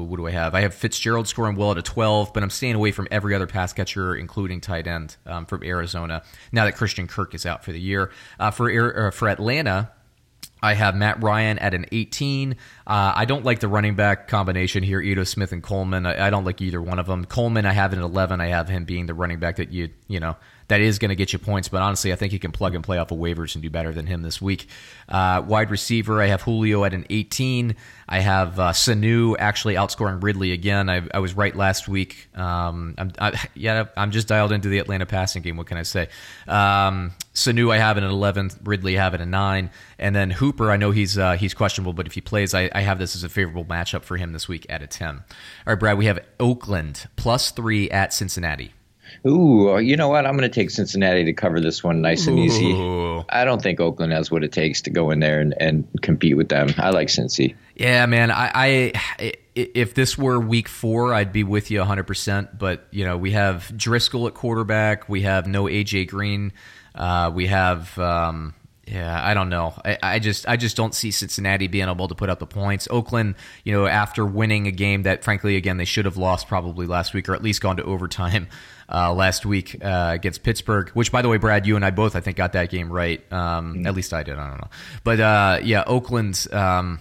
what 0.07 0.17
do 0.17 0.27
I 0.27 0.31
have? 0.31 0.55
I 0.55 0.63
have 0.63 0.73
Fitzgerald 0.73 1.29
scoring 1.29 1.57
well 1.57 1.73
at 1.73 1.79
a 1.79 1.83
12, 1.83 2.33
but 2.33 2.43
I'm 2.43 2.51
staying 2.51 2.77
away 2.77 2.93
from 2.93 3.07
every 3.11 3.35
other 3.35 3.47
pass 3.47 3.75
catcher, 3.75 4.17
including 4.17 4.63
tight 4.63 4.87
end 4.87 5.17
um, 5.27 5.45
from 5.45 5.63
Arizona, 5.63 6.23
now 6.53 6.65
that 6.65 6.77
Christian 6.77 7.07
Kirk 7.07 7.35
is 7.35 7.45
out 7.45 7.65
for 7.65 7.73
the 7.73 7.81
year. 7.81 8.11
Uh, 8.39 8.51
for, 8.51 9.07
uh, 9.09 9.11
for 9.11 9.29
Atlanta, 9.29 9.91
I 10.63 10.75
have 10.75 10.95
Matt 10.95 11.23
Ryan 11.23 11.59
at 11.59 11.75
an 11.75 11.87
18. 11.93 12.53
Uh, 12.87 13.13
I 13.15 13.25
don't 13.25 13.45
like 13.45 13.61
the 13.61 13.69
running 13.69 13.95
back 13.95 14.29
combination 14.29 14.83
here, 14.83 15.01
Ito 15.01 15.25
Smith 15.25 15.53
and 15.53 15.63
Coleman. 15.63 16.07
I, 16.07 16.27
I, 16.27 16.31
don't 16.31 16.45
like 16.45 16.61
either 16.61 16.83
one 16.83 16.99
of 16.99 17.07
them. 17.07 17.25
Coleman, 17.25 17.67
I 17.67 17.73
have 17.73 17.93
at 17.93 17.99
11. 17.99 18.41
I 18.41 18.47
have 18.49 18.69
him 18.69 18.85
being 18.85 19.07
the 19.07 19.15
running 19.15 19.39
back 19.39 19.57
that 19.57 19.73
you, 19.73 19.91
you 20.09 20.21
know, 20.21 20.37
that 20.71 20.81
is 20.81 21.01
going 21.01 21.09
to 21.09 21.17
get 21.17 21.33
you 21.33 21.39
points. 21.39 21.69
But 21.69 21.83
honestly, 21.83 22.13
I 22.13 22.17
think 22.17 22.33
he 22.33 22.39
can 22.39 22.53
plug 22.53 22.77
and 22.77 22.83
play 22.83 22.97
off 22.99 23.11
of 23.11 23.19
waivers 23.19 23.55
and 23.55 23.63
do 23.63 23.69
better 23.69 23.93
than 23.93 24.07
him 24.07 24.23
this 24.23 24.41
week. 24.41 24.69
Uh, 25.09 25.43
wide 25.45 25.69
receiver, 25.71 26.23
I 26.23 26.27
have 26.27 26.43
Julio 26.43 26.85
at 26.85 26.95
an 26.95 27.07
18. 27.11 27.75
I 28.09 28.21
have 28.21 28.59
uh, 28.59 28.71
Sanu 28.71 29.35
actually 29.39 29.75
outscoring 29.75 30.23
Ridley 30.23 30.53
again. 30.53 30.89
I, 30.89 31.03
I 31.13 31.19
was 31.19 31.35
right 31.35 31.55
last 31.55 31.89
week. 31.89 32.29
Um, 32.37 32.95
I'm, 32.99 33.13
I, 33.19 33.49
yeah, 33.55 33.87
I'm 33.97 34.13
just 34.13 34.29
dialed 34.29 34.53
into 34.53 34.69
the 34.69 34.79
Atlanta 34.79 35.07
passing 35.07 35.43
game. 35.43 35.57
What 35.57 35.67
can 35.67 35.77
I 35.77 35.83
say? 35.83 36.09
Um, 36.47 37.15
Sanu, 37.35 37.73
I 37.73 37.79
have 37.79 37.97
an 37.97 38.05
11. 38.05 38.51
Ridley, 38.63 38.95
have 38.95 39.13
it 39.15 39.21
a 39.21 39.27
9. 39.27 39.71
And 39.99 40.15
then 40.15 40.31
Hooper, 40.31 40.71
I 40.71 40.77
know 40.77 40.93
he's 40.93 41.19
uh, 41.19 41.33
he's 41.33 41.53
questionable, 41.53 41.95
but 41.95 42.07
if 42.07 42.15
he 42.15 42.21
plays, 42.21 42.55
I, 42.55 42.71
I 42.73 42.83
have 42.83 43.01
this 43.01 43.17
as 43.17 43.25
a 43.25 43.29
favorable 43.29 43.65
matchup 43.65 44.03
for 44.03 44.17
him 44.17 44.33
this 44.33 44.47
week 44.47 44.67
at 44.69 44.83
a 44.83 44.87
10. 44.87 45.17
All 45.17 45.23
right, 45.67 45.75
Brad, 45.75 45.99
we 45.99 46.07
have 46.07 46.21
Oakland 46.39 47.09
plus 47.17 47.51
3 47.51 47.91
at 47.91 48.13
Cincinnati. 48.13 48.73
Ooh, 49.27 49.79
you 49.79 49.97
know 49.97 50.09
what? 50.09 50.27
I'm 50.27 50.37
going 50.37 50.51
to 50.51 50.55
take 50.55 50.71
Cincinnati 50.71 51.25
to 51.25 51.33
cover 51.33 51.61
this 51.61 51.83
one 51.85 52.01
nice 52.01 52.27
and 52.27 52.39
easy. 52.39 52.73
I 53.29 53.45
don't 53.45 53.63
think 53.63 53.81
Oakland 53.81 54.13
has 54.13 54.31
what 54.31 54.45
it 54.45 54.53
takes 54.53 54.83
to 54.83 54.91
go 54.91 55.11
in 55.11 55.21
there 55.21 55.41
and, 55.41 55.55
and 55.61 55.89
compete 56.03 56.37
with 56.37 56.49
them. 56.49 56.75
I 56.79 56.91
like 56.91 57.09
Cincy. 57.09 57.55
Yeah, 57.75 58.07
man. 58.07 58.31
I, 58.31 58.51
I 58.55 59.33
if 59.55 59.95
this 59.95 60.17
were 60.17 60.39
week 60.39 60.69
four, 60.69 61.13
I'd 61.13 61.33
be 61.33 61.45
with 61.45 61.71
you 61.71 61.79
100. 61.81 62.07
percent 62.07 62.59
But 62.59 62.87
you 62.91 63.05
know, 63.05 63.17
we 63.17 63.33
have 63.33 63.73
Driskel 63.75 64.27
at 64.27 64.35
quarterback. 64.35 65.09
We 65.09 65.23
have 65.23 65.47
no 65.47 65.65
AJ 65.65 66.09
Green. 66.09 66.53
Uh, 66.95 67.31
we 67.35 67.47
have. 67.47 67.99
Um, 67.99 68.55
yeah, 68.91 69.25
I 69.25 69.35
don't 69.35 69.51
know. 69.51 69.73
I, 69.85 69.99
I, 70.03 70.19
just 70.19 70.49
I 70.49 70.57
just 70.57 70.77
don't 70.77 70.95
see 70.95 71.13
Cincinnati 71.13 71.69
being 71.69 71.89
able 71.89 72.09
to 72.09 72.15
put 72.17 72.29
up 72.29 72.41
the 72.41 72.47
points. 72.47 72.89
Oakland, 72.91 73.37
you 73.63 73.73
know, 73.73 73.87
after 73.87 74.27
winning 74.27 74.67
a 74.67 74.73
game 74.73 75.05
that 75.05 75.23
frankly 75.23 75.55
again 75.55 75.77
they 75.77 75.85
should 75.85 76.07
have 76.07 76.17
lost 76.17 76.49
probably 76.49 76.87
last 76.87 77.15
week 77.15 77.29
or 77.29 77.35
at 77.35 77.43
least 77.43 77.61
gone 77.61 77.77
to 77.77 77.85
overtime 77.85 78.49
uh, 78.89 79.13
last 79.15 79.47
week 79.47 79.77
uh, 79.85 80.11
against 80.15 80.43
Pittsburgh. 80.43 80.89
Which, 80.91 81.13
by 81.13 81.23
the 81.23 81.29
way, 81.29 81.37
Brad, 81.37 81.69
you 81.69 81.77
and 81.77 81.85
I 81.85 81.91
both 81.91 82.17
I 82.17 82.21
think 82.21 82.37
got 82.37 82.55
that 82.55 82.71
game 82.71 82.91
right. 82.91 83.21
Um, 83.33 83.75
mm-hmm. 83.75 83.87
At 83.87 83.95
least 83.95 84.13
I 84.13 84.25
did. 84.25 84.37
I 84.37 84.49
don't 84.49 84.61
know, 84.61 84.71
but 85.05 85.21
uh, 85.21 85.61
yeah, 85.63 85.85
Oakland's. 85.87 86.53
Um, 86.53 87.01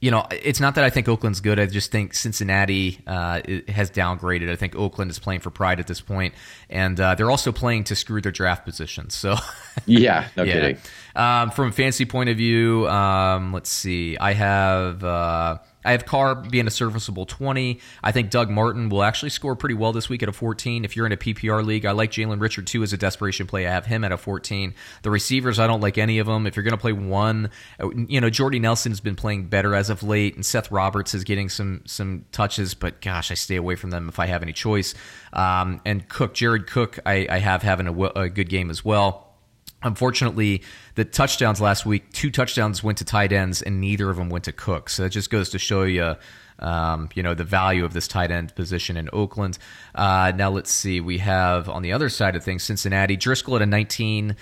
you 0.00 0.10
know, 0.10 0.26
it's 0.30 0.60
not 0.60 0.76
that 0.76 0.84
I 0.84 0.88
think 0.88 1.08
Oakland's 1.08 1.42
good. 1.42 1.60
I 1.60 1.66
just 1.66 1.92
think 1.92 2.14
Cincinnati 2.14 3.00
uh, 3.06 3.42
has 3.68 3.90
downgraded. 3.90 4.50
I 4.50 4.56
think 4.56 4.74
Oakland 4.74 5.10
is 5.10 5.18
playing 5.18 5.40
for 5.40 5.50
pride 5.50 5.78
at 5.78 5.86
this 5.86 6.00
point, 6.00 6.32
and 6.70 6.98
uh, 6.98 7.14
they're 7.16 7.30
also 7.30 7.52
playing 7.52 7.84
to 7.84 7.94
screw 7.94 8.22
their 8.22 8.32
draft 8.32 8.64
positions. 8.64 9.14
So, 9.14 9.36
yeah, 9.86 10.28
no 10.38 10.44
yeah. 10.44 10.52
kidding. 10.54 10.78
Um, 11.20 11.50
from 11.50 11.68
a 11.68 11.72
fancy 11.72 12.06
point 12.06 12.30
of 12.30 12.38
view, 12.38 12.88
um, 12.88 13.52
let's 13.52 13.68
see. 13.68 14.16
I 14.16 14.32
have. 14.32 15.04
Uh, 15.04 15.58
I 15.84 15.92
have 15.92 16.04
Carr 16.04 16.34
being 16.34 16.66
a 16.66 16.70
serviceable 16.70 17.26
20. 17.26 17.80
I 18.02 18.12
think 18.12 18.30
Doug 18.30 18.50
Martin 18.50 18.90
will 18.90 19.02
actually 19.02 19.30
score 19.30 19.56
pretty 19.56 19.74
well 19.74 19.92
this 19.92 20.10
week 20.10 20.22
at 20.22 20.28
a 20.28 20.32
14. 20.32 20.84
If 20.84 20.94
you're 20.94 21.06
in 21.06 21.12
a 21.12 21.16
PPR 21.16 21.64
league, 21.64 21.86
I 21.86 21.92
like 21.92 22.10
Jalen 22.10 22.40
Richard 22.40 22.66
too 22.66 22.82
as 22.82 22.92
a 22.92 22.98
desperation 22.98 23.46
play. 23.46 23.66
I 23.66 23.70
have 23.70 23.86
him 23.86 24.04
at 24.04 24.12
a 24.12 24.18
14. 24.18 24.74
The 25.02 25.10
receivers, 25.10 25.58
I 25.58 25.66
don't 25.66 25.80
like 25.80 25.96
any 25.96 26.18
of 26.18 26.26
them. 26.26 26.46
If 26.46 26.56
you're 26.56 26.64
going 26.64 26.76
to 26.76 26.80
play 26.80 26.92
one, 26.92 27.50
you 28.08 28.20
know, 28.20 28.28
Jordy 28.28 28.58
Nelson's 28.58 29.00
been 29.00 29.16
playing 29.16 29.46
better 29.46 29.74
as 29.74 29.88
of 29.88 30.02
late, 30.02 30.34
and 30.34 30.44
Seth 30.44 30.70
Roberts 30.70 31.14
is 31.14 31.24
getting 31.24 31.48
some 31.48 31.82
some 31.86 32.26
touches, 32.30 32.74
but 32.74 33.00
gosh, 33.00 33.30
I 33.30 33.34
stay 33.34 33.56
away 33.56 33.76
from 33.76 33.88
them 33.88 34.08
if 34.08 34.18
I 34.18 34.26
have 34.26 34.42
any 34.42 34.52
choice. 34.52 34.94
Um, 35.32 35.80
and 35.86 36.06
Cook, 36.08 36.34
Jared 36.34 36.66
Cook, 36.66 36.98
I, 37.06 37.26
I 37.30 37.38
have 37.38 37.62
having 37.62 37.86
a, 37.86 38.02
a 38.20 38.28
good 38.28 38.50
game 38.50 38.70
as 38.70 38.84
well. 38.84 39.29
Unfortunately, 39.82 40.62
the 40.94 41.04
touchdowns 41.04 41.60
last 41.60 41.86
week, 41.86 42.10
two 42.12 42.30
touchdowns 42.30 42.84
went 42.84 42.98
to 42.98 43.04
tight 43.04 43.32
ends, 43.32 43.62
and 43.62 43.80
neither 43.80 44.10
of 44.10 44.16
them 44.16 44.28
went 44.28 44.44
to 44.44 44.52
Cook. 44.52 44.90
So 44.90 45.04
it 45.04 45.10
just 45.10 45.30
goes 45.30 45.48
to 45.50 45.58
show 45.58 45.84
you, 45.84 46.16
um, 46.58 47.08
you 47.14 47.22
know, 47.22 47.34
the 47.34 47.44
value 47.44 47.84
of 47.84 47.94
this 47.94 48.06
tight 48.06 48.30
end 48.30 48.54
position 48.54 48.96
in 48.96 49.08
Oakland. 49.12 49.58
Uh, 49.94 50.32
now 50.36 50.50
let's 50.50 50.70
see. 50.70 51.00
We 51.00 51.18
have 51.18 51.68
on 51.68 51.82
the 51.82 51.92
other 51.92 52.10
side 52.10 52.36
of 52.36 52.44
things, 52.44 52.62
Cincinnati 52.62 53.16
Driskel 53.16 53.56
at 53.56 53.62
a 53.62 53.66
19 53.66 54.36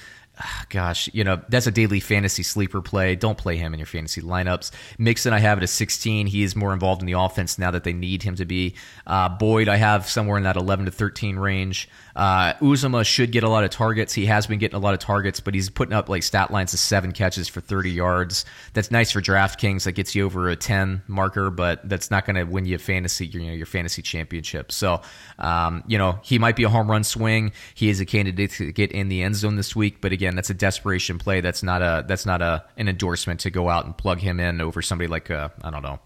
gosh, 0.69 1.09
you 1.13 1.25
know, 1.25 1.41
that's 1.49 1.67
a 1.67 1.71
daily 1.71 2.01
fantasy 2.01 2.43
sleeper 2.43 2.81
play. 2.81 3.17
Don't 3.17 3.39
play 3.39 3.57
him 3.57 3.73
in 3.73 3.81
your 3.81 3.87
fantasy 3.87 4.21
lineups. 4.21 4.71
Mixon, 4.99 5.33
I 5.33 5.39
have 5.39 5.59
at 5.59 5.65
a 5.65 5.69
16. 5.69 6.27
He 6.27 6.43
is 6.43 6.55
more 6.57 6.73
involved 6.73 7.03
in 7.03 7.07
the 7.07 7.19
offense 7.19 7.59
now 7.59 7.71
that 7.71 7.85
they 7.85 7.93
need 7.93 8.23
him 8.23 8.35
to 8.37 8.45
be. 8.45 8.75
Uh, 9.07 9.29
Boyd, 9.29 9.69
I 9.69 9.77
have 9.77 10.09
somewhere 10.09 10.37
in 10.37 10.45
that 10.45 10.57
11 10.57 10.87
to 10.87 10.91
13 10.91 11.37
range. 11.37 11.89
Uh, 12.19 12.55
Uzomah 12.55 13.07
should 13.07 13.31
get 13.31 13.45
a 13.45 13.49
lot 13.49 13.63
of 13.63 13.71
targets. 13.71 14.13
He 14.13 14.27
has 14.27 14.49
been 14.49 14.59
getting 14.59 14.75
a 14.75 14.81
lot 14.81 14.93
of 14.93 14.99
targets, 14.99 15.39
but 15.39 15.55
he's 15.55 15.71
putting 15.71 15.95
up 15.95 16.09
like 16.09 16.25
stat 16.25 16.51
lines 16.51 16.75
of 16.75 16.81
seven 16.81 17.13
catches 17.13 17.47
for 17.47 17.61
30 17.61 17.93
yards. 17.93 18.45
That's 18.73 18.91
nice 18.91 19.13
for 19.13 19.21
DraftKings. 19.21 19.85
That 19.85 19.93
gets 19.93 20.17
you 20.17 20.27
over 20.27 20.49
a 20.49 20.57
10 20.57 21.03
marker, 21.07 21.49
but 21.51 21.89
that's 21.89 22.11
not 22.11 22.27
going 22.27 22.35
to 22.35 22.43
win 22.43 22.67
you 22.67 22.75
a 22.75 22.79
fantasy, 22.81 23.25
you 23.27 23.45
know, 23.45 23.53
your 23.53 23.67
fantasy 23.67 24.03
championship. 24.03 24.73
So, 24.73 25.01
um, 25.39 25.85
you 25.87 25.97
know, 25.97 26.19
he 26.25 26.41
might 26.41 26.57
be 26.57 26.65
a 26.65 26.69
home 26.69 26.91
run 26.91 27.05
swing. 27.05 27.53
He 27.77 27.89
is 27.89 28.01
a 28.01 28.05
candidate 28.05 28.51
to 28.53 28.73
get 28.73 28.91
in 28.91 29.09
the 29.09 29.23
end 29.23 29.37
zone 29.37 29.55
this 29.55 29.77
week, 29.77 30.01
but 30.01 30.11
again, 30.11 30.35
that's 30.35 30.51
a 30.51 30.55
desperation 30.55 31.19
play. 31.21 31.41
That's 31.41 31.63
not 31.63 31.83
a 31.83 32.05
that's 32.09 32.27
not 32.27 32.43
a 32.43 32.65
an 32.77 32.89
endorsement 32.89 33.39
to 33.41 33.51
go 33.51 33.69
out 33.69 33.85
and 33.85 33.97
plug 33.97 34.19
him 34.19 34.41
in 34.41 34.61
over 34.61 34.83
somebody 34.83 35.07
like 35.07 35.31
I 35.31 35.51
I 35.63 35.71
don't 35.71 35.83
know. 35.83 36.01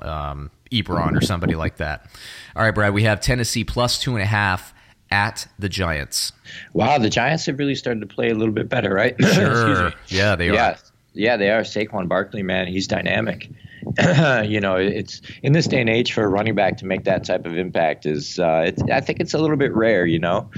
Um, 0.00 0.50
Ebron 0.72 1.16
or 1.16 1.20
somebody 1.20 1.54
like 1.54 1.76
that. 1.76 2.10
All 2.56 2.64
right, 2.64 2.74
Brad, 2.74 2.94
we 2.94 3.04
have 3.04 3.20
Tennessee 3.20 3.62
plus 3.62 4.00
two 4.00 4.14
and 4.14 4.22
a 4.22 4.26
half 4.26 4.74
at 5.12 5.46
the 5.58 5.68
Giants. 5.68 6.32
Wow, 6.72 6.98
the 6.98 7.10
Giants 7.10 7.46
have 7.46 7.58
really 7.58 7.74
started 7.74 8.00
to 8.00 8.06
play 8.06 8.30
a 8.30 8.34
little 8.34 8.54
bit 8.54 8.68
better, 8.68 8.92
right? 8.92 9.14
Sure. 9.22 9.92
yeah, 10.08 10.34
they 10.34 10.48
are. 10.48 10.76
Yeah, 11.12 11.36
they 11.36 11.50
are. 11.50 11.60
Saquon 11.60 12.08
Barkley, 12.08 12.42
man, 12.42 12.66
he's 12.66 12.86
dynamic. 12.86 13.50
you 14.44 14.60
know, 14.60 14.76
it's 14.76 15.20
in 15.42 15.52
this 15.52 15.66
day 15.66 15.80
and 15.80 15.90
age 15.90 16.14
for 16.14 16.24
a 16.24 16.28
running 16.28 16.54
back 16.54 16.78
to 16.78 16.86
make 16.86 17.04
that 17.04 17.24
type 17.24 17.44
of 17.44 17.56
impact 17.58 18.06
is, 18.06 18.38
uh, 18.38 18.64
it's, 18.66 18.82
I 18.84 19.00
think 19.00 19.20
it's 19.20 19.34
a 19.34 19.38
little 19.38 19.56
bit 19.58 19.74
rare. 19.74 20.06
You 20.06 20.18
know, 20.18 20.50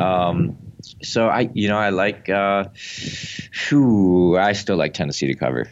um, 0.00 0.56
so 1.02 1.26
I, 1.28 1.50
you 1.52 1.68
know, 1.68 1.78
I 1.78 1.88
like. 1.88 2.28
Uh, 2.28 2.66
whew, 3.68 4.38
I 4.38 4.52
still 4.52 4.76
like 4.76 4.94
Tennessee 4.94 5.26
to 5.26 5.34
cover. 5.34 5.68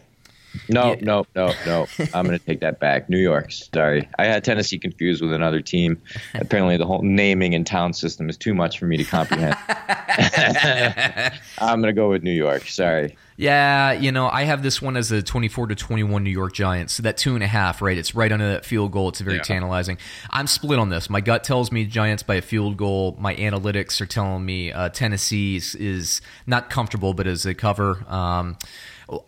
No, 0.68 0.92
yeah. 0.92 1.00
no, 1.00 1.26
no, 1.34 1.52
no. 1.66 1.86
I'm 2.14 2.26
going 2.26 2.38
to 2.38 2.44
take 2.44 2.60
that 2.60 2.80
back. 2.80 3.08
New 3.08 3.18
York. 3.18 3.50
Sorry. 3.52 4.08
I 4.18 4.26
had 4.26 4.44
Tennessee 4.44 4.78
confused 4.78 5.22
with 5.22 5.32
another 5.32 5.60
team. 5.60 6.00
Apparently, 6.34 6.76
the 6.76 6.86
whole 6.86 7.02
naming 7.02 7.54
and 7.54 7.66
town 7.66 7.92
system 7.92 8.28
is 8.28 8.36
too 8.36 8.54
much 8.54 8.78
for 8.78 8.86
me 8.86 8.96
to 8.96 9.04
comprehend. 9.04 9.56
I'm 11.58 11.80
going 11.80 11.94
to 11.94 11.98
go 11.98 12.10
with 12.10 12.22
New 12.22 12.32
York. 12.32 12.66
Sorry. 12.66 13.16
Yeah, 13.36 13.92
you 13.92 14.12
know, 14.12 14.28
I 14.28 14.44
have 14.44 14.62
this 14.62 14.80
one 14.80 14.96
as 14.96 15.10
a 15.10 15.20
24 15.20 15.68
to 15.68 15.74
21 15.74 16.22
New 16.22 16.30
York 16.30 16.52
Giants. 16.52 16.94
So 16.94 17.02
that 17.02 17.16
two 17.16 17.34
and 17.34 17.42
a 17.42 17.48
half, 17.48 17.82
right? 17.82 17.98
It's 17.98 18.14
right 18.14 18.30
under 18.30 18.52
that 18.52 18.64
field 18.64 18.92
goal. 18.92 19.08
It's 19.08 19.20
very 19.20 19.38
yeah. 19.38 19.42
tantalizing. 19.42 19.98
I'm 20.30 20.46
split 20.46 20.78
on 20.78 20.88
this. 20.88 21.10
My 21.10 21.20
gut 21.20 21.42
tells 21.42 21.72
me 21.72 21.84
Giants 21.84 22.22
by 22.22 22.36
a 22.36 22.42
field 22.42 22.76
goal. 22.76 23.16
My 23.18 23.34
analytics 23.34 24.00
are 24.00 24.06
telling 24.06 24.44
me 24.44 24.70
uh, 24.70 24.90
Tennessee 24.90 25.56
is, 25.56 25.74
is, 25.74 26.20
not 26.46 26.70
comfortable, 26.70 27.14
but 27.14 27.26
as 27.26 27.44
a 27.44 27.54
cover. 27.54 28.04
Um, 28.06 28.56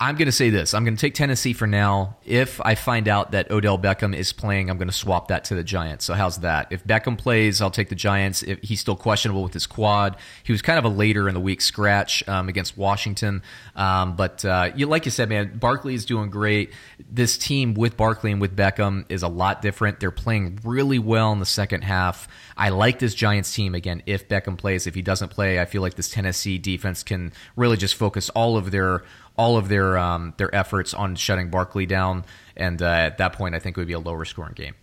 I'm 0.01 0.17
going 0.17 0.27
to 0.27 0.33
say 0.33 0.49
this. 0.49 0.73
I'm 0.73 0.85
going 0.85 0.97
to 0.97 1.01
take 1.01 1.15
Tennessee 1.15 1.53
for 1.53 1.67
now. 1.67 2.17
If 2.25 2.61
I 2.63 2.75
find 2.75 3.09
out 3.09 3.33
that 3.33 3.51
Odell 3.51 3.79
Beckham 3.79 4.17
is 4.17 4.33
playing, 4.33 4.71
I'm 4.71 4.79
going 4.79 4.89
to 4.89 4.95
swap 4.95 5.29
that 5.29 5.45
to 5.45 5.55
the 5.55 5.63
Giants. 5.63 6.05
So 6.05 6.15
how's 6.15 6.39
that? 6.39 6.69
If 6.71 6.83
Beckham 6.85 7.19
plays, 7.19 7.61
I'll 7.61 7.71
take 7.71 7.91
the 7.91 7.95
Giants. 7.95 8.43
If 8.43 8.63
he's 8.63 8.81
still 8.81 8.97
questionable 8.97 9.43
with 9.43 9.53
his 9.53 9.67
quad, 9.67 10.17
he 10.45 10.53
was 10.53 10.63
kind 10.63 10.79
of 10.79 10.87
a 10.87 10.89
later 10.89 11.29
in 11.29 11.35
the 11.35 11.41
week 11.41 11.61
scratch 11.61 12.27
um, 12.27 12.49
against 12.49 12.79
Washington. 12.79 13.43
Um, 13.75 14.17
but 14.17 14.45
uh, 14.45 14.71
you, 14.75 14.87
like 14.87 15.05
you 15.05 15.11
said, 15.11 15.29
man, 15.29 15.59
Barkley 15.59 15.95
is 15.95 16.07
doing 16.07 16.31
great. 16.31 16.73
This 17.11 17.37
team 17.37 17.75
with 17.75 17.99
Barkley 17.99 18.33
and 18.33 18.41
with 18.41 18.57
Beckham 18.57 19.05
is 19.11 19.23
a 19.23 19.29
lot 19.29 19.61
different. 19.61 20.01
They're 20.01 20.11
playing 20.11 20.61
really 20.65 20.99
well 20.99 21.33
in 21.33 21.39
the 21.39 21.47
second 21.47 21.83
half. 21.83 22.29
I 22.57 22.71
like 22.71 22.99
this 22.99 23.15
Giants 23.15 23.53
team 23.53 23.75
again. 23.75 24.03
If 24.07 24.29
Beckham 24.29 24.57
plays, 24.57 24.87
if 24.87 24.95
he 24.95 25.03
doesn't 25.03 25.29
play, 25.29 25.61
I 25.61 25.67
feel 25.67 25.83
like 25.83 25.95
this 25.95 26.09
Tennessee 26.09 26.57
defense 26.57 27.03
can 27.03 27.33
really 27.55 27.77
just 27.77 27.95
focus 27.95 28.31
all 28.31 28.57
of 28.57 28.71
their 28.71 29.03
all 29.37 29.57
of 29.57 29.69
their 29.69 29.99
um, 29.99 30.35
their 30.37 30.55
efforts 30.55 30.95
on 30.95 31.17
shutting 31.17 31.51
Barkley 31.51 31.87
down, 31.87 32.25
and 32.57 32.81
uh, 32.81 32.87
at 32.87 33.19
that 33.19 33.35
point, 33.35 33.55
I 33.55 33.59
think 33.59 33.77
it 33.77 33.81
would 33.81 33.89
be 33.89 33.95
a 33.95 33.99
lower 33.99 34.25
scoring 34.25 34.55
game. 34.55 34.75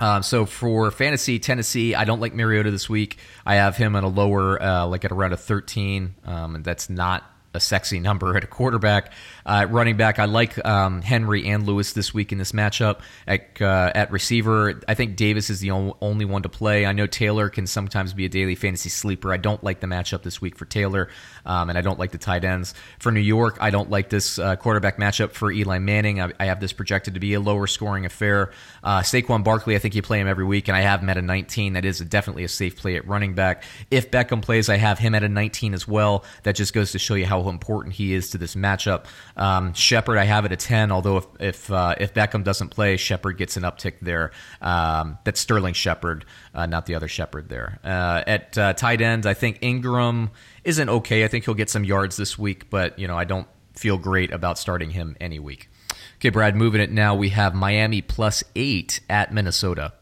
Um, 0.00 0.22
so 0.22 0.46
for 0.46 0.90
fantasy 0.90 1.38
Tennessee, 1.38 1.94
I 1.94 2.04
don't 2.04 2.20
like 2.20 2.34
Mariota 2.34 2.70
this 2.70 2.88
week. 2.88 3.18
I 3.44 3.56
have 3.56 3.76
him 3.76 3.96
at 3.96 4.04
a 4.04 4.08
lower, 4.08 4.62
uh, 4.62 4.86
like 4.86 5.04
at 5.04 5.10
around 5.10 5.32
a 5.32 5.36
13, 5.36 6.14
um, 6.24 6.54
and 6.54 6.64
that's 6.64 6.88
not 6.88 7.24
a 7.58 7.60
sexy 7.60 8.00
number 8.00 8.36
at 8.36 8.44
a 8.44 8.46
quarterback. 8.46 9.12
Uh, 9.44 9.66
running 9.68 9.96
back, 9.96 10.18
I 10.18 10.24
like 10.24 10.64
um, 10.64 11.02
Henry 11.02 11.46
and 11.48 11.66
Lewis 11.66 11.92
this 11.92 12.14
week 12.14 12.32
in 12.32 12.38
this 12.38 12.52
matchup. 12.52 13.00
At, 13.26 13.60
uh, 13.60 13.90
at 13.94 14.10
receiver, 14.10 14.80
I 14.88 14.94
think 14.94 15.16
Davis 15.16 15.50
is 15.50 15.60
the 15.60 15.70
only 15.70 16.24
one 16.24 16.42
to 16.42 16.48
play. 16.48 16.86
I 16.86 16.92
know 16.92 17.06
Taylor 17.06 17.48
can 17.48 17.66
sometimes 17.66 18.14
be 18.14 18.24
a 18.24 18.28
daily 18.28 18.54
fantasy 18.54 18.88
sleeper. 18.88 19.32
I 19.32 19.36
don't 19.36 19.62
like 19.62 19.80
the 19.80 19.86
matchup 19.86 20.22
this 20.22 20.40
week 20.40 20.56
for 20.56 20.64
Taylor, 20.64 21.08
um, 21.44 21.68
and 21.68 21.76
I 21.76 21.80
don't 21.80 21.98
like 21.98 22.12
the 22.12 22.18
tight 22.18 22.44
ends. 22.44 22.74
For 22.98 23.10
New 23.10 23.20
York, 23.20 23.58
I 23.60 23.70
don't 23.70 23.90
like 23.90 24.08
this 24.08 24.38
uh, 24.38 24.56
quarterback 24.56 24.98
matchup 24.98 25.32
for 25.32 25.50
Eli 25.50 25.78
Manning. 25.78 26.20
I, 26.20 26.32
I, 26.38 26.46
have 26.46 26.60
this 26.60 26.72
projected 26.72 27.14
to 27.14 27.20
be 27.20 27.34
a 27.34 27.40
lower 27.40 27.66
scoring 27.66 28.06
affair. 28.06 28.52
Uh, 28.82 29.00
Saquon 29.00 29.44
Barkley, 29.44 29.74
I 29.74 29.78
think 29.78 29.94
you 29.94 30.02
play 30.02 30.20
him 30.20 30.28
every 30.28 30.44
week, 30.44 30.68
and 30.68 30.76
I 30.76 30.80
have 30.82 31.00
him 31.00 31.08
at 31.08 31.16
a 31.16 31.22
19. 31.22 31.72
That 31.72 31.84
is 31.84 32.00
a, 32.00 32.04
definitely 32.04 32.44
a 32.44 32.48
safe 32.48 32.76
play 32.76 32.96
at 32.96 33.06
running 33.06 33.34
back. 33.34 33.64
If 33.90 34.10
Beckham 34.10 34.42
plays, 34.42 34.68
I 34.68 34.76
have 34.76 34.98
him 34.98 35.14
at 35.14 35.22
a 35.22 35.28
19 35.28 35.74
as 35.74 35.88
well. 35.88 36.24
That 36.44 36.54
just 36.54 36.72
goes 36.72 36.92
to 36.92 36.98
show 36.98 37.14
you 37.14 37.26
how 37.26 37.40
important 37.48 37.94
he 37.94 38.14
is 38.14 38.30
to 38.30 38.38
this 38.38 38.54
matchup. 38.54 39.06
Um, 39.36 39.74
Shepard, 39.74 40.18
I 40.18 40.24
have 40.24 40.44
it 40.44 40.52
at 40.52 40.60
ten. 40.60 40.90
Although 40.92 41.18
if 41.18 41.26
if, 41.40 41.70
uh, 41.70 41.94
if 41.98 42.14
Beckham 42.14 42.44
doesn't 42.44 42.68
play, 42.70 42.96
Shepard 42.96 43.38
gets 43.38 43.56
an 43.56 43.62
uptick 43.62 43.94
there. 44.00 44.32
Um, 44.60 45.18
that's 45.24 45.40
Sterling 45.40 45.74
Shepard, 45.74 46.24
uh, 46.54 46.66
not 46.66 46.86
the 46.86 46.94
other 46.94 47.08
Shepard 47.08 47.48
there. 47.48 47.78
Uh, 47.84 48.22
at 48.26 48.56
uh, 48.58 48.72
tight 48.72 49.00
end, 49.00 49.26
I 49.26 49.34
think 49.34 49.60
Engram 49.60 50.30
isn't 50.64 50.88
okay. 50.88 51.24
I 51.24 51.28
think 51.28 51.44
he'll 51.44 51.54
get 51.54 51.70
some 51.70 51.84
yards 51.84 52.16
this 52.16 52.38
week, 52.38 52.70
but 52.70 52.98
you 52.98 53.08
know 53.08 53.16
I 53.16 53.24
don't 53.24 53.46
feel 53.74 53.98
great 53.98 54.32
about 54.32 54.58
starting 54.58 54.90
him 54.90 55.16
any 55.20 55.38
week. 55.38 55.68
Okay, 56.16 56.30
Brad, 56.30 56.56
moving 56.56 56.80
it 56.80 56.90
now. 56.90 57.14
We 57.14 57.28
have 57.30 57.54
Miami 57.54 58.02
plus 58.02 58.42
eight 58.56 59.00
at 59.08 59.32
Minnesota. 59.32 59.92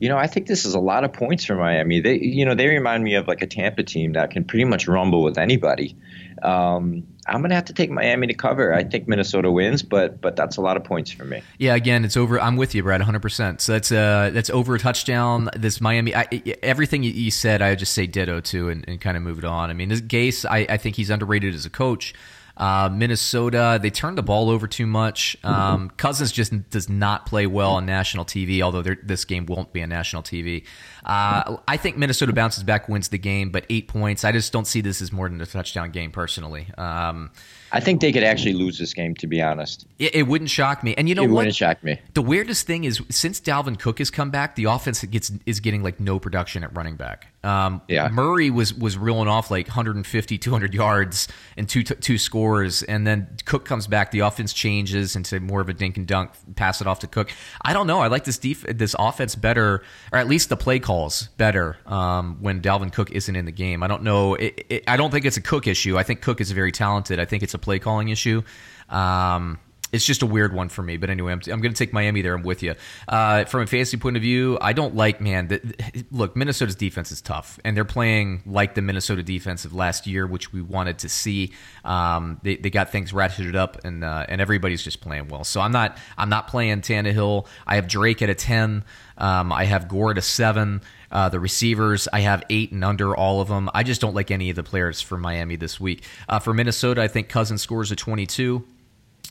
You 0.00 0.08
know, 0.08 0.16
I 0.16 0.28
think 0.28 0.46
this 0.46 0.64
is 0.64 0.74
a 0.74 0.80
lot 0.80 1.04
of 1.04 1.12
points 1.12 1.44
for 1.44 1.56
Miami. 1.56 2.00
They, 2.00 2.18
you 2.20 2.44
know, 2.44 2.54
they 2.54 2.68
remind 2.68 3.02
me 3.02 3.16
of 3.16 3.26
like 3.26 3.42
a 3.42 3.46
Tampa 3.46 3.82
team 3.82 4.12
that 4.12 4.30
can 4.30 4.44
pretty 4.44 4.64
much 4.64 4.86
rumble 4.86 5.22
with 5.22 5.38
anybody. 5.38 5.96
Um, 6.42 7.06
I'm 7.26 7.42
gonna 7.42 7.54
have 7.54 7.66
to 7.66 7.74
take 7.74 7.90
Miami 7.90 8.26
to 8.28 8.34
cover. 8.34 8.72
I 8.72 8.84
think 8.84 9.06
Minnesota 9.06 9.50
wins, 9.50 9.82
but 9.82 10.20
but 10.20 10.36
that's 10.36 10.56
a 10.56 10.60
lot 10.60 10.76
of 10.76 10.84
points 10.84 11.10
for 11.10 11.24
me. 11.24 11.42
Yeah, 11.58 11.74
again, 11.74 12.04
it's 12.04 12.16
over. 12.16 12.40
I'm 12.40 12.56
with 12.56 12.74
you, 12.74 12.82
Brad, 12.82 13.00
100. 13.00 13.20
percent 13.20 13.60
So 13.60 13.72
that's 13.72 13.92
uh 13.92 14.30
that's 14.32 14.50
over 14.50 14.74
a 14.74 14.78
touchdown. 14.78 15.50
This 15.56 15.80
Miami, 15.80 16.14
I, 16.14 16.26
everything 16.62 17.02
you 17.02 17.30
said, 17.30 17.60
I 17.62 17.70
would 17.70 17.78
just 17.78 17.92
say 17.92 18.06
ditto 18.06 18.40
to 18.40 18.68
and, 18.70 18.84
and 18.88 19.00
kind 19.00 19.16
of 19.16 19.22
move 19.22 19.38
it 19.38 19.44
on. 19.44 19.70
I 19.70 19.74
mean, 19.74 19.88
this 19.88 20.00
Gase, 20.00 20.48
I, 20.48 20.66
I 20.68 20.76
think 20.76 20.96
he's 20.96 21.10
underrated 21.10 21.54
as 21.54 21.66
a 21.66 21.70
coach. 21.70 22.14
Uh, 22.58 22.90
Minnesota, 22.92 23.78
they 23.80 23.88
turn 23.90 24.16
the 24.16 24.22
ball 24.22 24.50
over 24.50 24.66
too 24.66 24.86
much. 24.86 25.36
Um, 25.44 25.90
Cousins 25.90 26.32
just 26.32 26.70
does 26.70 26.88
not 26.88 27.24
play 27.24 27.46
well 27.46 27.72
on 27.72 27.86
national 27.86 28.24
TV, 28.24 28.60
although 28.62 28.82
this 28.82 29.24
game 29.24 29.46
won't 29.46 29.72
be 29.72 29.80
on 29.80 29.88
national 29.88 30.24
TV. 30.24 30.64
Uh, 31.04 31.58
I 31.68 31.76
think 31.76 31.96
Minnesota 31.96 32.32
bounces 32.32 32.64
back, 32.64 32.88
wins 32.88 33.08
the 33.08 33.18
game, 33.18 33.50
but 33.50 33.64
eight 33.70 33.86
points. 33.86 34.24
I 34.24 34.32
just 34.32 34.52
don't 34.52 34.66
see 34.66 34.80
this 34.80 35.00
as 35.00 35.12
more 35.12 35.28
than 35.28 35.40
a 35.40 35.46
touchdown 35.46 35.92
game 35.92 36.10
personally. 36.10 36.66
Um, 36.76 37.30
I 37.70 37.80
think 37.80 38.00
they 38.00 38.12
could 38.12 38.24
actually 38.24 38.54
lose 38.54 38.78
this 38.78 38.92
game, 38.92 39.14
to 39.16 39.28
be 39.28 39.40
honest. 39.40 39.86
It, 39.98 40.16
it 40.16 40.22
wouldn't 40.26 40.50
shock 40.50 40.82
me. 40.82 40.94
And 40.96 41.08
you 41.08 41.14
know 41.14 41.22
it 41.22 41.28
what? 41.28 41.36
wouldn't 41.36 41.54
shock 41.54 41.84
me. 41.84 42.00
The 42.14 42.22
weirdest 42.22 42.66
thing 42.66 42.84
is 42.84 43.00
since 43.08 43.40
Dalvin 43.40 43.78
Cook 43.78 43.98
has 43.98 44.10
come 44.10 44.30
back, 44.30 44.56
the 44.56 44.64
offense 44.64 45.04
gets 45.04 45.30
is 45.46 45.60
getting 45.60 45.82
like 45.82 46.00
no 46.00 46.18
production 46.18 46.64
at 46.64 46.74
running 46.76 46.96
back. 46.96 47.28
Um, 47.44 47.82
yeah. 47.86 48.08
Murray 48.08 48.50
was 48.50 48.74
was 48.74 48.98
reeling 48.98 49.28
off 49.28 49.50
like 49.50 49.68
150, 49.68 50.38
200 50.38 50.74
yards 50.74 51.28
and 51.56 51.68
two 51.68 51.84
two 51.84 52.18
scores, 52.18 52.82
and 52.82 53.06
then 53.06 53.28
Cook 53.44 53.64
comes 53.64 53.86
back. 53.86 54.10
The 54.10 54.20
offense 54.20 54.52
changes 54.52 55.14
into 55.14 55.38
more 55.38 55.60
of 55.60 55.68
a 55.68 55.72
dink 55.72 55.96
and 55.96 56.06
dunk, 56.06 56.32
pass 56.56 56.80
it 56.80 56.88
off 56.88 56.98
to 57.00 57.06
Cook. 57.06 57.30
I 57.62 57.72
don't 57.72 57.86
know. 57.86 58.00
I 58.00 58.08
like 58.08 58.24
this 58.24 58.38
def- 58.38 58.64
this 58.64 58.96
offense 58.98 59.36
better, 59.36 59.84
or 60.12 60.18
at 60.18 60.26
least 60.26 60.48
the 60.48 60.56
play 60.56 60.80
calls 60.80 61.28
better 61.36 61.76
um, 61.86 62.38
when 62.40 62.60
Dalvin 62.60 62.92
Cook 62.92 63.12
isn't 63.12 63.34
in 63.34 63.44
the 63.44 63.52
game. 63.52 63.84
I 63.84 63.86
don't 63.86 64.02
know. 64.02 64.34
It, 64.34 64.66
it, 64.68 64.84
I 64.88 64.96
don't 64.96 65.12
think 65.12 65.24
it's 65.24 65.36
a 65.36 65.42
Cook 65.42 65.68
issue. 65.68 65.96
I 65.96 66.02
think 66.02 66.22
Cook 66.22 66.40
is 66.40 66.50
very 66.50 66.72
talented. 66.72 67.20
I 67.20 67.24
think 67.24 67.44
it's 67.44 67.54
a 67.54 67.58
play 67.58 67.78
calling 67.78 68.08
issue. 68.08 68.42
Um, 68.88 69.60
it's 69.92 70.04
just 70.04 70.22
a 70.22 70.26
weird 70.26 70.52
one 70.52 70.68
for 70.68 70.82
me. 70.82 70.96
But 70.96 71.10
anyway, 71.10 71.32
I'm, 71.32 71.40
I'm 71.50 71.60
going 71.60 71.72
to 71.72 71.78
take 71.78 71.92
Miami 71.92 72.22
there. 72.22 72.34
I'm 72.34 72.42
with 72.42 72.62
you. 72.62 72.74
Uh, 73.06 73.44
from 73.44 73.62
a 73.62 73.66
fantasy 73.66 73.96
point 73.96 74.16
of 74.16 74.22
view, 74.22 74.58
I 74.60 74.72
don't 74.72 74.94
like, 74.94 75.20
man, 75.20 75.48
the, 75.48 76.04
look, 76.10 76.36
Minnesota's 76.36 76.74
defense 76.74 77.10
is 77.10 77.20
tough, 77.20 77.58
and 77.64 77.76
they're 77.76 77.84
playing 77.84 78.42
like 78.46 78.74
the 78.74 78.82
Minnesota 78.82 79.22
defense 79.22 79.64
of 79.64 79.72
last 79.72 80.06
year, 80.06 80.26
which 80.26 80.52
we 80.52 80.60
wanted 80.60 80.98
to 81.00 81.08
see. 81.08 81.52
Um, 81.84 82.40
they, 82.42 82.56
they 82.56 82.70
got 82.70 82.90
things 82.90 83.12
ratcheted 83.12 83.54
up, 83.54 83.84
and 83.84 84.04
uh, 84.04 84.26
and 84.28 84.40
everybody's 84.40 84.82
just 84.82 85.00
playing 85.00 85.28
well. 85.28 85.44
So 85.44 85.60
I'm 85.60 85.72
not 85.72 85.98
I'm 86.16 86.28
not 86.28 86.48
playing 86.48 86.82
Tannehill. 86.82 87.46
I 87.66 87.76
have 87.76 87.88
Drake 87.88 88.22
at 88.22 88.30
a 88.30 88.34
10. 88.34 88.84
Um, 89.16 89.52
I 89.52 89.64
have 89.64 89.88
Gore 89.88 90.12
at 90.12 90.18
a 90.18 90.22
7. 90.22 90.80
Uh, 91.10 91.28
the 91.28 91.40
receivers, 91.40 92.06
I 92.12 92.20
have 92.20 92.44
eight 92.50 92.70
and 92.70 92.84
under 92.84 93.16
all 93.16 93.40
of 93.40 93.48
them. 93.48 93.70
I 93.72 93.82
just 93.82 94.00
don't 94.00 94.14
like 94.14 94.30
any 94.30 94.50
of 94.50 94.56
the 94.56 94.62
players 94.62 95.00
for 95.00 95.16
Miami 95.16 95.56
this 95.56 95.80
week. 95.80 96.04
Uh, 96.28 96.38
for 96.38 96.52
Minnesota, 96.52 97.00
I 97.00 97.08
think 97.08 97.28
Cousins 97.28 97.62
scores 97.62 97.90
a 97.90 97.96
22. 97.96 98.64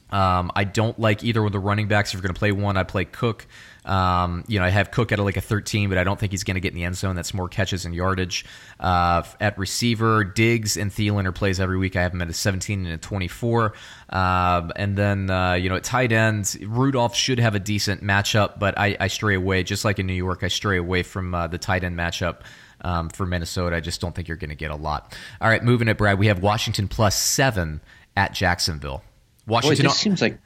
Um, 0.09 0.51
I 0.55 0.63
don't 0.63 0.97
like 0.99 1.23
either 1.23 1.43
of 1.43 1.51
the 1.51 1.59
running 1.59 1.87
backs. 1.87 2.09
If 2.09 2.13
you're 2.15 2.21
going 2.21 2.33
to 2.33 2.39
play 2.39 2.51
one, 2.51 2.77
I 2.77 2.83
play 2.83 3.05
Cook. 3.05 3.45
Um, 3.87 4.43
you 4.47 4.59
know, 4.59 4.65
I 4.65 4.69
have 4.69 4.91
Cook 4.91 5.11
at 5.11 5.19
like 5.19 5.37
a 5.37 5.41
13, 5.41 5.89
but 5.89 5.97
I 5.97 6.03
don't 6.03 6.19
think 6.19 6.31
he's 6.33 6.43
going 6.43 6.55
to 6.55 6.61
get 6.61 6.73
in 6.73 6.75
the 6.75 6.83
end 6.83 6.97
zone. 6.97 7.15
That's 7.15 7.33
more 7.33 7.47
catches 7.47 7.85
and 7.85 7.95
yardage. 7.95 8.45
Uh, 8.79 9.23
at 9.39 9.57
receiver, 9.57 10.23
Diggs 10.23 10.75
and 10.77 10.91
Thielen 10.91 11.25
are 11.25 11.31
plays 11.31 11.59
every 11.59 11.77
week. 11.77 11.95
I 11.95 12.01
have 12.01 12.13
him 12.13 12.21
at 12.21 12.29
a 12.29 12.33
17 12.33 12.85
and 12.85 12.93
a 12.93 12.97
24. 12.97 13.73
Uh, 14.09 14.69
and 14.75 14.97
then, 14.97 15.29
uh, 15.29 15.53
you 15.53 15.69
know, 15.69 15.75
at 15.75 15.83
tight 15.83 16.11
ends, 16.11 16.57
Rudolph 16.61 17.15
should 17.15 17.39
have 17.39 17.55
a 17.55 17.59
decent 17.59 18.03
matchup, 18.03 18.59
but 18.59 18.77
I, 18.77 18.97
I 18.99 19.07
stray 19.07 19.35
away. 19.35 19.63
Just 19.63 19.85
like 19.85 19.99
in 19.99 20.05
New 20.05 20.13
York, 20.13 20.43
I 20.43 20.49
stray 20.49 20.77
away 20.77 21.03
from 21.03 21.33
uh, 21.33 21.47
the 21.47 21.57
tight 21.57 21.83
end 21.83 21.97
matchup. 21.97 22.41
Um, 22.79 23.09
for 23.09 23.25
Minnesota, 23.25 23.75
I 23.75 23.79
just 23.79 23.99
don't 24.01 24.13
think 24.13 24.27
you're 24.27 24.37
going 24.37 24.51
to 24.51 24.55
get 24.55 24.69
a 24.69 24.75
lot. 24.75 25.17
All 25.41 25.49
right, 25.49 25.63
moving 25.63 25.87
it, 25.87 25.97
Brad. 25.97 26.19
We 26.19 26.27
have 26.27 26.43
Washington 26.43 26.87
plus 26.87 27.19
seven 27.19 27.81
at 28.15 28.33
Jacksonville. 28.35 29.01
Washington 29.47 29.85
Boy, 29.85 29.89
this 29.89 29.97
seems 29.97 30.21
like. 30.21 30.39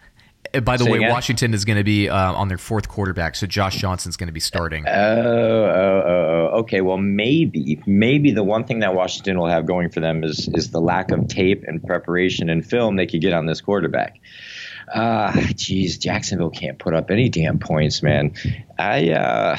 Uh, 0.53 0.59
by 0.59 0.77
the 0.77 0.85
way, 0.85 0.97
again? 0.97 1.11
Washington 1.11 1.53
is 1.53 1.65
going 1.65 1.77
to 1.77 1.83
be 1.83 2.09
uh, 2.09 2.33
on 2.33 2.47
their 2.47 2.57
fourth 2.57 2.87
quarterback, 2.87 3.35
so 3.35 3.47
Josh 3.47 3.77
Johnson's 3.77 4.17
going 4.17 4.27
to 4.27 4.33
be 4.33 4.39
starting. 4.39 4.85
Oh, 4.87 4.91
oh, 4.91 6.03
oh, 6.05 6.49
oh, 6.53 6.59
okay. 6.59 6.81
Well, 6.81 6.97
maybe, 6.97 7.81
maybe 7.85 8.31
the 8.31 8.43
one 8.43 8.65
thing 8.65 8.79
that 8.79 8.93
Washington 8.93 9.37
will 9.37 9.47
have 9.47 9.65
going 9.65 9.89
for 9.89 9.99
them 9.99 10.23
is 10.23 10.47
is 10.53 10.71
the 10.71 10.81
lack 10.81 11.11
of 11.11 11.27
tape 11.27 11.63
and 11.67 11.83
preparation 11.83 12.49
and 12.49 12.65
film 12.65 12.95
they 12.95 13.07
could 13.07 13.21
get 13.21 13.33
on 13.33 13.45
this 13.45 13.61
quarterback. 13.61 14.19
Ah, 14.93 15.31
uh, 15.31 15.41
geez, 15.55 15.97
Jacksonville 15.97 16.49
can't 16.49 16.77
put 16.77 16.93
up 16.93 17.11
any 17.11 17.29
damn 17.29 17.59
points, 17.59 18.03
man. 18.03 18.33
I 18.77 19.11
uh, 19.11 19.57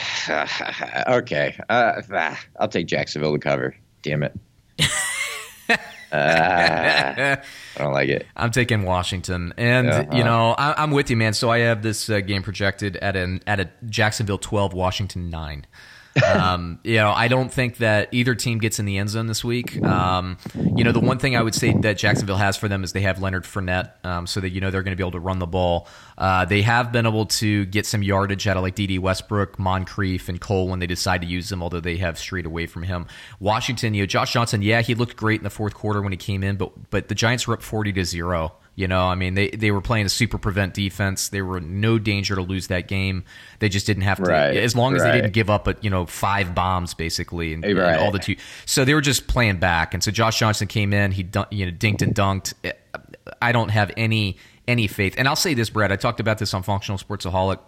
okay, 1.19 1.59
uh, 1.69 2.03
I'll 2.59 2.69
take 2.69 2.87
Jacksonville 2.87 3.33
to 3.33 3.39
cover. 3.39 3.75
Damn 4.03 4.25
it. 4.25 4.39
Uh, 6.13 7.37
I 7.77 7.83
don't 7.83 7.93
like 7.93 8.11
it. 8.11 8.27
I'm 8.37 8.51
taking 8.51 8.83
Washington, 8.83 9.55
and 9.57 9.89
uh-huh. 9.89 10.17
you 10.17 10.25
know 10.25 10.53
I, 10.53 10.83
am 10.83 10.91
with 10.91 11.09
you, 11.09 11.17
man. 11.17 11.33
So 11.33 11.51
I 11.51 11.61
have 11.61 11.83
this 11.83 12.11
uh, 12.11 12.21
game 12.21 12.43
projected 12.43 12.97
at 12.99 13.17
an 13.17 13.41
at 13.47 13.61
a 13.61 13.71
Jacksonville 13.87 14.39
12, 14.39 14.75
Washington 14.75 15.31
nine 15.31 15.67
um, 16.35 16.79
you 16.83 16.97
know, 16.97 17.11
I 17.11 17.29
don't 17.29 17.53
think 17.53 17.79
that 17.79 18.09
either 18.13 18.35
team 18.35 18.59
gets 18.59 18.79
in 18.79 18.85
the 18.85 18.99
end 18.99 19.11
zone 19.11 19.27
this 19.27 19.45
week. 19.45 19.83
Um, 19.83 20.37
you 20.55 20.85
know, 20.85 20.93
the 20.93 21.01
one 21.01 21.19
thing 21.19 21.37
I 21.37 21.43
would 21.43 21.55
say 21.55 21.73
that 21.73 21.97
Jacksonville 21.97 22.37
has 22.37 22.57
for 22.57 22.69
them 22.69 22.85
is 22.85 22.93
they 22.93 23.01
have 23.03 23.21
Leonard 23.21 23.45
Fournette, 23.45 23.93
um, 24.05 24.27
so 24.27 24.41
that 24.41 24.51
you 24.51 24.61
know 24.61 24.71
they're 24.71 24.83
going 24.83 24.93
to 24.93 24.97
be 24.97 25.03
able 25.03 25.13
to 25.13 25.21
run 25.21 25.39
the 25.39 25.47
ball. 25.47 25.89
Uh, 26.19 26.45
they 26.45 26.63
have 26.63 26.93
been 26.93 27.07
able 27.07 27.27
to 27.27 27.65
get 27.67 27.87
some 27.87 28.03
yardage 28.03 28.47
out 28.47 28.57
of 28.57 28.63
like 28.63 28.75
Dede 28.75 28.99
Westbrook, 28.99 29.59
Moncrief, 29.59 30.29
and 30.29 30.41
Cole 30.41 30.69
when 30.69 30.79
they 30.79 30.87
decide 30.87 31.23
to 31.23 31.27
use 31.27 31.49
them, 31.49 31.63
although 31.63 31.81
they 31.81 31.97
have 31.97 32.19
strayed 32.19 32.47
away 32.47 32.67
from 32.67 32.83
him. 32.83 33.07
Washington, 33.41 33.95
you 33.95 34.03
know, 34.03 34.07
Josh 34.07 34.33
Johnson, 34.33 34.63
yeah, 34.63 34.83
he 34.83 34.95
looked 34.95 35.17
great 35.17 35.41
in 35.41 35.45
the 35.45 35.51
fourth 35.51 35.75
quarter 35.75 36.03
when 36.03 36.13
he 36.13 36.19
came 36.19 36.43
in, 36.43 36.57
but 36.57 36.91
but 36.91 37.09
the 37.09 37.15
Giants 37.15 37.47
were 37.47 37.55
up 37.55 37.63
forty 37.63 37.93
to 37.93 38.05
zero. 38.05 38.55
You 38.75 38.89
know, 38.89 39.05
I 39.07 39.17
mean, 39.17 39.35
they, 39.35 39.51
they 39.51 39.71
were 39.71 39.83
playing 39.83 40.07
a 40.07 40.09
super 40.09 40.39
prevent 40.39 40.73
defense. 40.73 41.29
They 41.29 41.43
were 41.43 41.61
no 41.61 41.99
danger 41.99 42.37
to 42.37 42.41
lose 42.41 42.69
that 42.69 42.89
game. 42.89 43.25
They 43.59 43.69
just 43.69 43.87
didn't 43.87 44.05
have 44.05 44.17
to, 44.17 44.25
right, 44.25 44.57
as 44.57 44.75
long 44.75 44.97
as 44.97 45.03
right. 45.03 45.13
they 45.13 45.21
didn't 45.21 45.35
give 45.35 45.51
up, 45.51 45.69
a, 45.69 45.77
you 45.83 45.91
know, 45.91 46.07
five 46.07 46.55
bombs 46.55 46.95
basically, 46.95 47.53
and, 47.53 47.63
right. 47.63 47.75
and, 47.75 48.01
all 48.01 48.11
the 48.11 48.19
two. 48.19 48.37
So 48.65 48.87
they 48.87 48.95
were 48.95 49.03
just 49.03 49.27
playing 49.27 49.59
back. 49.59 49.93
And 49.93 50.03
so 50.03 50.11
Josh 50.11 50.39
Johnson 50.39 50.69
came 50.69 50.95
in, 50.95 51.13
he 51.13 51.23
dun- 51.23 51.49
you 51.51 51.67
know 51.67 51.73
dinked 51.73 52.01
and 52.01 52.15
dunked. 52.15 52.55
I 53.43 53.53
don't 53.53 53.69
have 53.69 53.93
any 53.97 54.39
any 54.67 54.87
faith. 54.87 55.17
And 55.19 55.29
I'll 55.29 55.37
say 55.37 55.53
this, 55.53 55.69
Brad. 55.69 55.93
I 55.93 55.97
talked 55.97 56.21
about 56.21 56.39
this 56.39 56.55
on 56.55 56.63
Functional 56.63 56.99
Sportsaholic. 56.99 57.59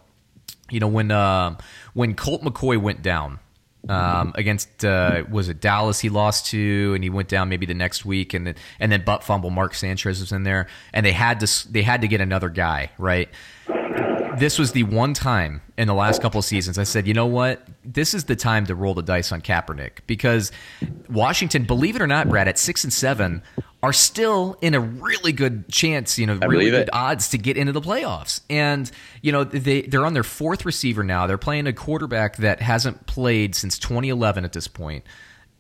You 0.71 0.81
know, 0.81 0.89
when 0.89 1.11
uh, 1.11 1.59
when 1.93 2.15
Colt 2.15 2.43
McCoy 2.43 2.81
went 2.81 3.03
down, 3.03 3.41
um, 3.89 4.33
against 4.35 4.85
uh, 4.85 5.25
was 5.31 5.49
it 5.49 5.61
Dallas 5.61 6.01
he 6.01 6.09
lost 6.09 6.47
to, 6.47 6.93
and 6.95 7.05
he 7.05 7.11
went 7.11 7.29
down 7.29 7.49
maybe 7.49 7.67
the 7.67 7.75
next 7.75 8.05
week, 8.05 8.35
and 8.35 8.47
then 8.47 8.55
and 8.81 8.91
then 8.91 9.05
butt 9.05 9.25
fumble 9.25 9.51
Mark 9.51 9.75
Sanchez 9.75 10.21
was 10.21 10.33
in 10.33 10.43
there, 10.43 10.69
and 10.93 11.05
they 11.05 11.13
had 11.13 11.41
to 11.41 11.73
they 11.73 11.83
had 11.83 12.01
to 12.01 12.09
get 12.09 12.21
another 12.21 12.49
guy 12.49 12.91
right. 12.99 13.29
This 14.39 14.59
was 14.59 14.73
the 14.73 14.83
one 14.85 15.15
time 15.15 15.63
in 15.77 15.89
the 15.89 15.95
last 15.95 16.23
couple 16.23 16.39
of 16.39 16.45
seasons 16.45 16.79
I 16.79 16.85
said, 16.85 17.07
you 17.07 17.15
know 17.15 17.27
what, 17.27 17.67
this 17.85 18.15
is 18.15 18.25
the 18.25 18.37
time 18.37 18.67
to 18.67 18.75
roll 18.75 18.95
the 18.95 19.03
dice 19.03 19.33
on 19.33 19.41
Kaepernick 19.41 19.99
because 20.07 20.53
Washington, 21.09 21.65
believe 21.65 21.97
it 21.97 22.03
or 22.03 22.07
not, 22.07 22.29
Brad, 22.29 22.49
at 22.49 22.59
six 22.59 22.85
and 22.85 22.93
seven 22.93 23.43
are 23.83 23.93
still 23.93 24.57
in 24.63 24.75
a 24.75 24.81
really 24.81 25.33
good 25.33 25.69
chance, 25.69 26.19
you 26.19 26.27
know, 26.27 26.39
I 26.41 26.47
really 26.47 26.71
good 26.71 26.83
it. 26.83 26.95
odds 26.95 27.29
to 27.31 27.39
get 27.39 27.57
into 27.57 27.73
the 27.73 27.83
playoffs. 27.83 28.41
And, 28.49 28.91
you 29.21 29.31
know, 29.31 29.45
they, 29.45 29.83
they're 29.83 30.07
on 30.07 30.15
their 30.15 30.23
fourth 30.23 30.65
receiver 30.65 31.05
now. 31.05 31.27
They're 31.27 31.37
playing 31.37 31.67
a 31.67 31.73
quarterback 31.73 32.37
that 32.39 32.63
hasn't 32.63 33.07
played 33.07 33.55
since 33.55 33.79
2011 33.79 34.45
at 34.45 34.53
this 34.53 34.69
point 34.69 35.05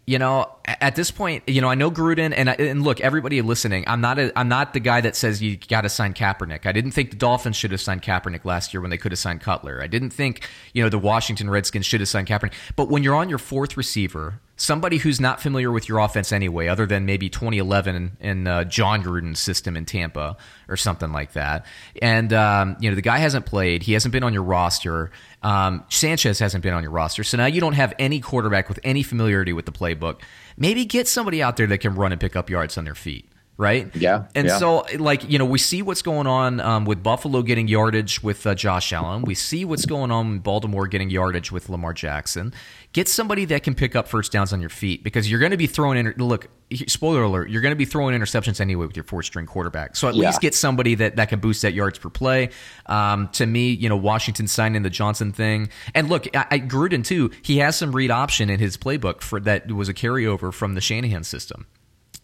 you 0.06 0.18
know, 0.18 0.50
at 0.66 0.96
this 0.96 1.10
point, 1.10 1.44
you 1.46 1.60
know, 1.60 1.68
I 1.68 1.74
know 1.74 1.90
Gruden, 1.90 2.34
and 2.36 2.48
and 2.48 2.82
look, 2.82 3.00
everybody 3.00 3.40
listening, 3.40 3.84
I'm 3.86 4.00
not 4.00 4.18
a, 4.18 4.38
I'm 4.38 4.48
not 4.48 4.74
the 4.74 4.80
guy 4.80 5.00
that 5.00 5.16
says 5.16 5.40
you 5.40 5.56
got 5.56 5.82
to 5.82 5.88
sign 5.88 6.12
Kaepernick. 6.12 6.66
I 6.66 6.72
didn't 6.72 6.90
think 6.90 7.10
the 7.10 7.16
Dolphins 7.16 7.56
should 7.56 7.70
have 7.70 7.80
signed 7.80 8.02
Kaepernick 8.02 8.44
last 8.44 8.74
year 8.74 8.80
when 8.82 8.90
they 8.90 8.98
could 8.98 9.12
have 9.12 9.18
signed 9.18 9.40
Cutler. 9.40 9.82
I 9.82 9.86
didn't 9.86 10.10
think 10.10 10.46
you 10.74 10.82
know 10.82 10.90
the 10.90 10.98
Washington 10.98 11.48
Redskins 11.48 11.86
should 11.86 12.00
have 12.00 12.08
signed 12.08 12.28
Kaepernick. 12.28 12.52
But 12.76 12.90
when 12.90 13.02
you're 13.02 13.14
on 13.14 13.30
your 13.30 13.38
fourth 13.38 13.76
receiver, 13.76 14.40
somebody 14.56 14.98
who's 14.98 15.20
not 15.20 15.40
familiar 15.40 15.70
with 15.70 15.88
your 15.88 15.98
offense 15.98 16.32
anyway, 16.32 16.68
other 16.68 16.86
than 16.86 17.06
maybe 17.06 17.28
2011 17.28 18.16
in 18.20 18.46
uh, 18.46 18.64
Jon 18.64 19.02
Gruden's 19.02 19.40
system 19.40 19.76
in 19.76 19.84
Tampa 19.84 20.36
or 20.68 20.76
something 20.76 21.12
like 21.12 21.32
that, 21.32 21.66
and 22.00 22.32
um, 22.32 22.76
you 22.80 22.90
know 22.90 22.96
the 22.96 23.02
guy 23.02 23.18
hasn't 23.18 23.46
played, 23.46 23.82
he 23.82 23.92
hasn't 23.92 24.12
been 24.12 24.22
on 24.22 24.32
your 24.32 24.42
roster 24.44 25.10
um, 25.44 25.84
Sanchez 25.90 26.38
hasn't 26.38 26.62
been 26.62 26.72
on 26.72 26.82
your 26.82 26.90
roster, 26.90 27.22
so 27.22 27.36
now 27.36 27.44
you 27.44 27.60
don't 27.60 27.74
have 27.74 27.92
any 27.98 28.18
quarterback 28.18 28.68
with 28.68 28.80
any 28.82 29.02
familiarity 29.02 29.52
with 29.52 29.66
the 29.66 29.72
playbook. 29.72 30.22
Maybe 30.56 30.86
get 30.86 31.06
somebody 31.06 31.42
out 31.42 31.58
there 31.58 31.66
that 31.66 31.78
can 31.78 31.94
run 31.94 32.12
and 32.12 32.20
pick 32.20 32.34
up 32.34 32.48
yards 32.48 32.78
on 32.78 32.84
their 32.84 32.94
feet 32.94 33.28
right? 33.56 33.94
Yeah. 33.94 34.24
And 34.34 34.48
yeah. 34.48 34.58
so, 34.58 34.84
like, 34.98 35.30
you 35.30 35.38
know, 35.38 35.44
we 35.44 35.58
see 35.58 35.80
what's 35.80 36.02
going 36.02 36.26
on 36.26 36.58
um, 36.58 36.84
with 36.84 37.04
Buffalo 37.04 37.42
getting 37.42 37.68
yardage 37.68 38.20
with 38.20 38.44
uh, 38.46 38.56
Josh 38.56 38.92
Allen. 38.92 39.22
We 39.22 39.36
see 39.36 39.64
what's 39.64 39.86
going 39.86 40.10
on 40.10 40.26
in 40.26 40.38
Baltimore 40.40 40.88
getting 40.88 41.08
yardage 41.08 41.52
with 41.52 41.68
Lamar 41.68 41.92
Jackson. 41.92 42.52
Get 42.94 43.08
somebody 43.08 43.44
that 43.46 43.64
can 43.64 43.74
pick 43.74 43.96
up 43.96 44.06
first 44.06 44.30
downs 44.30 44.52
on 44.52 44.60
your 44.60 44.70
feet 44.70 45.02
because 45.02 45.28
you're 45.28 45.40
going 45.40 45.50
to 45.50 45.56
be 45.56 45.66
throwing 45.66 45.98
in. 45.98 46.14
Look, 46.16 46.48
spoiler 46.86 47.24
alert, 47.24 47.50
you're 47.50 47.60
going 47.60 47.72
to 47.72 47.76
be 47.76 47.84
throwing 47.84 48.16
interceptions 48.16 48.60
anyway 48.60 48.86
with 48.86 48.96
your 48.96 49.02
fourth 49.02 49.26
string 49.26 49.46
quarterback. 49.46 49.96
So 49.96 50.08
at 50.08 50.14
yeah. 50.14 50.26
least 50.26 50.40
get 50.40 50.54
somebody 50.54 50.94
that, 50.94 51.16
that 51.16 51.28
can 51.28 51.40
boost 51.40 51.62
that 51.62 51.74
yards 51.74 51.98
per 51.98 52.08
play. 52.08 52.50
Um, 52.86 53.28
to 53.32 53.46
me, 53.46 53.70
you 53.70 53.88
know, 53.88 53.96
Washington 53.96 54.46
signed 54.46 54.76
in 54.76 54.84
the 54.84 54.90
Johnson 54.90 55.32
thing. 55.32 55.70
And 55.92 56.08
look, 56.08 56.28
I, 56.36 56.46
I, 56.52 56.58
Gruden, 56.60 57.04
too, 57.04 57.32
he 57.42 57.58
has 57.58 57.74
some 57.74 57.90
read 57.90 58.12
option 58.12 58.48
in 58.48 58.60
his 58.60 58.76
playbook 58.76 59.22
for 59.22 59.40
that 59.40 59.72
was 59.72 59.88
a 59.88 59.94
carryover 59.94 60.54
from 60.54 60.74
the 60.74 60.80
Shanahan 60.80 61.24
system. 61.24 61.66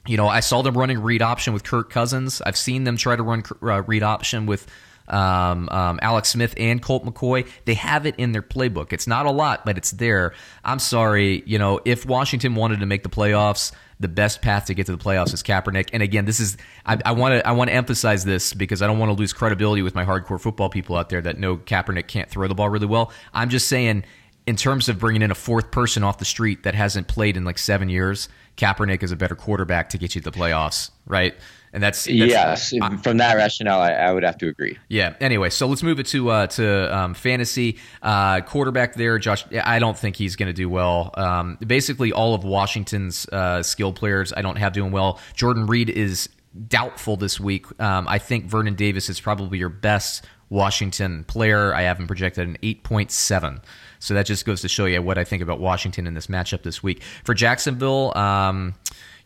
You 0.06 0.16
know, 0.16 0.28
I 0.28 0.38
saw 0.38 0.62
them 0.62 0.78
running 0.78 1.02
read 1.02 1.20
option 1.20 1.52
with 1.52 1.64
Kirk 1.64 1.90
Cousins. 1.90 2.40
I've 2.46 2.56
seen 2.56 2.84
them 2.84 2.96
try 2.96 3.16
to 3.16 3.24
run 3.24 3.42
uh, 3.60 3.82
read 3.82 4.04
option 4.04 4.46
with 4.46 4.68
um, 5.10 5.68
um, 5.70 5.98
Alex 6.02 6.30
Smith 6.30 6.54
and 6.56 6.82
Colt 6.82 7.04
McCoy. 7.04 7.46
They 7.64 7.74
have 7.74 8.06
it 8.06 8.14
in 8.16 8.32
their 8.32 8.42
playbook. 8.42 8.92
It's 8.92 9.06
not 9.06 9.26
a 9.26 9.30
lot, 9.30 9.64
but 9.64 9.76
it's 9.76 9.90
there. 9.90 10.32
I'm 10.64 10.78
sorry, 10.78 11.42
you 11.46 11.58
know, 11.58 11.80
if 11.84 12.06
Washington 12.06 12.54
wanted 12.54 12.80
to 12.80 12.86
make 12.86 13.02
the 13.02 13.08
playoffs, 13.08 13.72
the 13.98 14.08
best 14.08 14.40
path 14.40 14.66
to 14.66 14.74
get 14.74 14.86
to 14.86 14.92
the 14.92 15.02
playoffs 15.02 15.34
is 15.34 15.42
Kaepernick. 15.42 15.90
And 15.92 16.02
again, 16.02 16.24
this 16.24 16.40
is 16.40 16.56
I 16.86 17.12
want 17.12 17.34
to 17.34 17.46
I 17.46 17.52
want 17.52 17.68
to 17.68 17.74
emphasize 17.74 18.24
this 18.24 18.54
because 18.54 18.80
I 18.80 18.86
don't 18.86 18.98
want 18.98 19.10
to 19.10 19.14
lose 19.14 19.34
credibility 19.34 19.82
with 19.82 19.94
my 19.94 20.06
hardcore 20.06 20.40
football 20.40 20.70
people 20.70 20.96
out 20.96 21.10
there 21.10 21.20
that 21.20 21.38
know 21.38 21.58
Kaepernick 21.58 22.06
can't 22.06 22.30
throw 22.30 22.48
the 22.48 22.54
ball 22.54 22.70
really 22.70 22.86
well. 22.86 23.12
I'm 23.34 23.50
just 23.50 23.68
saying, 23.68 24.04
in 24.46 24.56
terms 24.56 24.88
of 24.88 24.98
bringing 24.98 25.20
in 25.20 25.30
a 25.30 25.34
fourth 25.34 25.70
person 25.70 26.02
off 26.02 26.16
the 26.16 26.24
street 26.24 26.62
that 26.62 26.74
hasn't 26.74 27.08
played 27.08 27.36
in 27.36 27.44
like 27.44 27.58
seven 27.58 27.90
years 27.90 28.30
Kaepernick 28.60 29.02
is 29.02 29.10
a 29.10 29.16
better 29.16 29.34
quarterback 29.34 29.88
to 29.90 29.98
get 29.98 30.14
you 30.14 30.20
to 30.20 30.30
the 30.30 30.36
playoffs, 30.36 30.90
right? 31.06 31.34
And 31.72 31.82
that's, 31.82 32.04
that's 32.04 32.16
yes. 32.16 32.74
Uh, 32.80 32.96
from 32.96 33.18
that 33.18 33.36
rationale, 33.36 33.80
I, 33.80 33.92
I, 33.92 34.12
would 34.12 34.24
have 34.24 34.38
to 34.38 34.48
agree. 34.48 34.76
Yeah. 34.88 35.14
Anyway, 35.20 35.50
so 35.50 35.68
let's 35.68 35.84
move 35.84 36.00
it 36.00 36.06
to 36.06 36.30
uh, 36.30 36.46
to 36.48 36.96
um, 36.96 37.14
fantasy 37.14 37.78
uh, 38.02 38.40
quarterback 38.40 38.94
there. 38.94 39.18
Josh, 39.18 39.44
I 39.52 39.78
don't 39.78 39.96
think 39.96 40.16
he's 40.16 40.34
going 40.34 40.48
to 40.48 40.52
do 40.52 40.68
well. 40.68 41.12
Um, 41.14 41.58
basically, 41.64 42.12
all 42.12 42.34
of 42.34 42.42
Washington's 42.42 43.26
uh, 43.28 43.62
skill 43.62 43.92
players, 43.92 44.32
I 44.32 44.42
don't 44.42 44.56
have 44.56 44.72
doing 44.72 44.90
well. 44.90 45.20
Jordan 45.34 45.66
Reed 45.66 45.90
is 45.90 46.28
doubtful 46.66 47.16
this 47.16 47.38
week. 47.38 47.66
Um, 47.80 48.08
I 48.08 48.18
think 48.18 48.46
Vernon 48.46 48.74
Davis 48.74 49.08
is 49.08 49.20
probably 49.20 49.58
your 49.58 49.68
best 49.68 50.26
Washington 50.48 51.22
player. 51.24 51.72
I 51.72 51.82
have 51.82 51.98
him 51.98 52.08
projected 52.08 52.48
an 52.48 52.56
eight 52.62 52.82
point 52.82 53.12
seven. 53.12 53.60
So 54.00 54.14
that 54.14 54.26
just 54.26 54.44
goes 54.46 54.62
to 54.62 54.68
show 54.68 54.86
you 54.86 55.00
what 55.02 55.18
I 55.18 55.24
think 55.24 55.42
about 55.42 55.60
Washington 55.60 56.06
in 56.06 56.14
this 56.14 56.26
matchup 56.26 56.62
this 56.62 56.82
week. 56.82 57.02
For 57.22 57.34
Jacksonville, 57.34 58.16
um, 58.16 58.74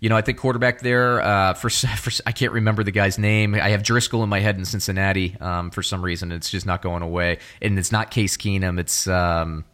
you 0.01 0.09
know, 0.09 0.17
I 0.17 0.21
think 0.21 0.39
quarterback 0.39 0.81
there 0.81 1.21
uh, 1.21 1.55
for, 1.55 1.71
for, 1.71 2.11
I 2.27 2.33
can't 2.33 2.53
remember 2.53 2.83
the 2.83 2.91
guy's 2.91 3.19
name. 3.19 3.55
I 3.55 3.71
have 3.71 3.83
Driskel 3.83 4.23
in 4.23 4.29
my 4.29 4.41
head 4.41 4.57
in 4.57 4.65
Cincinnati 4.65 5.37
um, 5.41 5.71
for 5.71 5.83
some 5.83 6.03
reason. 6.03 6.33
It's 6.33 6.51
just 6.51 6.67
not 6.67 6.83
going 6.83 7.03
away, 7.03 7.39
and 7.63 7.79
it's 7.79 7.93
not 7.93 8.11
Case 8.11 8.37
Keenum. 8.37 8.79
It's 8.79 9.07
um, 9.07 9.65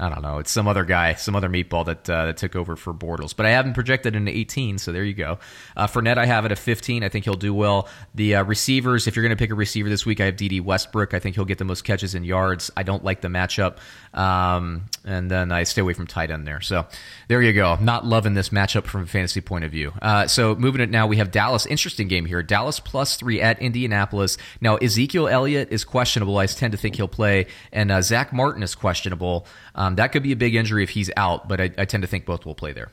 I 0.00 0.08
don't 0.08 0.22
know. 0.22 0.38
It's 0.38 0.50
some 0.50 0.66
other 0.66 0.84
guy, 0.84 1.12
some 1.14 1.36
other 1.36 1.50
meatball 1.50 1.84
that 1.84 2.08
uh, 2.08 2.26
that 2.26 2.38
took 2.38 2.56
over 2.56 2.74
for 2.74 2.94
Bortles. 2.94 3.36
But 3.36 3.44
I 3.44 3.50
haven't 3.50 3.74
projected 3.74 4.16
into 4.16 4.34
18, 4.34 4.78
so 4.78 4.92
there 4.92 5.04
you 5.04 5.12
go. 5.12 5.38
Uh, 5.76 5.86
Fournette, 5.86 6.16
I 6.16 6.24
have 6.24 6.46
it 6.46 6.52
at 6.52 6.58
15. 6.58 7.04
I 7.04 7.10
think 7.10 7.26
he'll 7.26 7.34
do 7.34 7.52
well. 7.52 7.86
The 8.14 8.36
uh, 8.36 8.44
receivers, 8.44 9.06
if 9.06 9.14
you're 9.14 9.22
going 9.22 9.36
to 9.36 9.40
pick 9.40 9.50
a 9.50 9.54
receiver 9.54 9.90
this 9.90 10.06
week, 10.06 10.20
I 10.20 10.24
have 10.24 10.36
Dede 10.36 10.64
Westbrook. 10.64 11.12
I 11.12 11.18
think 11.18 11.36
he'll 11.36 11.44
get 11.44 11.58
the 11.58 11.66
most 11.66 11.82
catches 11.82 12.14
and 12.14 12.24
yards. 12.24 12.70
I 12.78 12.82
don't 12.82 13.04
like 13.04 13.20
the 13.20 13.28
matchup. 13.28 13.76
Um, 14.12 14.86
and 15.04 15.30
then 15.30 15.52
I 15.52 15.62
stay 15.62 15.80
away 15.80 15.92
from 15.92 16.06
tight 16.06 16.30
end 16.30 16.46
there. 16.46 16.60
So 16.60 16.86
there 17.28 17.40
you 17.40 17.52
go. 17.52 17.76
Not 17.80 18.04
loving 18.04 18.34
this 18.34 18.48
matchup 18.50 18.84
from 18.84 19.02
a 19.02 19.06
fantasy 19.06 19.40
point 19.40 19.64
of 19.64 19.70
view. 19.70 19.92
Uh, 20.02 20.26
so 20.26 20.54
moving 20.54 20.80
it 20.80 20.90
now, 20.90 21.06
we 21.06 21.16
have 21.18 21.30
Dallas. 21.30 21.64
Interesting 21.66 22.08
game 22.08 22.26
here. 22.26 22.42
Dallas 22.42 22.80
plus 22.80 23.16
three 23.16 23.40
at 23.40 23.60
Indianapolis. 23.60 24.36
Now, 24.60 24.76
Ezekiel 24.76 25.28
Elliott 25.28 25.68
is 25.70 25.84
questionable. 25.84 26.38
I 26.38 26.46
tend 26.46 26.72
to 26.72 26.78
think 26.78 26.96
he'll 26.96 27.08
play. 27.08 27.46
And 27.72 27.90
uh, 27.90 28.02
Zack 28.02 28.32
Martin 28.32 28.62
is 28.62 28.74
questionable. 28.74 29.46
Um, 29.74 29.94
that 29.96 30.08
could 30.08 30.22
be 30.22 30.32
a 30.32 30.36
big 30.36 30.54
injury 30.54 30.82
if 30.82 30.90
he's 30.90 31.10
out, 31.16 31.48
but 31.48 31.60
I, 31.60 31.70
I 31.78 31.84
tend 31.84 32.02
to 32.02 32.08
think 32.08 32.26
both 32.26 32.44
will 32.44 32.54
play 32.54 32.72
there. 32.72 32.90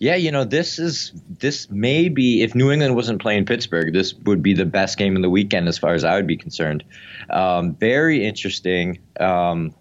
Yeah, 0.00 0.14
you 0.14 0.30
know, 0.30 0.44
this 0.44 0.78
is 0.78 1.12
this 1.28 1.68
may 1.70 2.08
be 2.08 2.42
if 2.42 2.54
New 2.54 2.70
England 2.70 2.94
wasn't 2.94 3.20
playing 3.20 3.46
Pittsburgh, 3.46 3.92
this 3.92 4.14
would 4.14 4.42
be 4.42 4.54
the 4.54 4.64
best 4.64 4.96
game 4.96 5.16
of 5.16 5.22
the 5.22 5.30
weekend 5.30 5.66
as 5.66 5.76
far 5.76 5.94
as 5.94 6.04
I 6.04 6.14
would 6.14 6.26
be 6.26 6.36
concerned. 6.36 6.84
Um, 7.30 7.74
very 7.74 8.24
interesting. 8.24 9.00
Um, 9.18 9.74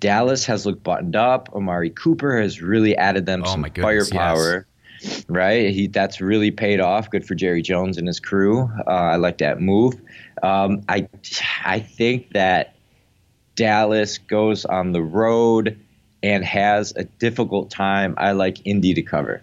Dallas 0.00 0.44
has 0.46 0.66
looked 0.66 0.82
buttoned 0.82 1.16
up. 1.16 1.48
Amari 1.54 1.90
Cooper 1.90 2.40
has 2.40 2.60
really 2.60 2.96
added 2.96 3.26
them 3.26 3.42
oh 3.44 3.50
some 3.50 3.62
goodness, 3.62 4.10
firepower. 4.10 4.66
Yes. 5.00 5.24
Right, 5.28 5.70
he 5.70 5.88
that's 5.88 6.20
really 6.20 6.50
paid 6.50 6.80
off. 6.80 7.10
Good 7.10 7.26
for 7.26 7.34
Jerry 7.34 7.62
Jones 7.62 7.98
and 7.98 8.06
his 8.06 8.18
crew. 8.18 8.70
Uh, 8.86 8.90
I 8.90 9.16
like 9.16 9.38
that 9.38 9.60
move. 9.60 9.94
Um, 10.42 10.82
I 10.88 11.08
I 11.64 11.80
think 11.80 12.32
that 12.32 12.74
Dallas 13.54 14.18
goes 14.18 14.64
on 14.64 14.92
the 14.92 15.02
road 15.02 15.78
and 16.22 16.44
has 16.44 16.94
a 16.96 17.04
difficult 17.04 17.70
time. 17.70 18.14
I 18.16 18.32
like 18.32 18.58
Indy 18.64 18.94
to 18.94 19.02
cover. 19.02 19.42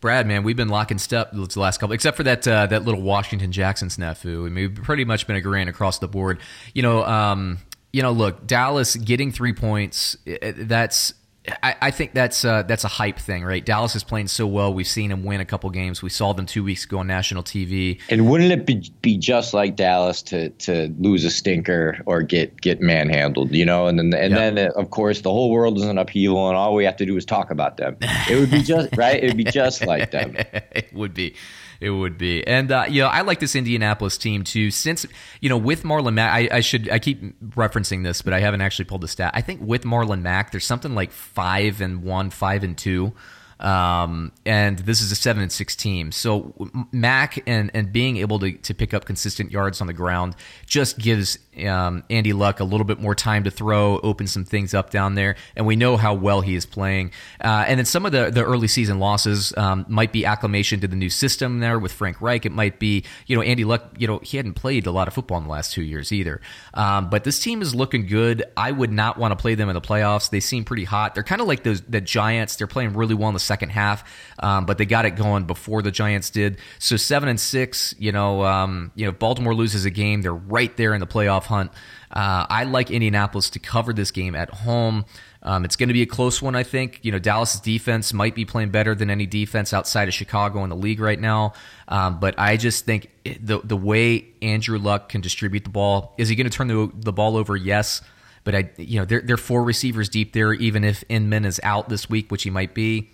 Brad, 0.00 0.26
man, 0.26 0.42
we've 0.42 0.56
been 0.56 0.68
locking 0.68 0.98
step 0.98 1.32
the 1.32 1.58
last 1.58 1.78
couple, 1.78 1.94
except 1.94 2.16
for 2.16 2.24
that 2.24 2.46
uh, 2.46 2.66
that 2.66 2.84
little 2.84 3.00
Washington 3.00 3.52
Jackson 3.52 3.88
snafu. 3.88 4.46
I 4.46 4.50
mean, 4.50 4.54
we've 4.54 4.74
pretty 4.74 5.04
much 5.04 5.26
been 5.26 5.36
agreeing 5.36 5.68
across 5.68 5.98
the 5.98 6.08
board. 6.08 6.40
You 6.74 6.82
know, 6.82 7.04
um, 7.04 7.58
you 7.94 8.02
know, 8.02 8.10
look, 8.10 8.44
Dallas 8.44 8.96
getting 8.96 9.30
three 9.30 9.52
points. 9.52 10.16
That's 10.26 11.14
I, 11.62 11.76
I, 11.80 11.90
think 11.92 12.12
that's 12.12 12.44
uh, 12.44 12.64
that's 12.64 12.82
a 12.82 12.88
hype 12.88 13.20
thing, 13.20 13.44
right? 13.44 13.64
Dallas 13.64 13.94
is 13.94 14.02
playing 14.02 14.26
so 14.26 14.48
well. 14.48 14.74
We've 14.74 14.84
seen 14.84 15.10
them 15.10 15.22
win 15.22 15.40
a 15.40 15.44
couple 15.44 15.70
games. 15.70 16.02
We 16.02 16.10
saw 16.10 16.32
them 16.32 16.44
two 16.44 16.64
weeks 16.64 16.86
ago 16.86 16.98
on 16.98 17.06
national 17.06 17.44
TV. 17.44 18.00
And 18.10 18.28
wouldn't 18.28 18.50
it 18.50 18.66
be, 18.66 18.90
be 19.00 19.16
just 19.16 19.54
like 19.54 19.76
Dallas 19.76 20.22
to 20.22 20.48
to 20.50 20.92
lose 20.98 21.24
a 21.24 21.30
stinker 21.30 22.00
or 22.04 22.22
get 22.22 22.60
get 22.60 22.80
manhandled, 22.80 23.52
you 23.52 23.64
know? 23.64 23.86
And 23.86 23.96
then 23.96 24.12
and 24.12 24.34
yep. 24.34 24.54
then 24.54 24.72
of 24.72 24.90
course 24.90 25.20
the 25.20 25.30
whole 25.30 25.52
world 25.52 25.78
is 25.78 25.84
an 25.84 25.96
upheaval, 25.96 26.48
and 26.48 26.56
all 26.56 26.74
we 26.74 26.84
have 26.86 26.96
to 26.96 27.06
do 27.06 27.16
is 27.16 27.24
talk 27.24 27.52
about 27.52 27.76
them. 27.76 27.96
It 28.28 28.40
would 28.40 28.50
be 28.50 28.62
just 28.62 28.96
right. 28.96 29.22
It 29.22 29.28
would 29.28 29.36
be 29.36 29.44
just 29.44 29.86
like 29.86 30.10
them. 30.10 30.34
it 30.72 30.92
would 30.92 31.14
be. 31.14 31.36
It 31.84 31.90
would 31.90 32.16
be, 32.16 32.46
and 32.46 32.72
uh, 32.72 32.86
you 32.88 33.02
know, 33.02 33.08
I 33.08 33.20
like 33.20 33.40
this 33.40 33.54
Indianapolis 33.54 34.16
team 34.16 34.42
too. 34.42 34.70
Since 34.70 35.04
you 35.40 35.50
know, 35.50 35.58
with 35.58 35.82
Marlon 35.82 36.14
Mack, 36.14 36.32
I, 36.32 36.56
I, 36.56 36.60
should 36.60 36.88
I 36.88 36.98
keep 36.98 37.38
referencing 37.50 38.04
this, 38.04 38.22
but 38.22 38.32
I 38.32 38.40
haven't 38.40 38.62
actually 38.62 38.86
pulled 38.86 39.02
the 39.02 39.08
stat. 39.08 39.32
I 39.34 39.42
think 39.42 39.60
with 39.62 39.84
Marlon 39.84 40.22
Mack, 40.22 40.50
there's 40.50 40.64
something 40.64 40.94
like 40.94 41.12
five 41.12 41.80
and 41.80 42.02
one, 42.02 42.30
five 42.30 42.64
and 42.64 42.76
two 42.78 43.12
um, 43.60 44.32
and 44.44 44.78
this 44.80 45.00
is 45.00 45.12
a 45.12 45.14
seven 45.14 45.42
and 45.42 45.50
six 45.50 45.76
team. 45.76 46.12
So 46.12 46.54
Mack 46.92 47.42
and 47.48 47.70
and 47.74 47.92
being 47.92 48.18
able 48.18 48.38
to 48.40 48.52
to 48.52 48.74
pick 48.74 48.92
up 48.92 49.04
consistent 49.04 49.52
yards 49.52 49.80
on 49.80 49.86
the 49.86 49.92
ground 49.92 50.36
just 50.66 50.98
gives 50.98 51.38
um, 51.66 52.04
Andy 52.10 52.32
Luck 52.32 52.60
a 52.60 52.64
little 52.64 52.84
bit 52.84 52.98
more 52.98 53.14
time 53.14 53.44
to 53.44 53.50
throw, 53.50 53.98
open 53.98 54.26
some 54.26 54.44
things 54.44 54.74
up 54.74 54.90
down 54.90 55.14
there, 55.14 55.36
and 55.56 55.66
we 55.66 55.76
know 55.76 55.96
how 55.96 56.14
well 56.14 56.40
he 56.40 56.54
is 56.54 56.66
playing. 56.66 57.12
Uh, 57.40 57.64
and 57.66 57.78
then 57.78 57.86
some 57.86 58.06
of 58.06 58.12
the 58.12 58.30
the 58.30 58.44
early 58.44 58.68
season 58.68 58.98
losses 58.98 59.52
um, 59.56 59.84
might 59.88 60.12
be 60.12 60.24
acclimation 60.24 60.80
to 60.80 60.88
the 60.88 60.96
new 60.96 61.10
system 61.10 61.60
there 61.60 61.78
with 61.78 61.92
Frank 61.92 62.20
Reich. 62.20 62.46
It 62.46 62.52
might 62.52 62.78
be 62.78 63.04
you 63.26 63.36
know 63.36 63.42
Andy 63.42 63.64
Luck. 63.64 63.94
You 63.98 64.06
know 64.06 64.18
he 64.22 64.36
hadn't 64.36 64.54
played 64.54 64.86
a 64.86 64.92
lot 64.92 65.08
of 65.08 65.14
football 65.14 65.38
in 65.38 65.44
the 65.44 65.50
last 65.50 65.72
two 65.72 65.82
years 65.82 66.12
either. 66.12 66.40
Um, 66.74 67.10
but 67.10 67.24
this 67.24 67.40
team 67.40 67.62
is 67.62 67.74
looking 67.74 68.06
good. 68.06 68.44
I 68.56 68.70
would 68.70 68.92
not 68.92 69.18
want 69.18 69.32
to 69.32 69.36
play 69.36 69.54
them 69.54 69.68
in 69.68 69.74
the 69.74 69.80
playoffs. 69.80 70.30
They 70.30 70.40
seem 70.40 70.64
pretty 70.64 70.84
hot. 70.84 71.14
They're 71.14 71.22
kind 71.22 71.40
of 71.40 71.46
like 71.46 71.62
those 71.62 71.80
the 71.82 72.00
Giants. 72.00 72.56
They're 72.56 72.66
playing 72.66 72.94
really 72.94 73.14
well 73.14 73.28
in 73.28 73.34
the 73.34 73.40
second 73.40 73.70
half, 73.70 74.04
um, 74.38 74.66
but 74.66 74.78
they 74.78 74.86
got 74.86 75.04
it 75.04 75.12
going 75.16 75.44
before 75.44 75.82
the 75.82 75.90
Giants 75.90 76.30
did. 76.30 76.58
So 76.78 76.96
seven 76.96 77.28
and 77.28 77.40
six, 77.40 77.94
you 77.98 78.12
know, 78.12 78.44
um, 78.44 78.92
you 78.94 79.06
know, 79.06 79.12
Baltimore 79.12 79.54
loses 79.54 79.84
a 79.84 79.90
game, 79.90 80.22
they're 80.22 80.34
right 80.34 80.74
there 80.76 80.94
in 80.94 81.00
the 81.00 81.06
playoff 81.44 81.46
hunt. 81.46 81.72
Uh, 82.10 82.46
I 82.48 82.64
like 82.64 82.90
Indianapolis 82.90 83.50
to 83.50 83.58
cover 83.58 83.92
this 83.92 84.10
game 84.10 84.34
at 84.34 84.50
home. 84.50 85.04
Um, 85.42 85.64
it's 85.64 85.76
going 85.76 85.88
to 85.88 85.92
be 85.92 86.02
a 86.02 86.06
close 86.06 86.40
one, 86.40 86.54
I 86.56 86.62
think. 86.62 87.00
You 87.02 87.12
know, 87.12 87.18
Dallas' 87.18 87.60
defense 87.60 88.12
might 88.12 88.34
be 88.34 88.44
playing 88.44 88.70
better 88.70 88.94
than 88.94 89.10
any 89.10 89.26
defense 89.26 89.74
outside 89.74 90.08
of 90.08 90.14
Chicago 90.14 90.64
in 90.64 90.70
the 90.70 90.76
league 90.76 91.00
right 91.00 91.20
now. 91.20 91.52
Um, 91.88 92.18
but 92.18 92.38
I 92.38 92.56
just 92.56 92.86
think 92.86 93.10
the 93.24 93.60
the 93.62 93.76
way 93.76 94.26
Andrew 94.40 94.78
Luck 94.78 95.08
can 95.10 95.20
distribute 95.20 95.64
the 95.64 95.70
ball 95.70 96.14
is 96.16 96.28
he 96.28 96.34
going 96.34 96.48
to 96.48 96.56
turn 96.56 96.68
the 96.68 96.90
the 96.94 97.12
ball 97.12 97.36
over? 97.36 97.56
Yes. 97.56 98.00
But 98.44 98.54
I, 98.54 98.70
you 98.76 98.98
know, 98.98 99.06
they're, 99.06 99.22
they're 99.22 99.38
four 99.38 99.64
receivers 99.64 100.10
deep 100.10 100.34
there. 100.34 100.52
Even 100.52 100.84
if 100.84 101.02
Inman 101.08 101.46
is 101.46 101.60
out 101.62 101.88
this 101.88 102.10
week, 102.10 102.30
which 102.30 102.42
he 102.42 102.50
might 102.50 102.74
be, 102.74 103.10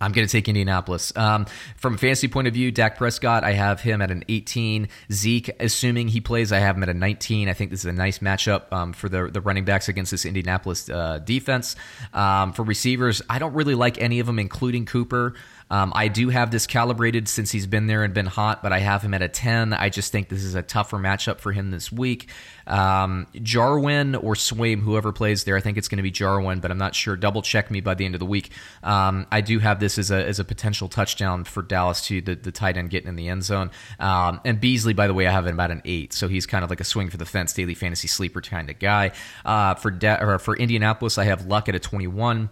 I'm 0.00 0.12
going 0.12 0.26
to 0.26 0.30
take 0.30 0.48
Indianapolis. 0.48 1.12
Um, 1.16 1.46
from 1.76 1.94
a 1.94 1.98
fantasy 1.98 2.28
point 2.28 2.48
of 2.48 2.54
view, 2.54 2.70
Dak 2.70 2.96
Prescott, 2.98 3.44
I 3.44 3.52
have 3.52 3.80
him 3.80 4.02
at 4.02 4.10
an 4.10 4.24
18. 4.28 4.88
Zeke, 5.12 5.50
assuming 5.60 6.08
he 6.08 6.20
plays, 6.20 6.52
I 6.52 6.58
have 6.58 6.76
him 6.76 6.82
at 6.82 6.88
a 6.88 6.94
19. 6.94 7.48
I 7.48 7.52
think 7.52 7.70
this 7.70 7.80
is 7.80 7.86
a 7.86 7.92
nice 7.92 8.18
matchup 8.18 8.72
um, 8.72 8.92
for 8.92 9.08
the, 9.08 9.28
the 9.28 9.40
running 9.40 9.64
backs 9.64 9.88
against 9.88 10.10
this 10.10 10.24
Indianapolis 10.24 10.88
uh, 10.88 11.18
defense. 11.18 11.76
Um, 12.12 12.52
for 12.52 12.62
receivers, 12.62 13.22
I 13.28 13.38
don't 13.38 13.54
really 13.54 13.74
like 13.74 14.00
any 14.00 14.20
of 14.20 14.26
them, 14.26 14.38
including 14.38 14.86
Cooper. 14.86 15.34
Um, 15.70 15.92
I 15.94 16.08
do 16.08 16.28
have 16.30 16.50
this 16.50 16.66
calibrated 16.66 17.28
since 17.28 17.50
he's 17.50 17.66
been 17.66 17.86
there 17.86 18.04
and 18.04 18.14
been 18.14 18.26
hot, 18.26 18.62
but 18.62 18.72
I 18.72 18.78
have 18.78 19.02
him 19.02 19.14
at 19.14 19.22
a 19.22 19.28
10. 19.28 19.72
I 19.72 19.88
just 19.88 20.12
think 20.12 20.28
this 20.28 20.44
is 20.44 20.54
a 20.54 20.62
tougher 20.62 20.96
matchup 20.96 21.40
for 21.40 21.52
him 21.52 21.70
this 21.70 21.92
week. 21.92 22.28
Um, 22.66 23.26
Jarwin 23.42 24.14
or 24.14 24.34
Swaim, 24.34 24.80
whoever 24.80 25.12
plays 25.12 25.44
there, 25.44 25.56
I 25.56 25.60
think 25.60 25.78
it's 25.78 25.88
going 25.88 25.98
to 25.98 26.02
be 26.02 26.10
Jarwin, 26.10 26.60
but 26.60 26.70
I'm 26.70 26.78
not 26.78 26.94
sure. 26.94 27.16
Double 27.16 27.42
check 27.42 27.70
me 27.70 27.80
by 27.80 27.94
the 27.94 28.04
end 28.04 28.14
of 28.14 28.18
the 28.18 28.26
week. 28.26 28.50
Um, 28.82 29.26
I 29.30 29.40
do 29.40 29.58
have 29.58 29.80
this 29.80 29.98
as 29.98 30.10
a, 30.10 30.26
as 30.26 30.38
a 30.38 30.44
potential 30.44 30.88
touchdown 30.88 31.44
for 31.44 31.62
Dallas 31.62 32.02
to 32.06 32.20
the, 32.20 32.34
the 32.34 32.52
tight 32.52 32.76
end 32.76 32.90
getting 32.90 33.08
in 33.08 33.16
the 33.16 33.28
end 33.28 33.44
zone. 33.44 33.70
Um, 33.98 34.40
and 34.44 34.60
Beasley, 34.60 34.94
by 34.94 35.06
the 35.06 35.14
way, 35.14 35.26
I 35.26 35.32
have 35.32 35.46
him 35.46 35.54
about 35.54 35.70
an 35.70 35.82
8, 35.84 36.12
so 36.12 36.28
he's 36.28 36.46
kind 36.46 36.64
of 36.64 36.70
like 36.70 36.80
a 36.80 36.84
swing 36.84 37.10
for 37.10 37.16
the 37.16 37.26
fence, 37.26 37.52
daily 37.52 37.74
fantasy 37.74 38.08
sleeper 38.08 38.40
kind 38.40 38.70
of 38.70 38.78
guy. 38.78 39.12
Uh, 39.44 39.74
for, 39.74 39.90
De- 39.90 40.38
for 40.38 40.56
Indianapolis, 40.56 41.18
I 41.18 41.24
have 41.24 41.46
Luck 41.46 41.68
at 41.68 41.74
a 41.74 41.78
21. 41.78 42.50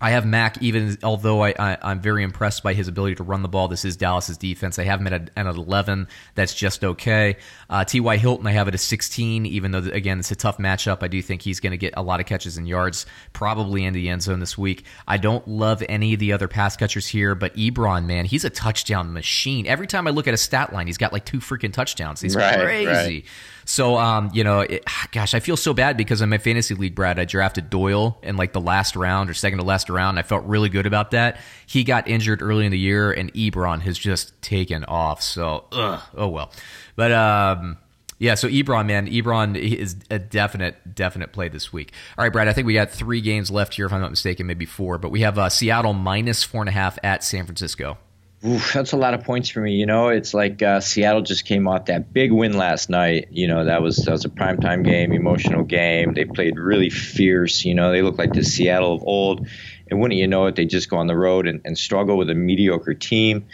I 0.00 0.10
have 0.10 0.24
Mack, 0.24 0.62
even 0.62 0.96
although 1.02 1.44
I, 1.44 1.54
I, 1.58 1.90
am 1.90 2.00
very 2.00 2.22
impressed 2.22 2.62
by 2.62 2.72
his 2.72 2.88
ability 2.88 3.16
to 3.16 3.22
run 3.22 3.42
the 3.42 3.48
ball. 3.48 3.68
This 3.68 3.84
is 3.84 3.96
Dallas's 3.96 4.38
defense. 4.38 4.78
I 4.78 4.84
have 4.84 5.00
him 5.00 5.06
at, 5.08 5.12
a, 5.12 5.38
at 5.38 5.46
an 5.46 5.56
11. 5.56 6.08
That's 6.34 6.54
just 6.54 6.84
okay. 6.84 7.36
Uh, 7.68 7.84
T.Y. 7.84 8.16
Hilton, 8.16 8.46
I 8.46 8.52
have 8.52 8.66
it 8.66 8.74
at 8.74 8.80
16, 8.80 9.44
even 9.44 9.72
though, 9.72 9.78
again, 9.78 10.18
it's 10.18 10.30
a 10.30 10.36
tough 10.36 10.56
matchup. 10.56 11.02
I 11.02 11.08
do 11.08 11.20
think 11.20 11.42
he's 11.42 11.60
going 11.60 11.72
to 11.72 11.76
get 11.76 11.94
a 11.96 12.02
lot 12.02 12.18
of 12.20 12.26
catches 12.26 12.56
and 12.56 12.66
yards, 12.66 13.04
probably 13.34 13.84
in 13.84 13.92
the 13.92 14.08
end 14.08 14.22
zone 14.22 14.40
this 14.40 14.56
week. 14.56 14.84
I 15.06 15.18
don't 15.18 15.46
love 15.46 15.82
any 15.88 16.14
of 16.14 16.20
the 16.20 16.32
other 16.32 16.48
pass 16.48 16.76
catchers 16.76 17.06
here, 17.06 17.34
but 17.34 17.54
Ebron, 17.56 18.06
man, 18.06 18.24
he's 18.24 18.44
a 18.44 18.50
touchdown 18.50 19.12
machine. 19.12 19.66
Every 19.66 19.86
time 19.86 20.06
I 20.06 20.10
look 20.10 20.26
at 20.26 20.34
a 20.34 20.38
stat 20.38 20.72
line, 20.72 20.86
he's 20.86 20.98
got 20.98 21.12
like 21.12 21.26
two 21.26 21.40
freaking 21.40 21.72
touchdowns. 21.72 22.22
He's 22.22 22.34
right, 22.34 22.58
crazy. 22.58 22.86
Right. 22.86 23.24
So, 23.70 23.96
um, 23.98 24.30
you 24.34 24.42
know, 24.42 24.60
it, 24.60 24.84
gosh, 25.12 25.32
I 25.32 25.38
feel 25.40 25.56
so 25.56 25.72
bad 25.72 25.96
because 25.96 26.20
in 26.20 26.28
my 26.28 26.38
fantasy 26.38 26.74
league, 26.74 26.96
Brad, 26.96 27.20
I 27.20 27.24
drafted 27.24 27.70
Doyle 27.70 28.18
in 28.20 28.36
like 28.36 28.52
the 28.52 28.60
last 28.60 28.96
round 28.96 29.30
or 29.30 29.34
second 29.34 29.60
to 29.60 29.64
last 29.64 29.88
round. 29.88 30.18
I 30.18 30.22
felt 30.22 30.44
really 30.44 30.68
good 30.68 30.86
about 30.86 31.12
that. 31.12 31.38
He 31.66 31.84
got 31.84 32.08
injured 32.08 32.42
early 32.42 32.66
in 32.66 32.72
the 32.72 32.78
year, 32.78 33.12
and 33.12 33.32
Ebron 33.32 33.80
has 33.82 33.96
just 33.96 34.40
taken 34.42 34.84
off. 34.86 35.22
So, 35.22 35.66
ugh, 35.70 36.00
oh 36.16 36.26
well. 36.26 36.50
But 36.96 37.12
um, 37.12 37.78
yeah, 38.18 38.34
so 38.34 38.48
Ebron, 38.48 38.86
man, 38.86 39.06
Ebron 39.08 39.56
is 39.56 39.94
a 40.10 40.18
definite, 40.18 40.96
definite 40.96 41.32
play 41.32 41.48
this 41.48 41.72
week. 41.72 41.92
All 42.18 42.24
right, 42.24 42.32
Brad, 42.32 42.48
I 42.48 42.52
think 42.52 42.66
we 42.66 42.74
got 42.74 42.90
three 42.90 43.20
games 43.20 43.52
left 43.52 43.74
here, 43.74 43.86
if 43.86 43.92
I'm 43.92 44.00
not 44.00 44.10
mistaken, 44.10 44.48
maybe 44.48 44.66
four. 44.66 44.98
But 44.98 45.12
we 45.12 45.20
have 45.20 45.38
uh, 45.38 45.48
Seattle 45.48 45.92
minus 45.92 46.42
four 46.42 46.60
and 46.60 46.68
a 46.68 46.72
half 46.72 46.98
at 47.04 47.22
San 47.22 47.44
Francisco. 47.44 47.98
Oof, 48.42 48.72
that's 48.72 48.92
a 48.92 48.96
lot 48.96 49.12
of 49.12 49.22
points 49.22 49.50
for 49.50 49.60
me. 49.60 49.74
You 49.74 49.84
know, 49.84 50.08
it's 50.08 50.32
like 50.32 50.62
uh, 50.62 50.80
Seattle 50.80 51.20
just 51.20 51.44
came 51.44 51.68
off 51.68 51.86
that 51.86 52.14
big 52.14 52.32
win 52.32 52.56
last 52.56 52.88
night. 52.88 53.28
You 53.30 53.46
know, 53.46 53.66
that 53.66 53.82
was 53.82 53.98
that 54.04 54.12
was 54.12 54.24
a 54.24 54.30
primetime 54.30 54.82
game, 54.82 55.12
emotional 55.12 55.62
game. 55.62 56.14
They 56.14 56.24
played 56.24 56.58
really 56.58 56.88
fierce. 56.88 57.66
You 57.66 57.74
know, 57.74 57.92
they 57.92 58.00
look 58.00 58.16
like 58.16 58.32
the 58.32 58.42
Seattle 58.42 58.94
of 58.94 59.02
old. 59.02 59.46
And 59.90 60.00
wouldn't 60.00 60.18
you 60.18 60.26
know 60.26 60.46
it, 60.46 60.54
they 60.56 60.64
just 60.64 60.88
go 60.88 60.98
on 60.98 61.08
the 61.08 61.16
road 61.16 61.48
and, 61.48 61.60
and 61.64 61.76
struggle 61.76 62.16
with 62.16 62.30
a 62.30 62.34
mediocre 62.34 62.94
team. 62.94 63.48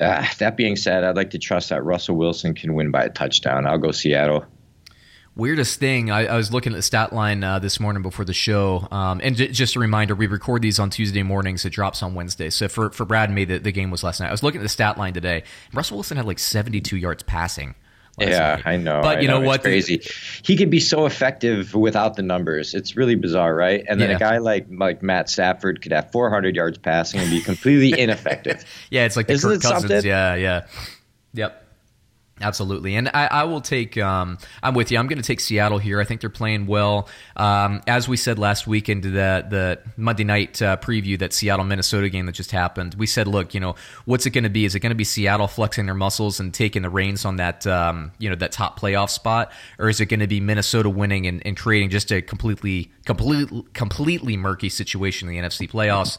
Uh, 0.00 0.24
that 0.38 0.56
being 0.56 0.76
said, 0.76 1.02
I'd 1.02 1.16
like 1.16 1.30
to 1.30 1.38
trust 1.38 1.70
that 1.70 1.82
Russell 1.82 2.16
Wilson 2.16 2.54
can 2.54 2.74
win 2.74 2.90
by 2.90 3.04
a 3.04 3.08
touchdown. 3.08 3.66
I'll 3.66 3.78
go 3.78 3.90
Seattle. 3.90 4.44
Weirdest 5.38 5.78
thing, 5.78 6.10
I, 6.10 6.26
I, 6.26 6.36
was 6.36 6.52
looking 6.52 6.72
at 6.72 6.76
the 6.76 6.82
stat 6.82 7.12
line 7.12 7.44
uh, 7.44 7.60
this 7.60 7.78
morning 7.78 8.02
before 8.02 8.24
the 8.24 8.32
show, 8.32 8.88
um, 8.90 9.20
and 9.22 9.36
j- 9.36 9.46
just 9.46 9.76
a 9.76 9.78
reminder, 9.78 10.16
we 10.16 10.26
record 10.26 10.62
these 10.62 10.80
on 10.80 10.90
Tuesday 10.90 11.22
mornings. 11.22 11.64
It 11.64 11.70
drops 11.70 12.02
on 12.02 12.14
Wednesday. 12.14 12.50
So 12.50 12.66
for 12.66 12.90
for 12.90 13.04
Brad 13.04 13.28
and 13.28 13.36
me, 13.36 13.44
the, 13.44 13.58
the 13.58 13.70
game 13.70 13.92
was 13.92 14.02
last 14.02 14.18
night. 14.18 14.26
I 14.26 14.30
was 14.32 14.42
looking 14.42 14.60
at 14.60 14.64
the 14.64 14.68
stat 14.68 14.98
line 14.98 15.14
today. 15.14 15.44
Russell 15.72 15.98
Wilson 15.98 16.16
had 16.16 16.26
like 16.26 16.40
seventy 16.40 16.80
two 16.80 16.96
yards 16.96 17.22
passing. 17.22 17.76
Yeah, 18.18 18.56
night. 18.56 18.66
I 18.66 18.76
know. 18.78 19.00
But 19.00 19.22
you 19.22 19.28
know, 19.28 19.40
know 19.40 19.46
what? 19.46 19.62
crazy. 19.62 20.02
He 20.42 20.56
could 20.56 20.70
be 20.70 20.80
so 20.80 21.06
effective 21.06 21.72
without 21.72 22.16
the 22.16 22.22
numbers. 22.22 22.74
It's 22.74 22.96
really 22.96 23.14
bizarre, 23.14 23.54
right? 23.54 23.84
And 23.88 24.00
then 24.00 24.10
yeah. 24.10 24.16
a 24.16 24.18
guy 24.18 24.38
like 24.38 24.66
like 24.70 25.04
Matt 25.04 25.30
Stafford 25.30 25.82
could 25.82 25.92
have 25.92 26.10
400 26.10 26.56
yards 26.56 26.78
passing 26.78 27.20
and 27.20 27.30
be 27.30 27.40
completely 27.40 27.96
ineffective. 28.00 28.64
yeah, 28.90 29.04
it's 29.04 29.16
like 29.16 29.28
the 29.28 29.34
Isn't 29.34 29.50
Kirk 29.50 29.62
Cousins. 29.62 29.82
Something? 29.82 30.04
Yeah, 30.04 30.34
yeah. 30.34 30.66
Yep. 31.34 31.67
Absolutely, 32.40 32.94
and 32.94 33.08
I, 33.12 33.26
I 33.26 33.44
will 33.44 33.60
take. 33.60 33.98
Um, 33.98 34.38
I'm 34.62 34.74
with 34.74 34.92
you. 34.92 34.98
I'm 34.98 35.08
going 35.08 35.20
to 35.20 35.26
take 35.26 35.40
Seattle 35.40 35.78
here. 35.78 36.00
I 36.00 36.04
think 36.04 36.20
they're 36.20 36.30
playing 36.30 36.66
well. 36.66 37.08
Um, 37.36 37.82
as 37.86 38.08
we 38.08 38.16
said 38.16 38.38
last 38.38 38.66
week 38.66 38.88
into 38.88 39.10
the 39.10 39.46
the 39.48 39.80
Monday 39.96 40.24
night 40.24 40.60
uh, 40.62 40.76
preview, 40.76 41.18
that 41.18 41.32
Seattle 41.32 41.64
Minnesota 41.64 42.08
game 42.08 42.26
that 42.26 42.32
just 42.32 42.52
happened, 42.52 42.94
we 42.94 43.06
said, 43.06 43.26
look, 43.26 43.54
you 43.54 43.60
know, 43.60 43.74
what's 44.04 44.26
it 44.26 44.30
going 44.30 44.44
to 44.44 44.50
be? 44.50 44.64
Is 44.64 44.74
it 44.74 44.80
going 44.80 44.90
to 44.90 44.96
be 44.96 45.04
Seattle 45.04 45.48
flexing 45.48 45.86
their 45.86 45.94
muscles 45.94 46.38
and 46.38 46.54
taking 46.54 46.82
the 46.82 46.90
reins 46.90 47.24
on 47.24 47.36
that, 47.36 47.66
um, 47.66 48.12
you 48.18 48.30
know, 48.30 48.36
that 48.36 48.52
top 48.52 48.78
playoff 48.78 49.10
spot, 49.10 49.50
or 49.78 49.88
is 49.88 50.00
it 50.00 50.06
going 50.06 50.20
to 50.20 50.28
be 50.28 50.40
Minnesota 50.40 50.90
winning 50.90 51.26
and, 51.26 51.44
and 51.44 51.56
creating 51.56 51.90
just 51.90 52.12
a 52.12 52.22
completely, 52.22 52.92
completely, 53.04 53.64
completely 53.72 54.36
murky 54.36 54.68
situation 54.68 55.28
in 55.28 55.34
the 55.34 55.48
NFC 55.48 55.68
playoffs? 55.68 56.18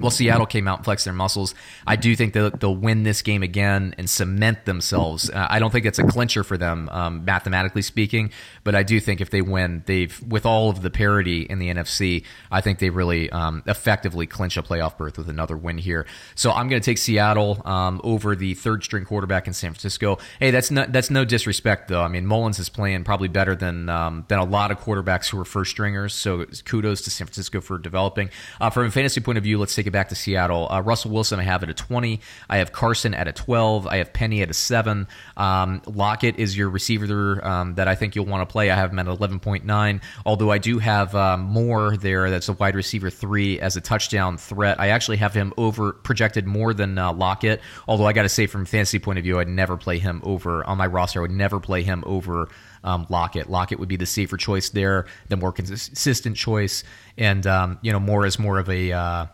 Well, 0.00 0.10
Seattle 0.10 0.46
came 0.46 0.66
out 0.66 0.78
and 0.78 0.84
flexed 0.84 1.04
their 1.04 1.14
muscles. 1.14 1.54
I 1.86 1.96
do 1.96 2.16
think 2.16 2.32
they'll, 2.32 2.50
they'll 2.50 2.74
win 2.74 3.04
this 3.04 3.22
game 3.22 3.42
again 3.42 3.94
and 3.96 4.08
cement 4.10 4.64
themselves. 4.64 5.30
Uh, 5.30 5.46
I 5.48 5.58
don't 5.58 5.70
think 5.70 5.86
it's 5.86 5.98
a 5.98 6.04
clincher 6.04 6.42
for 6.42 6.58
them, 6.58 6.88
um, 6.90 7.24
mathematically 7.24 7.82
speaking, 7.82 8.30
but 8.64 8.74
I 8.74 8.82
do 8.82 8.98
think 9.00 9.20
if 9.20 9.30
they 9.30 9.40
win, 9.40 9.82
they've 9.86 10.20
with 10.26 10.46
all 10.46 10.68
of 10.70 10.82
the 10.82 10.90
parity 10.90 11.42
in 11.42 11.58
the 11.58 11.68
NFC, 11.72 12.24
I 12.50 12.60
think 12.60 12.80
they 12.80 12.90
really 12.90 13.30
um, 13.30 13.62
effectively 13.66 14.26
clinch 14.26 14.56
a 14.56 14.62
playoff 14.62 14.96
berth 14.96 15.16
with 15.16 15.28
another 15.28 15.56
win 15.56 15.78
here. 15.78 16.06
So 16.34 16.50
I'm 16.50 16.68
going 16.68 16.80
to 16.80 16.84
take 16.84 16.98
Seattle 16.98 17.62
um, 17.64 18.00
over 18.02 18.34
the 18.34 18.54
third 18.54 18.82
string 18.82 19.04
quarterback 19.04 19.46
in 19.46 19.52
San 19.52 19.72
Francisco. 19.72 20.18
Hey, 20.40 20.50
that's 20.50 20.70
not 20.70 20.92
that's 20.92 21.10
no 21.10 21.24
disrespect 21.24 21.88
though. 21.88 22.02
I 22.02 22.08
mean, 22.08 22.26
Mullens 22.26 22.58
is 22.58 22.68
playing 22.68 23.04
probably 23.04 23.28
better 23.28 23.54
than 23.54 23.88
um, 23.88 24.24
than 24.28 24.38
a 24.38 24.44
lot 24.44 24.70
of 24.70 24.80
quarterbacks 24.80 25.28
who 25.30 25.38
are 25.40 25.44
first 25.44 25.70
stringers. 25.70 26.14
So 26.14 26.46
kudos 26.64 27.02
to 27.02 27.10
San 27.10 27.26
Francisco 27.26 27.60
for 27.60 27.78
developing. 27.78 28.30
Uh, 28.60 28.70
from 28.70 28.86
a 28.86 28.90
fantasy 28.90 29.20
point 29.20 29.33
of 29.36 29.44
view, 29.44 29.58
let's 29.58 29.74
take 29.74 29.86
it 29.86 29.90
back 29.90 30.08
to 30.08 30.14
Seattle. 30.14 30.68
Uh, 30.70 30.80
Russell 30.80 31.10
Wilson, 31.10 31.40
I 31.40 31.42
have 31.42 31.62
at 31.62 31.68
a 31.68 31.74
20. 31.74 32.20
I 32.48 32.58
have 32.58 32.72
Carson 32.72 33.14
at 33.14 33.28
a 33.28 33.32
12. 33.32 33.86
I 33.86 33.98
have 33.98 34.12
Penny 34.12 34.42
at 34.42 34.50
a 34.50 34.54
7. 34.54 35.06
Um, 35.36 35.82
Lockett 35.86 36.38
is 36.38 36.56
your 36.56 36.68
receiver 36.68 37.44
um, 37.44 37.74
that 37.74 37.88
I 37.88 37.94
think 37.94 38.14
you'll 38.14 38.26
want 38.26 38.48
to 38.48 38.52
play. 38.52 38.70
I 38.70 38.76
have 38.76 38.92
him 38.92 38.98
at 38.98 39.06
11.9. 39.06 40.02
Although 40.26 40.50
I 40.50 40.58
do 40.58 40.78
have 40.78 41.14
uh, 41.14 41.36
Moore 41.36 41.96
there, 41.96 42.30
that's 42.30 42.48
a 42.48 42.52
wide 42.52 42.74
receiver 42.74 43.10
3 43.10 43.60
as 43.60 43.76
a 43.76 43.80
touchdown 43.80 44.38
threat. 44.38 44.80
I 44.80 44.88
actually 44.88 45.18
have 45.18 45.34
him 45.34 45.52
over 45.56 45.92
projected 45.92 46.46
more 46.46 46.74
than 46.74 46.98
uh, 46.98 47.12
Lockett. 47.12 47.60
Although 47.88 48.06
I 48.06 48.12
got 48.12 48.22
to 48.22 48.28
say, 48.28 48.46
from 48.46 48.64
fantasy 48.64 48.98
point 48.98 49.18
of 49.18 49.24
view, 49.24 49.38
I'd 49.38 49.48
never 49.48 49.76
play 49.76 49.98
him 49.98 50.20
over 50.24 50.66
on 50.66 50.78
my 50.78 50.86
roster. 50.86 51.20
I 51.20 51.22
would 51.22 51.30
never 51.30 51.60
play 51.60 51.82
him 51.82 52.02
over 52.06 52.48
um, 52.84 53.06
Lockett. 53.08 53.50
Lockett 53.50 53.80
would 53.80 53.88
be 53.88 53.96
the 53.96 54.06
safer 54.06 54.36
choice 54.36 54.68
there, 54.68 55.06
the 55.28 55.36
more 55.36 55.50
consistent 55.50 56.36
choice, 56.36 56.84
and 57.18 57.44
um, 57.46 57.78
you 57.82 57.90
know 57.90 57.98
Moore 57.98 58.26
is 58.26 58.38
more 58.38 58.58
of 58.58 58.68
a 58.68 58.92
uh, 58.92 59.26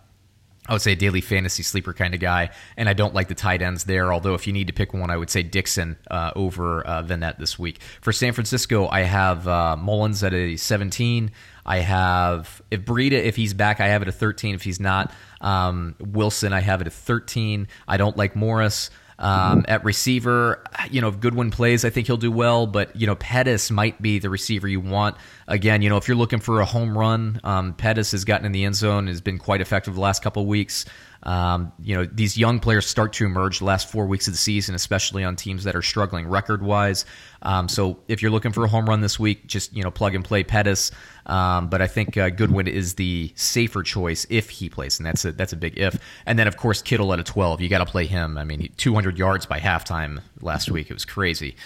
I 0.71 0.73
would 0.73 0.83
say 0.83 0.93
a 0.93 0.97
daily 0.97 1.21
fantasy 1.21 1.65
sleeper 1.65 1.93
kind 1.93 2.15
of 2.15 2.21
guy, 2.21 2.51
and 2.77 2.89
I 2.89 2.93
don't 2.93 3.13
like 3.13 3.27
the 3.27 3.35
tight 3.35 3.61
ends 3.61 3.85
there. 3.85 4.13
Although 4.13 4.35
if 4.35 4.47
you 4.47 4.53
need 4.53 4.69
to 4.69 4.73
pick 4.73 4.95
one, 4.95 5.11
I 5.11 5.17
would 5.17 5.29
say 5.29 5.43
Dickson 5.43 5.97
uh, 6.09 6.31
over 6.37 6.87
uh, 6.87 7.03
Vannett 7.03 7.39
this 7.39 7.59
week. 7.59 7.81
For 8.01 8.13
San 8.13 8.33
Francisco, 8.33 8.87
I 8.89 9.01
have 9.01 9.49
uh, 9.49 9.77
Mullens 9.77 10.23
at 10.23 10.33
a 10.33 10.57
17. 10.57 11.33
I 11.67 11.79
have 11.79 12.63
if 12.71 12.83
Breida, 12.83 13.13
if 13.13 13.35
he's 13.35 13.53
back, 13.53 13.81
I 13.81 13.89
have 13.89 14.03
it 14.03 14.09
at 14.09 14.15
13. 14.15 14.55
If 14.55 14.63
he's 14.63 14.79
not, 14.79 15.13
um, 15.41 15.97
Wilson, 15.99 16.53
I 16.53 16.61
have 16.61 16.81
it 16.81 16.87
at 16.87 16.93
13. 16.93 17.67
I 17.89 17.97
don't 17.97 18.17
like 18.17 18.37
Morris. 18.37 18.91
Um, 19.21 19.67
at 19.69 19.85
receiver, 19.85 20.65
you 20.91 21.03
know, 21.03 21.09
if 21.09 21.21
Goodwin 21.21 21.51
plays, 21.51 21.85
I 21.85 21.91
think 21.91 22.07
he'll 22.07 22.17
do 22.17 22.33
well. 22.33 22.67
But 22.67 22.97
you 22.97 23.07
know, 23.07 23.15
Pettis 23.15 23.71
might 23.71 24.01
be 24.01 24.19
the 24.19 24.31
receiver 24.31 24.67
you 24.67 24.81
want. 24.81 25.17
Again, 25.47 25.83
you 25.83 25.91
know, 25.91 25.99
if 25.99 26.09
you're 26.09 26.17
looking 26.17 26.41
for 26.41 26.61
a 26.61 26.65
home 26.65 26.97
run, 26.97 27.39
um, 27.45 27.75
Pettis 27.75 28.13
has 28.13 28.25
gotten 28.25 28.47
in 28.47 28.53
the 28.53 28.65
end 28.65 28.77
zone, 28.77 29.07
has 29.09 29.21
been 29.21 29.39
quite 29.39 29.61
effective 29.61 29.95
the 29.95 30.01
last 30.01 30.23
couple 30.23 30.47
weeks. 30.47 30.87
Um, 31.23 31.73
you 31.83 31.95
know, 31.95 32.07
these 32.07 32.39
young 32.39 32.61
players 32.61 32.87
start 32.87 33.13
to 33.15 33.27
emerge 33.27 33.59
the 33.59 33.65
last 33.67 33.91
four 33.91 34.07
weeks 34.07 34.27
of 34.27 34.35
the 34.35 34.39
season, 34.39 34.75
especially 34.75 35.23
on 35.23 35.37
teams 35.37 35.65
that 35.65 35.77
are 35.77 35.83
struggling 35.83 36.27
record 36.27 36.63
wise. 36.63 37.05
Um, 37.43 37.69
so 37.69 38.01
if 38.09 38.23
you're 38.23 38.31
looking 38.31 38.53
for 38.53 38.65
a 38.65 38.69
home 38.69 38.89
run 38.89 39.01
this 39.01 39.19
week, 39.19 39.47
just, 39.47 39.75
you 39.75 39.83
know, 39.83 39.91
plug 39.91 40.15
and 40.15 40.25
play 40.25 40.43
Pettis. 40.43 40.91
Um, 41.27 41.69
but 41.69 41.83
I 41.83 41.87
think 41.87 42.17
uh, 42.17 42.31
Goodwin 42.31 42.67
is 42.67 42.95
the 42.95 43.33
safer 43.37 43.83
choice 43.83 44.27
if 44.31 44.49
he 44.51 44.69
plays, 44.69 44.99
and 44.99 45.07
that's 45.07 45.25
a, 45.25 45.33
that's 45.33 45.53
a 45.53 45.57
big 45.57 45.79
if. 45.79 45.99
And 46.27 46.39
then, 46.39 46.49
of 46.49 46.57
course, 46.57 46.81
Kittle 46.83 47.13
at 47.13 47.21
a 47.21 47.25
12. 47.25 47.61
You 47.61 47.69
got 47.69 47.79
to 47.79 47.87
play 47.87 48.07
him. 48.07 48.39
I 48.39 48.45
mean, 48.45 48.73
200 48.77 49.19
yards 49.19 49.47
by 49.47 49.61
halftime 49.61 50.21
last 50.41 50.71
week. 50.71 50.91
It 50.91 50.95
was 50.95 51.05
crazy. 51.05 51.57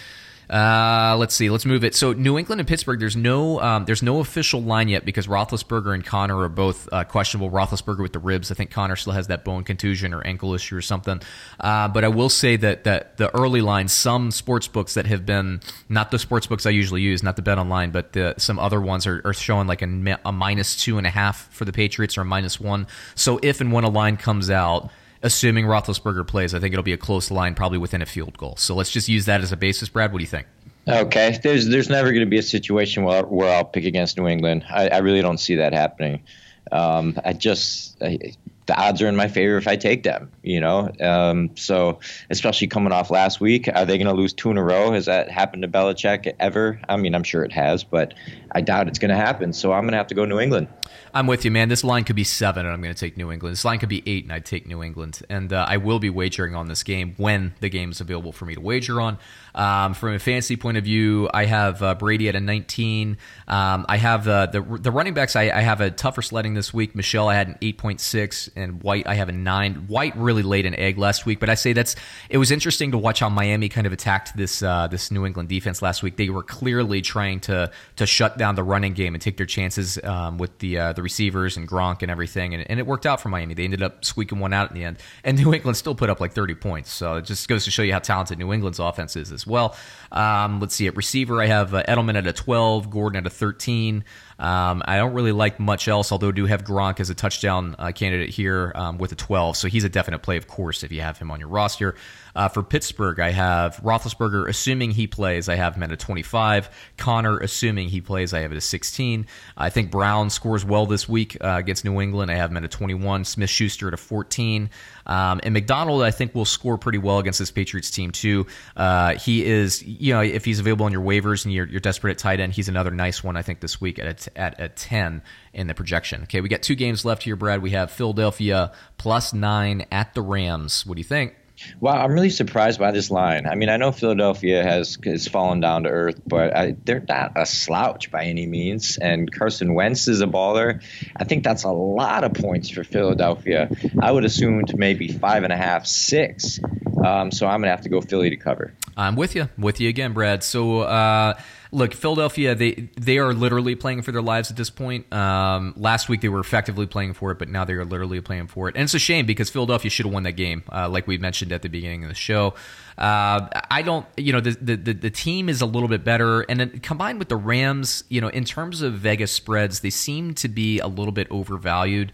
Uh, 0.48 1.16
let's 1.18 1.34
see. 1.34 1.50
Let's 1.50 1.64
move 1.64 1.84
it. 1.84 1.94
So 1.94 2.12
New 2.12 2.38
England 2.38 2.60
and 2.60 2.68
Pittsburgh. 2.68 3.00
There's 3.00 3.16
no 3.16 3.60
um, 3.60 3.84
there's 3.84 4.02
no 4.02 4.20
official 4.20 4.62
line 4.62 4.88
yet 4.88 5.04
because 5.04 5.26
Roethlisberger 5.26 5.94
and 5.94 6.04
Connor 6.04 6.38
are 6.38 6.48
both 6.48 6.88
uh, 6.92 7.04
questionable. 7.04 7.50
Roethlisberger 7.50 8.00
with 8.00 8.12
the 8.12 8.18
ribs. 8.18 8.50
I 8.50 8.54
think 8.54 8.70
Connor 8.70 8.96
still 8.96 9.12
has 9.12 9.28
that 9.28 9.44
bone 9.44 9.64
contusion 9.64 10.12
or 10.12 10.22
ankle 10.26 10.54
issue 10.54 10.76
or 10.76 10.82
something. 10.82 11.20
Uh, 11.58 11.88
but 11.88 12.04
I 12.04 12.08
will 12.08 12.28
say 12.28 12.56
that 12.56 12.84
that 12.84 13.16
the 13.16 13.34
early 13.34 13.60
line, 13.60 13.88
some 13.88 14.30
sports 14.30 14.68
books 14.68 14.94
that 14.94 15.06
have 15.06 15.24
been 15.24 15.60
not 15.88 16.10
the 16.10 16.18
sports 16.18 16.46
books 16.46 16.66
I 16.66 16.70
usually 16.70 17.02
use, 17.02 17.22
not 17.22 17.36
the 17.36 17.42
bet 17.42 17.58
online, 17.58 17.90
but 17.90 18.12
the, 18.12 18.34
some 18.38 18.58
other 18.58 18.80
ones 18.80 19.06
are, 19.06 19.22
are 19.24 19.34
showing 19.34 19.66
like 19.66 19.82
a, 19.82 20.18
a 20.24 20.32
minus 20.32 20.76
two 20.76 20.98
and 20.98 21.06
a 21.06 21.10
half 21.10 21.52
for 21.52 21.64
the 21.64 21.72
Patriots 21.72 22.18
or 22.18 22.22
a 22.22 22.24
minus 22.24 22.60
one. 22.60 22.86
So 23.14 23.38
if 23.42 23.60
and 23.60 23.72
when 23.72 23.84
a 23.84 23.90
line 23.90 24.16
comes 24.16 24.50
out 24.50 24.90
assuming 25.24 25.64
Roethlisberger 25.64 26.26
plays, 26.26 26.54
I 26.54 26.60
think 26.60 26.72
it'll 26.72 26.84
be 26.84 26.92
a 26.92 26.98
close 26.98 27.30
line, 27.30 27.54
probably 27.54 27.78
within 27.78 28.02
a 28.02 28.06
field 28.06 28.38
goal. 28.38 28.54
So 28.56 28.76
let's 28.76 28.90
just 28.90 29.08
use 29.08 29.24
that 29.24 29.40
as 29.40 29.50
a 29.50 29.56
basis. 29.56 29.88
Brad, 29.88 30.12
what 30.12 30.18
do 30.18 30.22
you 30.22 30.28
think? 30.28 30.46
Okay, 30.86 31.38
there's 31.42 31.66
there's 31.66 31.88
never 31.88 32.10
going 32.10 32.24
to 32.24 32.30
be 32.30 32.38
a 32.38 32.42
situation 32.42 33.04
where, 33.04 33.24
where 33.24 33.52
I'll 33.52 33.64
pick 33.64 33.86
against 33.86 34.18
New 34.18 34.28
England. 34.28 34.66
I, 34.68 34.88
I 34.88 34.98
really 34.98 35.22
don't 35.22 35.38
see 35.38 35.56
that 35.56 35.72
happening. 35.72 36.22
Um, 36.70 37.18
I 37.24 37.32
just 37.32 38.02
I, 38.02 38.34
the 38.66 38.76
odds 38.76 39.02
are 39.02 39.08
in 39.08 39.16
my 39.16 39.28
favor 39.28 39.56
if 39.56 39.68
I 39.68 39.76
take 39.76 40.02
them. 40.02 40.30
You 40.42 40.60
know, 40.60 40.90
um, 41.00 41.50
so 41.56 42.00
especially 42.30 42.66
coming 42.66 42.92
off 42.92 43.10
last 43.10 43.40
week, 43.40 43.68
are 43.68 43.84
they 43.84 43.98
going 43.98 44.08
to 44.08 44.14
lose 44.14 44.32
two 44.32 44.50
in 44.50 44.56
a 44.56 44.62
row? 44.62 44.92
Has 44.92 45.06
that 45.06 45.30
happened 45.30 45.62
to 45.62 45.68
Belichick 45.68 46.34
ever? 46.40 46.80
I 46.88 46.96
mean, 46.96 47.14
I'm 47.14 47.24
sure 47.24 47.44
it 47.44 47.52
has, 47.52 47.84
but 47.84 48.14
I 48.52 48.60
doubt 48.60 48.88
it's 48.88 48.98
going 48.98 49.10
to 49.10 49.16
happen. 49.16 49.52
So 49.52 49.72
I'm 49.72 49.82
going 49.82 49.92
to 49.92 49.98
have 49.98 50.06
to 50.08 50.14
go 50.14 50.24
New 50.24 50.40
England. 50.40 50.68
I'm 51.12 51.28
with 51.28 51.44
you, 51.44 51.52
man. 51.52 51.68
This 51.68 51.84
line 51.84 52.02
could 52.02 52.16
be 52.16 52.24
seven, 52.24 52.66
and 52.66 52.74
I'm 52.74 52.82
going 52.82 52.92
to 52.92 52.98
take 52.98 53.16
New 53.16 53.30
England. 53.30 53.52
This 53.52 53.64
line 53.64 53.78
could 53.78 53.88
be 53.88 54.02
eight, 54.04 54.24
and 54.24 54.32
I'd 54.32 54.44
take 54.44 54.66
New 54.66 54.82
England. 54.82 55.20
And 55.28 55.52
uh, 55.52 55.64
I 55.68 55.76
will 55.76 56.00
be 56.00 56.10
wagering 56.10 56.56
on 56.56 56.66
this 56.66 56.82
game 56.82 57.14
when 57.18 57.54
the 57.60 57.68
game 57.68 57.92
is 57.92 58.00
available 58.00 58.32
for 58.32 58.46
me 58.46 58.54
to 58.56 58.60
wager 58.60 59.00
on. 59.00 59.18
Um, 59.54 59.94
from 59.94 60.14
a 60.14 60.18
fantasy 60.18 60.56
point 60.56 60.76
of 60.76 60.84
view, 60.84 61.30
I 61.32 61.44
have 61.44 61.82
uh, 61.82 61.94
Brady 61.94 62.28
at 62.28 62.34
a 62.34 62.40
19. 62.40 63.18
Um, 63.46 63.86
I 63.88 63.96
have 63.96 64.26
uh, 64.26 64.46
the 64.46 64.60
the 64.62 64.90
running 64.90 65.14
backs. 65.14 65.36
I, 65.36 65.42
I, 65.44 65.60
have 65.60 65.80
a 65.80 65.90
tougher 65.90 66.22
sledding 66.22 66.54
this 66.54 66.74
week. 66.74 66.96
Michel, 66.96 67.28
I 67.28 67.34
had 67.34 67.48
an 67.48 67.58
8.6, 67.62 68.50
and 68.56 68.82
White, 68.82 69.06
I 69.06 69.14
have 69.14 69.28
a 69.28 69.32
nine. 69.32 69.86
White 69.86 70.16
really 70.16 70.42
laid 70.42 70.66
an 70.66 70.74
egg 70.74 70.98
last 70.98 71.24
week, 71.24 71.38
but 71.38 71.48
I 71.48 71.54
say 71.54 71.72
that's. 71.72 71.94
It 72.28 72.38
was 72.38 72.50
interesting 72.50 72.90
to 72.92 72.98
watch 72.98 73.20
how 73.20 73.28
Miami 73.28 73.68
kind 73.68 73.86
of 73.86 73.92
attacked 73.92 74.36
this 74.36 74.62
uh, 74.62 74.88
this 74.88 75.10
New 75.10 75.24
England 75.24 75.48
defense 75.48 75.82
last 75.82 76.02
week. 76.02 76.16
They 76.16 76.30
were 76.30 76.42
clearly 76.42 77.00
trying 77.00 77.38
to 77.40 77.70
to 77.96 78.06
shut 78.06 78.36
down 78.38 78.56
the 78.56 78.64
running 78.64 78.94
game 78.94 79.14
and 79.14 79.22
take 79.22 79.36
their 79.36 79.46
chances 79.46 80.02
um, 80.02 80.38
with 80.38 80.58
the 80.58 80.78
uh, 80.78 80.92
the 80.94 81.02
receivers 81.02 81.56
and 81.56 81.68
Gronk 81.68 82.02
and 82.02 82.10
everything, 82.10 82.54
and, 82.54 82.68
and 82.68 82.80
it 82.80 82.86
worked 82.86 83.06
out 83.06 83.20
for 83.20 83.28
Miami. 83.28 83.54
They 83.54 83.64
ended 83.64 83.82
up 83.84 84.04
squeaking 84.04 84.40
one 84.40 84.52
out 84.52 84.70
in 84.70 84.76
the 84.76 84.84
end, 84.84 84.98
and 85.22 85.38
New 85.38 85.54
England 85.54 85.76
still 85.76 85.94
put 85.94 86.10
up 86.10 86.18
like 86.18 86.32
30 86.32 86.56
points. 86.56 86.92
So 86.92 87.16
it 87.16 87.24
just 87.24 87.46
goes 87.46 87.64
to 87.66 87.70
show 87.70 87.82
you 87.82 87.92
how 87.92 88.00
talented 88.00 88.38
New 88.38 88.52
England's 88.52 88.80
offense 88.80 89.14
is 89.14 89.43
as 89.44 89.46
well. 89.46 89.76
Um, 90.10 90.60
let's 90.60 90.74
see, 90.74 90.86
at 90.86 90.96
receiver, 90.96 91.42
I 91.42 91.46
have 91.46 91.74
uh, 91.74 91.82
Edelman 91.84 92.16
at 92.16 92.26
a 92.26 92.32
12, 92.32 92.90
Gordon 92.90 93.18
at 93.18 93.26
a 93.26 93.30
13. 93.30 94.04
Um, 94.38 94.82
I 94.84 94.96
don't 94.96 95.12
really 95.12 95.32
like 95.32 95.60
much 95.60 95.88
else, 95.88 96.12
although 96.12 96.28
I 96.28 96.32
do 96.32 96.46
have 96.46 96.64
Gronk 96.64 97.00
as 97.00 97.10
a 97.10 97.14
touchdown 97.14 97.76
uh, 97.78 97.92
candidate 97.92 98.30
here 98.30 98.72
um, 98.74 98.98
with 98.98 99.12
a 99.12 99.16
12. 99.16 99.56
So 99.56 99.68
he's 99.68 99.84
a 99.84 99.88
definite 99.88 100.20
play, 100.20 100.36
of 100.36 100.46
course, 100.46 100.82
if 100.82 100.92
you 100.92 101.00
have 101.00 101.18
him 101.18 101.30
on 101.30 101.40
your 101.40 101.48
roster. 101.48 101.94
Uh, 102.34 102.48
for 102.48 102.62
Pittsburgh, 102.62 103.20
I 103.20 103.30
have 103.30 103.76
Roethlisberger, 103.76 104.48
assuming 104.48 104.90
he 104.90 105.06
plays, 105.06 105.48
I 105.48 105.54
have 105.54 105.76
him 105.76 105.82
at 105.82 105.92
a 105.92 105.96
25. 105.96 106.68
Connor, 106.96 107.38
assuming 107.38 107.88
he 107.88 108.00
plays, 108.00 108.32
I 108.32 108.40
have 108.40 108.52
it 108.52 108.56
at 108.56 108.58
a 108.58 108.60
16. 108.60 109.26
I 109.56 109.70
think 109.70 109.90
Brown 109.90 110.30
scores 110.30 110.64
well 110.64 110.86
this 110.86 111.08
week 111.08 111.36
uh, 111.40 111.56
against 111.58 111.84
New 111.84 112.00
England. 112.00 112.30
I 112.30 112.34
have 112.34 112.50
him 112.50 112.56
at 112.56 112.64
a 112.64 112.68
21. 112.68 113.24
Smith 113.24 113.50
Schuster 113.50 113.88
at 113.88 113.94
a 113.94 113.98
14. 113.98 114.70
Um, 115.06 115.40
and 115.42 115.52
McDonald, 115.52 116.02
I 116.02 116.10
think, 116.10 116.34
will 116.34 116.44
score 116.44 116.78
pretty 116.78 116.98
well 116.98 117.18
against 117.18 117.38
this 117.38 117.50
Patriots 117.50 117.90
team, 117.90 118.10
too. 118.10 118.46
Uh, 118.76 119.16
he 119.16 119.44
is, 119.44 119.82
you 119.82 120.14
know, 120.14 120.22
if 120.22 120.44
he's 120.44 120.58
available 120.58 120.86
on 120.86 120.92
your 120.92 121.02
waivers 121.02 121.44
and 121.44 121.52
you're, 121.52 121.66
you're 121.66 121.80
desperate 121.80 122.12
at 122.12 122.18
tight 122.18 122.40
end, 122.40 122.52
he's 122.52 122.68
another 122.68 122.90
nice 122.90 123.22
one, 123.22 123.36
I 123.36 123.42
think, 123.42 123.60
this 123.60 123.80
week 123.80 123.98
at 123.98 124.28
at 124.36 124.60
a 124.60 124.68
10 124.68 125.22
in 125.52 125.66
the 125.66 125.74
projection. 125.74 126.22
Okay, 126.24 126.40
we 126.40 126.48
got 126.48 126.62
two 126.62 126.74
games 126.74 127.04
left 127.04 127.22
here, 127.22 127.36
Brad. 127.36 127.62
We 127.62 127.70
have 127.70 127.90
Philadelphia 127.90 128.72
plus 128.98 129.32
nine 129.32 129.86
at 129.90 130.14
the 130.14 130.22
Rams. 130.22 130.84
What 130.86 130.94
do 130.94 131.00
you 131.00 131.04
think? 131.04 131.34
Wow, 131.80 132.02
I'm 132.02 132.12
really 132.12 132.30
surprised 132.30 132.80
by 132.80 132.90
this 132.90 133.10
line. 133.10 133.46
I 133.46 133.54
mean, 133.54 133.68
I 133.68 133.76
know 133.76 133.92
Philadelphia 133.92 134.62
has 134.62 134.98
has 135.04 135.28
fallen 135.28 135.60
down 135.60 135.84
to 135.84 135.88
earth, 135.88 136.20
but 136.26 136.56
I, 136.56 136.76
they're 136.84 137.04
not 137.06 137.32
a 137.36 137.46
slouch 137.46 138.10
by 138.10 138.24
any 138.24 138.46
means. 138.46 138.98
And 138.98 139.30
Carson 139.30 139.74
Wentz 139.74 140.08
is 140.08 140.20
a 140.20 140.26
baller. 140.26 140.82
I 141.16 141.24
think 141.24 141.44
that's 141.44 141.64
a 141.64 141.70
lot 141.70 142.24
of 142.24 142.34
points 142.34 142.70
for 142.70 142.82
Philadelphia. 142.82 143.70
I 144.00 144.10
would 144.10 144.24
assume 144.24 144.64
to 144.66 144.76
maybe 144.76 145.08
five 145.08 145.44
and 145.44 145.52
a 145.52 145.56
half, 145.56 145.86
six. 145.86 146.60
Um, 147.04 147.30
so 147.30 147.46
I'm 147.46 147.60
gonna 147.60 147.70
have 147.70 147.82
to 147.82 147.88
go 147.88 148.00
Philly 148.00 148.30
to 148.30 148.36
cover. 148.36 148.74
I'm 148.96 149.16
with 149.16 149.34
you, 149.34 149.48
with 149.56 149.80
you 149.80 149.88
again, 149.88 150.12
Brad. 150.12 150.42
So. 150.42 150.80
Uh, 150.80 151.34
look, 151.74 151.92
Philadelphia, 151.92 152.54
they 152.54 152.88
they 152.98 153.18
are 153.18 153.34
literally 153.34 153.74
playing 153.74 154.02
for 154.02 154.12
their 154.12 154.22
lives 154.22 154.50
at 154.50 154.56
this 154.56 154.70
point. 154.70 155.12
Um, 155.12 155.74
last 155.76 156.08
week 156.08 156.20
they 156.20 156.28
were 156.28 156.40
effectively 156.40 156.86
playing 156.86 157.14
for 157.14 157.32
it, 157.32 157.38
but 157.38 157.48
now 157.48 157.64
they 157.64 157.74
are 157.74 157.84
literally 157.84 158.20
playing 158.20 158.46
for 158.46 158.68
it, 158.68 158.76
and 158.76 158.84
it's 158.84 158.94
a 158.94 158.98
shame 158.98 159.26
because 159.26 159.50
Philadelphia 159.50 159.90
should 159.90 160.06
have 160.06 160.12
won 160.12 160.22
that 160.22 160.32
game, 160.32 160.62
uh, 160.72 160.88
like 160.88 161.06
we 161.06 161.18
mentioned 161.18 161.52
at 161.52 161.62
the 161.62 161.68
beginning 161.68 162.04
of 162.04 162.08
the 162.08 162.14
show. 162.14 162.54
Uh, 162.96 163.48
I 163.70 163.82
don't, 163.82 164.06
you 164.16 164.32
know, 164.32 164.40
the, 164.40 164.52
the 164.52 164.92
the 164.92 165.10
team 165.10 165.48
is 165.48 165.60
a 165.60 165.66
little 165.66 165.88
bit 165.88 166.04
better, 166.04 166.42
and 166.42 166.60
then 166.60 166.78
combined 166.78 167.18
with 167.18 167.28
the 167.28 167.36
Rams, 167.36 168.04
you 168.08 168.20
know, 168.20 168.28
in 168.28 168.44
terms 168.44 168.80
of 168.80 168.94
Vegas 168.94 169.32
spreads, 169.32 169.80
they 169.80 169.90
seem 169.90 170.34
to 170.34 170.48
be 170.48 170.78
a 170.78 170.86
little 170.86 171.12
bit 171.12 171.26
overvalued. 171.30 172.12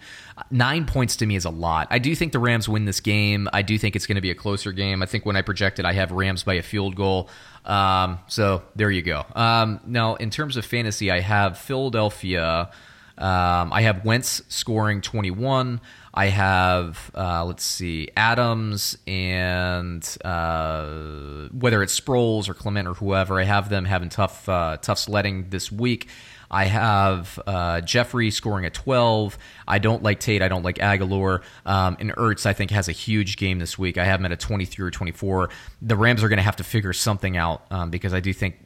Nine 0.50 0.86
points 0.86 1.16
to 1.16 1.26
me 1.26 1.36
is 1.36 1.44
a 1.44 1.50
lot. 1.50 1.88
I 1.90 1.98
do 1.98 2.14
think 2.14 2.32
the 2.32 2.38
Rams 2.38 2.68
win 2.68 2.84
this 2.84 3.00
game. 3.00 3.48
I 3.52 3.62
do 3.62 3.78
think 3.78 3.96
it's 3.96 4.06
going 4.06 4.16
to 4.16 4.20
be 4.20 4.30
a 4.30 4.34
closer 4.34 4.72
game. 4.72 5.02
I 5.02 5.06
think 5.06 5.26
when 5.26 5.36
I 5.36 5.42
projected, 5.42 5.84
I 5.84 5.92
have 5.92 6.12
Rams 6.12 6.42
by 6.42 6.54
a 6.54 6.62
field 6.62 6.96
goal. 6.96 7.28
Um, 7.64 8.18
so 8.26 8.62
there 8.76 8.90
you 8.90 9.02
go. 9.02 9.24
Um, 9.34 9.80
now, 9.86 10.14
in 10.16 10.30
terms 10.30 10.56
of 10.56 10.64
fantasy, 10.64 11.10
I 11.10 11.20
have 11.20 11.58
Philadelphia. 11.58 12.70
Um, 13.18 13.72
I 13.72 13.82
have 13.82 14.04
Wentz 14.04 14.42
scoring 14.48 15.02
21. 15.02 15.80
I 16.12 16.26
have, 16.26 17.10
uh, 17.14 17.44
let's 17.44 17.62
see, 17.62 18.08
Adams 18.16 18.98
and 19.06 20.02
uh, 20.24 21.48
whether 21.52 21.82
it's 21.82 21.98
Sproles 21.98 22.48
or 22.48 22.54
Clement 22.54 22.88
or 22.88 22.94
whoever, 22.94 23.38
I 23.38 23.44
have 23.44 23.68
them 23.68 23.84
having 23.84 24.08
tough, 24.08 24.48
uh, 24.48 24.78
tough 24.78 24.98
sledding 24.98 25.50
this 25.50 25.70
week. 25.70 26.08
I 26.50 26.64
have 26.64 27.38
uh, 27.46 27.80
Jeffery 27.80 28.30
scoring 28.30 28.64
a 28.64 28.70
12. 28.70 29.38
I 29.68 29.78
don't 29.78 30.02
like 30.02 30.18
Tate. 30.20 30.42
I 30.42 30.48
don't 30.48 30.64
like 30.64 30.76
Agholor. 30.76 31.42
Um, 31.64 31.96
and 32.00 32.12
Ertz, 32.16 32.44
I 32.46 32.52
think, 32.52 32.70
has 32.72 32.88
a 32.88 32.92
huge 32.92 33.36
game 33.36 33.58
this 33.58 33.78
week. 33.78 33.98
I 33.98 34.04
have 34.04 34.20
him 34.20 34.26
at 34.26 34.32
a 34.32 34.36
23 34.36 34.86
or 34.86 34.90
24. 34.90 35.50
The 35.82 35.96
Rams 35.96 36.24
are 36.24 36.28
going 36.28 36.38
to 36.38 36.42
have 36.42 36.56
to 36.56 36.64
figure 36.64 36.92
something 36.92 37.36
out 37.36 37.64
um, 37.70 37.90
because 37.90 38.12
I 38.12 38.20
do 38.20 38.32
think 38.32 38.56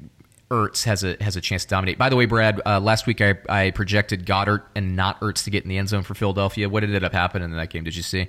Ertz 0.50 0.84
has 0.84 1.02
a 1.04 1.16
has 1.20 1.36
a 1.36 1.40
chance 1.40 1.64
to 1.64 1.70
dominate. 1.70 1.98
By 1.98 2.08
the 2.08 2.16
way, 2.16 2.26
Brad, 2.26 2.60
uh, 2.64 2.80
last 2.80 3.06
week 3.06 3.20
I, 3.20 3.34
I 3.48 3.70
projected 3.70 4.26
Goedert 4.26 4.62
and 4.74 4.94
not 4.94 5.20
Ertz 5.20 5.44
to 5.44 5.50
get 5.50 5.64
in 5.64 5.68
the 5.68 5.78
end 5.78 5.88
zone 5.88 6.02
for 6.02 6.14
Philadelphia. 6.14 6.68
What 6.68 6.84
ended 6.84 7.02
up 7.02 7.12
happening 7.12 7.50
in 7.50 7.56
that 7.56 7.70
game? 7.70 7.84
Did 7.84 7.96
you 7.96 8.02
see? 8.02 8.28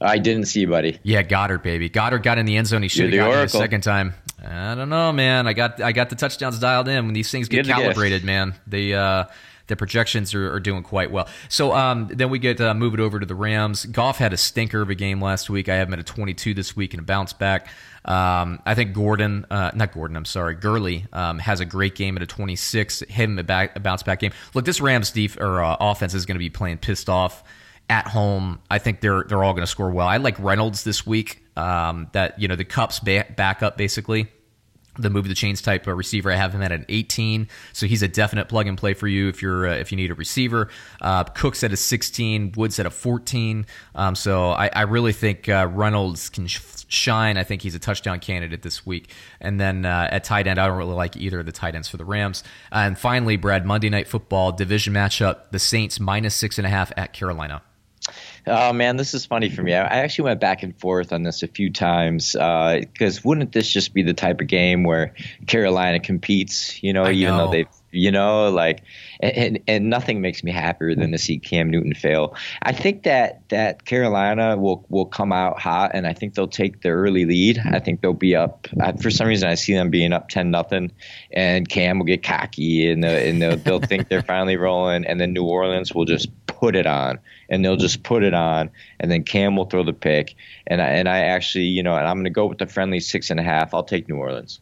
I 0.00 0.18
didn't 0.18 0.44
see, 0.44 0.66
buddy. 0.66 0.98
Yeah, 1.02 1.22
Goedert, 1.22 1.62
baby. 1.62 1.88
Goedert 1.88 2.22
got 2.22 2.38
in 2.38 2.46
the 2.46 2.56
end 2.56 2.66
zone. 2.66 2.82
He 2.82 2.88
should 2.88 3.12
have 3.12 3.32
got 3.32 3.38
it 3.38 3.52
the 3.52 3.58
second 3.58 3.82
time. 3.82 4.14
I 4.44 4.74
don't 4.74 4.90
know, 4.90 5.12
man. 5.12 5.46
I 5.46 5.54
got 5.54 5.80
I 5.80 5.92
got 5.92 6.10
the 6.10 6.16
touchdowns 6.16 6.58
dialed 6.58 6.88
in. 6.88 7.06
When 7.06 7.14
these 7.14 7.30
things 7.30 7.48
get 7.48 7.66
calibrated, 7.66 8.22
man, 8.22 8.54
they 8.66 8.92
uh, 8.92 9.24
the 9.66 9.76
projections 9.76 10.34
are, 10.34 10.52
are, 10.52 10.60
doing 10.60 10.82
quite 10.82 11.10
well. 11.10 11.28
So 11.48 11.72
um, 11.72 12.08
then 12.12 12.30
we 12.30 12.38
get 12.38 12.60
uh, 12.60 12.74
move 12.74 12.94
it 12.94 13.00
over 13.00 13.18
to 13.18 13.26
the 13.26 13.34
Rams. 13.34 13.86
Goff 13.86 14.18
had 14.18 14.32
a 14.32 14.36
stinker 14.36 14.82
of 14.82 14.90
a 14.90 14.94
game 14.94 15.20
last 15.20 15.50
week. 15.50 15.68
I 15.68 15.76
have 15.76 15.88
him 15.88 15.94
at 15.94 16.00
a 16.00 16.04
22 16.04 16.54
this 16.54 16.76
week 16.76 16.94
and 16.94 17.00
a 17.00 17.04
bounce 17.04 17.32
back. 17.32 17.68
Um, 18.04 18.60
I 18.64 18.74
think 18.74 18.92
Gordon, 18.92 19.46
uh, 19.50 19.72
not 19.74 19.92
Gordon, 19.92 20.16
I'm 20.16 20.24
sorry, 20.24 20.54
Gurley 20.54 21.06
um, 21.12 21.40
has 21.40 21.58
a 21.58 21.64
great 21.64 21.96
game 21.96 22.16
at 22.16 22.22
a 22.22 22.26
26. 22.26 23.00
Him 23.00 23.38
a, 23.38 23.42
back, 23.42 23.74
a 23.74 23.80
bounce 23.80 24.04
back 24.04 24.20
game. 24.20 24.30
Look, 24.54 24.64
this 24.64 24.80
Rams 24.80 25.10
def- 25.10 25.38
or 25.38 25.60
uh, 25.60 25.76
offense 25.80 26.14
is 26.14 26.24
going 26.24 26.36
to 26.36 26.40
be 26.40 26.50
playing 26.50 26.78
pissed 26.78 27.08
off 27.08 27.42
at 27.88 28.08
home. 28.08 28.60
I 28.70 28.78
think 28.78 29.00
they're 29.00 29.24
they're 29.24 29.42
all 29.44 29.52
going 29.52 29.62
to 29.62 29.70
score 29.70 29.90
well. 29.90 30.06
I 30.06 30.16
like 30.18 30.38
Reynolds 30.38 30.84
this 30.84 31.06
week. 31.06 31.42
Um, 31.56 32.08
that 32.12 32.38
you 32.38 32.48
know 32.48 32.56
the 32.56 32.64
Kupp's 32.64 33.00
back, 33.00 33.34
back 33.36 33.62
up 33.62 33.78
basically 33.78 34.28
the 34.98 35.10
move 35.10 35.28
the 35.28 35.34
chains 35.34 35.60
type 35.62 35.86
receiver. 35.86 36.30
I 36.30 36.36
have 36.36 36.54
him 36.54 36.62
at 36.62 36.72
an 36.72 36.84
18, 36.88 37.48
so 37.72 37.86
he's 37.86 38.02
a 38.02 38.08
definite 38.08 38.48
plug 38.48 38.66
and 38.66 38.76
play 38.76 38.94
for 38.94 39.08
you 39.08 39.28
if 39.28 39.42
you're 39.42 39.66
uh, 39.66 39.74
if 39.74 39.92
you 39.92 39.96
need 39.96 40.10
a 40.10 40.14
receiver. 40.14 40.68
Uh, 41.00 41.24
Cooks 41.24 41.62
at 41.64 41.72
a 41.72 41.76
16, 41.76 42.52
Woods 42.56 42.78
at 42.78 42.86
a 42.86 42.90
14. 42.90 43.66
Um, 43.94 44.14
so 44.14 44.50
I, 44.50 44.70
I, 44.72 44.82
really 44.82 45.12
think 45.12 45.48
uh, 45.48 45.68
Reynolds 45.70 46.28
can 46.28 46.46
sh- 46.46 46.60
shine. 46.88 47.36
I 47.36 47.44
think 47.44 47.62
he's 47.62 47.74
a 47.74 47.78
touchdown 47.78 48.20
candidate 48.20 48.62
this 48.62 48.86
week. 48.86 49.10
And 49.40 49.60
then 49.60 49.84
uh, 49.84 50.08
at 50.10 50.24
tight 50.24 50.46
end, 50.46 50.58
I 50.58 50.66
don't 50.66 50.78
really 50.78 50.94
like 50.94 51.16
either 51.16 51.40
of 51.40 51.46
the 51.46 51.52
tight 51.52 51.74
ends 51.74 51.88
for 51.88 51.96
the 51.96 52.04
Rams. 52.04 52.42
and 52.72 52.98
finally, 52.98 53.36
Brad, 53.36 53.66
Monday 53.66 53.90
Night 53.90 54.08
Football 54.08 54.52
division 54.52 54.94
matchup: 54.94 55.50
the 55.50 55.58
Saints 55.58 56.00
minus 56.00 56.34
six 56.34 56.58
and 56.58 56.66
a 56.66 56.70
half 56.70 56.92
at 56.96 57.12
Carolina. 57.12 57.62
Oh 58.48 58.72
man, 58.72 58.96
this 58.96 59.12
is 59.12 59.26
funny 59.26 59.48
for 59.48 59.62
me. 59.62 59.74
I 59.74 59.98
actually 60.02 60.26
went 60.26 60.40
back 60.40 60.62
and 60.62 60.78
forth 60.78 61.12
on 61.12 61.24
this 61.24 61.42
a 61.42 61.48
few 61.48 61.70
times 61.70 62.32
because 62.32 63.18
uh, 63.18 63.20
wouldn't 63.24 63.52
this 63.52 63.68
just 63.68 63.92
be 63.92 64.02
the 64.02 64.14
type 64.14 64.40
of 64.40 64.46
game 64.46 64.84
where 64.84 65.14
Carolina 65.46 65.98
competes? 65.98 66.80
You 66.82 66.92
know, 66.92 67.04
know. 67.04 67.10
even 67.10 67.36
though 67.36 67.50
they've 67.50 67.68
you 67.96 68.10
know, 68.10 68.50
like, 68.50 68.82
and, 69.34 69.58
and 69.66 69.90
nothing 69.90 70.20
makes 70.20 70.44
me 70.44 70.52
happier 70.52 70.94
than 70.94 71.12
to 71.12 71.18
see 71.18 71.38
Cam 71.38 71.70
Newton 71.70 71.94
fail. 71.94 72.34
I 72.62 72.72
think 72.72 73.04
that 73.04 73.48
that 73.48 73.84
Carolina 73.84 74.56
will 74.56 74.84
will 74.88 75.06
come 75.06 75.32
out 75.32 75.60
hot, 75.60 75.92
and 75.94 76.06
I 76.06 76.12
think 76.12 76.34
they'll 76.34 76.48
take 76.48 76.82
the 76.82 76.90
early 76.90 77.24
lead. 77.24 77.60
I 77.64 77.78
think 77.78 78.00
they'll 78.00 78.12
be 78.12 78.36
up. 78.36 78.66
For 79.00 79.10
some 79.10 79.26
reason, 79.26 79.48
I 79.48 79.54
see 79.54 79.74
them 79.74 79.90
being 79.90 80.12
up 80.12 80.28
ten 80.28 80.50
nothing, 80.50 80.92
and 81.32 81.68
Cam 81.68 81.98
will 81.98 82.06
get 82.06 82.22
cocky, 82.22 82.90
and, 82.90 83.04
and 83.04 83.40
they'll, 83.42 83.56
they'll 83.56 83.80
think 83.80 84.08
they're 84.08 84.22
finally 84.36 84.56
rolling, 84.56 85.04
and 85.04 85.20
then 85.20 85.32
New 85.32 85.44
Orleans 85.44 85.94
will 85.94 86.04
just 86.04 86.28
put 86.46 86.76
it 86.76 86.86
on, 86.86 87.18
and 87.48 87.64
they'll 87.64 87.76
just 87.76 88.02
put 88.02 88.22
it 88.22 88.34
on, 88.34 88.70
and 88.98 89.10
then 89.10 89.22
Cam 89.22 89.56
will 89.56 89.66
throw 89.66 89.84
the 89.84 89.92
pick, 89.92 90.34
and 90.66 90.80
I, 90.80 90.86
and 90.88 91.08
I 91.08 91.18
actually, 91.18 91.64
you 91.64 91.82
know, 91.82 91.96
and 91.96 92.06
I'm 92.06 92.16
going 92.16 92.24
to 92.24 92.30
go 92.30 92.46
with 92.46 92.58
the 92.58 92.66
friendly 92.66 93.00
six 93.00 93.30
and 93.30 93.38
a 93.38 93.42
half. 93.42 93.74
I'll 93.74 93.84
take 93.84 94.08
New 94.08 94.16
Orleans. 94.16 94.60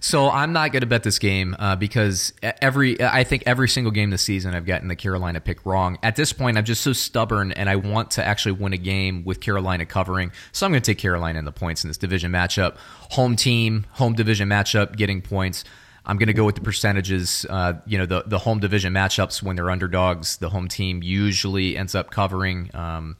So 0.00 0.30
I'm 0.30 0.52
not 0.52 0.72
going 0.72 0.80
to 0.80 0.86
bet 0.86 1.02
this 1.02 1.18
game 1.18 1.54
uh, 1.58 1.76
because 1.76 2.32
every 2.42 3.00
I 3.00 3.24
think 3.24 3.44
every 3.46 3.68
single 3.68 3.90
game 3.90 4.10
this 4.10 4.22
season 4.22 4.54
I've 4.54 4.66
gotten 4.66 4.88
the 4.88 4.96
Carolina 4.96 5.40
pick 5.40 5.64
wrong. 5.64 5.98
At 6.02 6.16
this 6.16 6.32
point, 6.32 6.58
I'm 6.58 6.64
just 6.64 6.82
so 6.82 6.92
stubborn 6.92 7.52
and 7.52 7.68
I 7.68 7.76
want 7.76 8.12
to 8.12 8.24
actually 8.24 8.52
win 8.52 8.72
a 8.72 8.78
game 8.78 9.24
with 9.24 9.40
Carolina 9.40 9.86
covering. 9.86 10.32
So 10.52 10.66
I'm 10.66 10.72
going 10.72 10.82
to 10.82 10.90
take 10.90 10.98
Carolina 10.98 11.38
in 11.38 11.44
the 11.44 11.52
points 11.52 11.84
in 11.84 11.88
this 11.88 11.98
division 11.98 12.32
matchup. 12.32 12.76
Home 13.12 13.36
team, 13.36 13.86
home 13.92 14.14
division 14.14 14.48
matchup, 14.48 14.96
getting 14.96 15.22
points. 15.22 15.64
I'm 16.06 16.16
going 16.16 16.28
to 16.28 16.32
go 16.32 16.44
with 16.44 16.54
the 16.54 16.62
percentages. 16.62 17.46
Uh, 17.48 17.74
you 17.86 17.98
know, 17.98 18.06
the 18.06 18.24
the 18.26 18.38
home 18.38 18.58
division 18.58 18.92
matchups 18.92 19.42
when 19.42 19.56
they're 19.56 19.70
underdogs, 19.70 20.38
the 20.38 20.48
home 20.48 20.68
team 20.68 21.02
usually 21.02 21.76
ends 21.76 21.94
up 21.94 22.10
covering. 22.10 22.70
Um, 22.74 23.16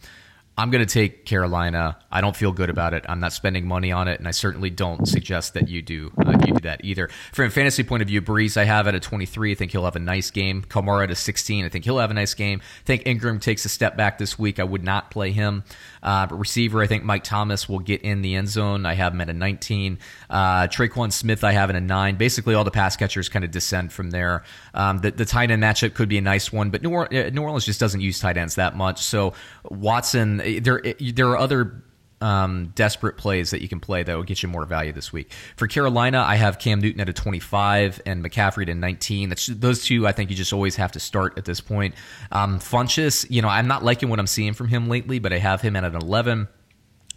I'm 0.59 0.71
going 0.71 0.85
to 0.87 0.93
take 0.93 1.25
Carolina. 1.25 1.97
I 2.11 2.21
don't 2.21 2.37
feel 2.37 2.53
good 2.53 2.69
about 2.69 2.93
it. 2.93 3.07
I'm 3.09 3.21
not 3.21 3.33
spending 3.33 3.67
money 3.67 3.93
on 3.93 4.09
it, 4.09 4.19
and 4.19 4.29
I 4.29 4.33
certainly 4.33 4.69
don't 4.69 5.07
suggest 5.09 5.55
that 5.55 5.69
you 5.69 5.81
do 5.81 6.13
uh, 6.19 6.33
you 6.47 6.53
do 6.55 6.61
that 6.65 6.85
either. 6.85 7.09
From 7.33 7.47
a 7.47 7.51
fantasy 7.51 7.83
point 7.83 8.03
of 8.03 8.09
view, 8.09 8.21
Brees 8.21 8.59
I 8.59 8.65
have 8.65 8.87
at 8.87 8.95
a 8.95 9.01
23. 9.01 9.53
I 9.53 9.55
think 9.55 9.73
he'll 9.73 9.85
have 9.87 9.97
a 9.97 10.01
nice 10.01 10.31
game. 10.31 10.63
Kamara 10.63 11.05
at 11.05 11.11
a 11.11 11.15
16. 11.15 11.65
I 11.65 11.69
think 11.71 11.85
he'll 11.85 11.99
have 11.99 12.11
a 12.11 12.15
nice 12.15 12.35
game. 12.35 12.61
I 12.63 12.85
think 12.85 13.07
Ingram 13.07 13.41
takes 13.41 13.65
a 13.65 13.71
step 13.71 13.97
back 13.97 14.19
this 14.19 14.39
week. 14.39 14.59
I 14.59 14.65
would 14.65 14.85
not 14.85 15.11
play 15.11 15.31
him. 15.31 15.65
Uh, 16.03 16.27
but 16.27 16.37
receiver, 16.37 16.83
I 16.83 16.87
think 16.87 17.05
Mike 17.05 17.25
Thomas 17.25 17.69
will 17.69 17.79
get 17.79 18.03
in 18.03 18.21
the 18.23 18.35
end 18.35 18.49
zone. 18.49 18.85
I 18.85 18.95
have 18.95 19.13
him 19.15 19.21
at 19.21 19.31
a 19.31 19.35
19. 19.35 19.99
Uh, 20.29 20.67
Tre'Quan 20.67 21.13
Smith, 21.13 21.43
I 21.45 21.53
have 21.53 21.71
in 21.71 21.77
a 21.77 21.81
nine. 21.81 22.17
Basically, 22.17 22.55
all 22.55 22.65
the 22.65 22.71
pass 22.71 22.97
catchers 22.97 23.29
kind 23.29 23.45
of 23.45 23.51
descend 23.51 23.93
from 23.93 24.11
there. 24.11 24.45
Um, 24.75 24.99
the, 24.99 25.11
the 25.11 25.25
tight 25.25 25.51
end 25.51 25.63
matchup 25.63 25.95
could 25.95 26.09
be 26.09 26.19
a 26.19 26.23
nice 26.23 26.53
one, 26.53 26.71
but 26.71 26.83
New, 26.83 26.91
or- 26.91 27.13
uh, 27.15 27.31
New 27.31 27.43
Orleans 27.43 27.65
just 27.65 27.81
doesn't 27.81 28.01
use 28.01 28.19
tight 28.19 28.37
ends 28.37 28.57
that 28.57 28.77
much. 28.77 29.03
So 29.03 29.35
Watson, 29.65 30.39
there 30.61 30.82
there 30.99 31.28
are 31.28 31.38
other 31.38 31.82
um, 32.20 32.72
desperate 32.74 33.16
plays 33.16 33.51
that 33.51 33.62
you 33.62 33.68
can 33.68 33.80
play 33.80 34.03
that 34.03 34.14
will 34.14 34.22
get 34.22 34.43
you 34.43 34.49
more 34.49 34.66
value 34.66 34.93
this 34.93 35.12
week. 35.12 35.32
For 35.57 35.66
Carolina, 35.66 36.22
I 36.26 36.36
have 36.36 36.59
Cam 36.59 36.80
Newton 36.80 37.01
at 37.01 37.09
a 37.09 37.12
25 37.12 38.03
and 38.05 38.22
McCaffrey 38.22 38.64
at 38.64 38.68
a 38.68 38.74
19. 38.74 39.30
That's 39.30 39.47
those 39.47 39.84
two. 39.84 40.07
I 40.07 40.12
think 40.12 40.30
you 40.30 40.36
just 40.36 40.53
always 40.53 40.76
have 40.76 40.93
to 40.93 41.01
start 41.01 41.38
at 41.38 41.45
this 41.45 41.61
point. 41.61 41.95
Um, 42.30 42.59
Funchess, 42.59 43.26
you 43.30 43.43
know, 43.43 43.49
I'm 43.49 43.68
not 43.68 43.84
liking 43.84 44.09
what 44.09 44.18
I'm 44.18 44.26
seeing 44.26 44.53
from 44.53 44.68
him 44.68 44.88
lately, 44.88 45.18
but 45.18 45.32
I 45.32 45.38
have 45.38 45.61
him 45.62 45.76
at 45.76 45.84
an 45.84 45.97
11. 45.97 46.49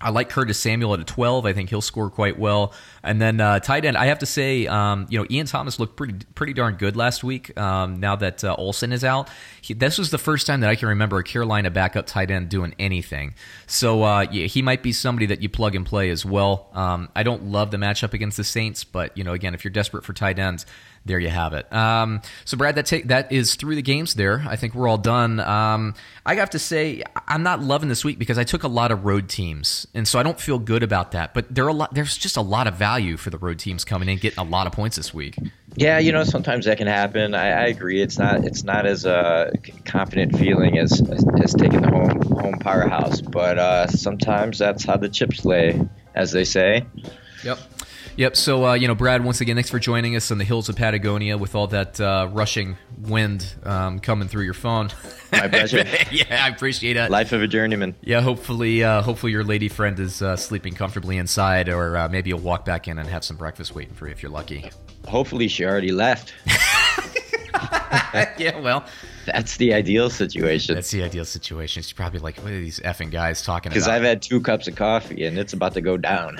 I 0.01 0.09
like 0.09 0.29
Curtis 0.29 0.59
Samuel 0.59 0.93
at 0.93 0.99
a 0.99 1.05
12. 1.05 1.45
I 1.45 1.53
think 1.53 1.69
he'll 1.69 1.81
score 1.81 2.09
quite 2.09 2.37
well. 2.37 2.73
And 3.03 3.21
then 3.21 3.39
uh, 3.39 3.59
tight 3.59 3.85
end, 3.85 3.95
I 3.95 4.07
have 4.07 4.19
to 4.19 4.25
say, 4.25 4.67
um, 4.67 5.07
you 5.09 5.17
know, 5.17 5.25
Ian 5.29 5.45
Thomas 5.45 5.79
looked 5.79 5.95
pretty 5.95 6.15
pretty 6.35 6.53
darn 6.53 6.75
good 6.75 6.97
last 6.97 7.23
week. 7.23 7.57
Um, 7.57 7.99
now 7.99 8.17
that 8.17 8.43
uh, 8.43 8.53
Olsen 8.57 8.91
is 8.91 9.03
out, 9.03 9.29
he, 9.61 9.73
this 9.73 9.97
was 9.97 10.11
the 10.11 10.17
first 10.17 10.45
time 10.45 10.59
that 10.59 10.69
I 10.69 10.75
can 10.75 10.89
remember 10.89 11.19
a 11.19 11.23
Carolina 11.23 11.71
backup 11.71 12.05
tight 12.05 12.31
end 12.31 12.49
doing 12.49 12.75
anything. 12.79 13.35
So 13.65 14.03
uh, 14.03 14.25
yeah, 14.29 14.47
he 14.47 14.61
might 14.61 14.83
be 14.83 14.91
somebody 14.91 15.27
that 15.27 15.41
you 15.41 15.47
plug 15.47 15.75
and 15.75 15.85
play 15.85 16.09
as 16.09 16.25
well. 16.25 16.69
Um, 16.73 17.09
I 17.15 17.23
don't 17.23 17.45
love 17.45 17.71
the 17.71 17.77
matchup 17.77 18.13
against 18.13 18.35
the 18.37 18.43
Saints, 18.43 18.83
but 18.83 19.17
you 19.17 19.23
know, 19.23 19.33
again, 19.33 19.53
if 19.53 19.63
you're 19.63 19.71
desperate 19.71 20.03
for 20.03 20.13
tight 20.13 20.37
ends, 20.37 20.65
there 21.05 21.19
you 21.19 21.29
have 21.29 21.53
it. 21.53 21.71
Um, 21.73 22.21
so, 22.45 22.57
Brad, 22.57 22.75
that 22.75 22.85
take 22.85 23.07
that 23.07 23.31
is 23.31 23.55
through 23.55 23.75
the 23.75 23.81
games. 23.81 24.13
There, 24.13 24.43
I 24.47 24.55
think 24.55 24.73
we're 24.73 24.87
all 24.87 24.97
done. 24.97 25.39
Um, 25.39 25.95
I 26.25 26.35
have 26.35 26.51
to 26.51 26.59
say, 26.59 27.03
I'm 27.27 27.43
not 27.43 27.61
loving 27.61 27.89
this 27.89 28.05
week 28.05 28.17
because 28.17 28.37
I 28.37 28.43
took 28.45 28.63
a 28.63 28.69
lot 28.69 28.91
of 28.91 29.03
road 29.03 29.27
teams, 29.27 29.85
and 29.93 30.07
so 30.07 30.17
I 30.17 30.23
don't 30.23 30.39
feel 30.39 30.59
good 30.59 30.81
about 30.81 31.11
that. 31.11 31.33
But 31.33 31.53
there 31.53 31.65
are 31.65 31.69
a 31.69 31.73
lot. 31.73 31.93
There's 31.93 32.17
just 32.17 32.37
a 32.37 32.41
lot 32.41 32.67
of 32.67 32.75
value 32.75 33.17
for 33.17 33.29
the 33.29 33.37
road 33.37 33.59
teams 33.59 33.83
coming 33.83 34.07
in, 34.07 34.17
getting 34.17 34.39
a 34.39 34.49
lot 34.49 34.65
of 34.65 34.73
points 34.73 34.95
this 34.95 35.13
week. 35.13 35.37
Yeah, 35.75 35.99
you 35.99 36.11
know, 36.11 36.23
sometimes 36.23 36.65
that 36.65 36.77
can 36.77 36.87
happen. 36.87 37.33
I, 37.33 37.47
I 37.47 37.65
agree. 37.65 38.01
It's 38.01 38.17
not 38.17 38.45
it's 38.45 38.63
not 38.63 38.85
as 38.85 39.05
a 39.05 39.13
uh, 39.13 39.51
confident 39.85 40.37
feeling 40.37 40.77
as, 40.77 41.01
as, 41.01 41.25
as 41.41 41.53
taking 41.53 41.81
the 41.81 41.89
home 41.89 42.21
home 42.39 42.59
powerhouse, 42.59 43.19
but 43.19 43.57
uh, 43.57 43.87
sometimes 43.87 44.59
that's 44.59 44.85
how 44.85 44.97
the 44.97 45.09
chips 45.09 45.43
lay, 45.43 45.81
as 46.15 46.31
they 46.31 46.45
say. 46.45 46.85
Yep. 47.43 47.59
Yep. 48.15 48.35
So, 48.35 48.65
uh, 48.67 48.73
you 48.73 48.87
know, 48.87 48.95
Brad, 48.95 49.23
once 49.23 49.41
again, 49.41 49.55
thanks 49.55 49.69
for 49.69 49.79
joining 49.79 50.15
us 50.15 50.29
on 50.31 50.37
the 50.37 50.43
hills 50.43 50.69
of 50.69 50.75
Patagonia 50.75 51.37
with 51.37 51.55
all 51.55 51.67
that 51.67 51.99
uh, 51.99 52.29
rushing 52.31 52.77
wind 53.01 53.55
um, 53.63 53.99
coming 53.99 54.27
through 54.27 54.43
your 54.43 54.53
phone. 54.53 54.89
My 55.31 55.47
pleasure. 55.47 55.83
yeah, 56.11 56.45
I 56.45 56.49
appreciate 56.49 56.95
it. 56.95 57.09
Life 57.09 57.31
of 57.31 57.41
a 57.41 57.47
journeyman. 57.47 57.95
Yeah. 58.01 58.21
Hopefully, 58.21 58.83
uh, 58.83 59.01
hopefully 59.01 59.31
your 59.31 59.43
lady 59.43 59.67
friend 59.67 59.99
is 59.99 60.21
uh, 60.21 60.35
sleeping 60.35 60.75
comfortably 60.75 61.17
inside, 61.17 61.69
or 61.69 61.97
uh, 61.97 62.07
maybe 62.09 62.29
you'll 62.29 62.39
walk 62.39 62.65
back 62.65 62.87
in 62.87 62.99
and 62.99 63.09
have 63.09 63.23
some 63.23 63.37
breakfast 63.37 63.73
waiting 63.73 63.95
for 63.95 64.05
you 64.05 64.11
if 64.11 64.21
you're 64.21 64.31
lucky. 64.31 64.69
Hopefully, 65.07 65.47
she 65.47 65.65
already 65.65 65.91
left. 65.91 66.33
yeah. 68.37 68.59
Well. 68.59 68.85
That's 69.25 69.55
the 69.55 69.73
ideal 69.73 70.09
situation. 70.09 70.75
That's 70.75 70.91
the 70.91 71.03
ideal 71.03 71.23
situation. 71.23 71.81
She's 71.81 71.93
probably 71.93 72.19
like, 72.19 72.37
what 72.39 72.51
are 72.51 72.59
these 72.59 72.79
effing 72.81 73.09
guys 73.09 73.41
talking 73.41 73.71
about? 73.71 73.75
Because 73.75 73.87
I've 73.87 74.03
had 74.03 74.21
two 74.21 74.41
cups 74.41 74.67
of 74.67 74.75
coffee 74.75 75.25
and 75.25 75.37
it's 75.37 75.53
about 75.53 75.73
to 75.75 75.81
go 75.81 75.95
down. 75.95 76.39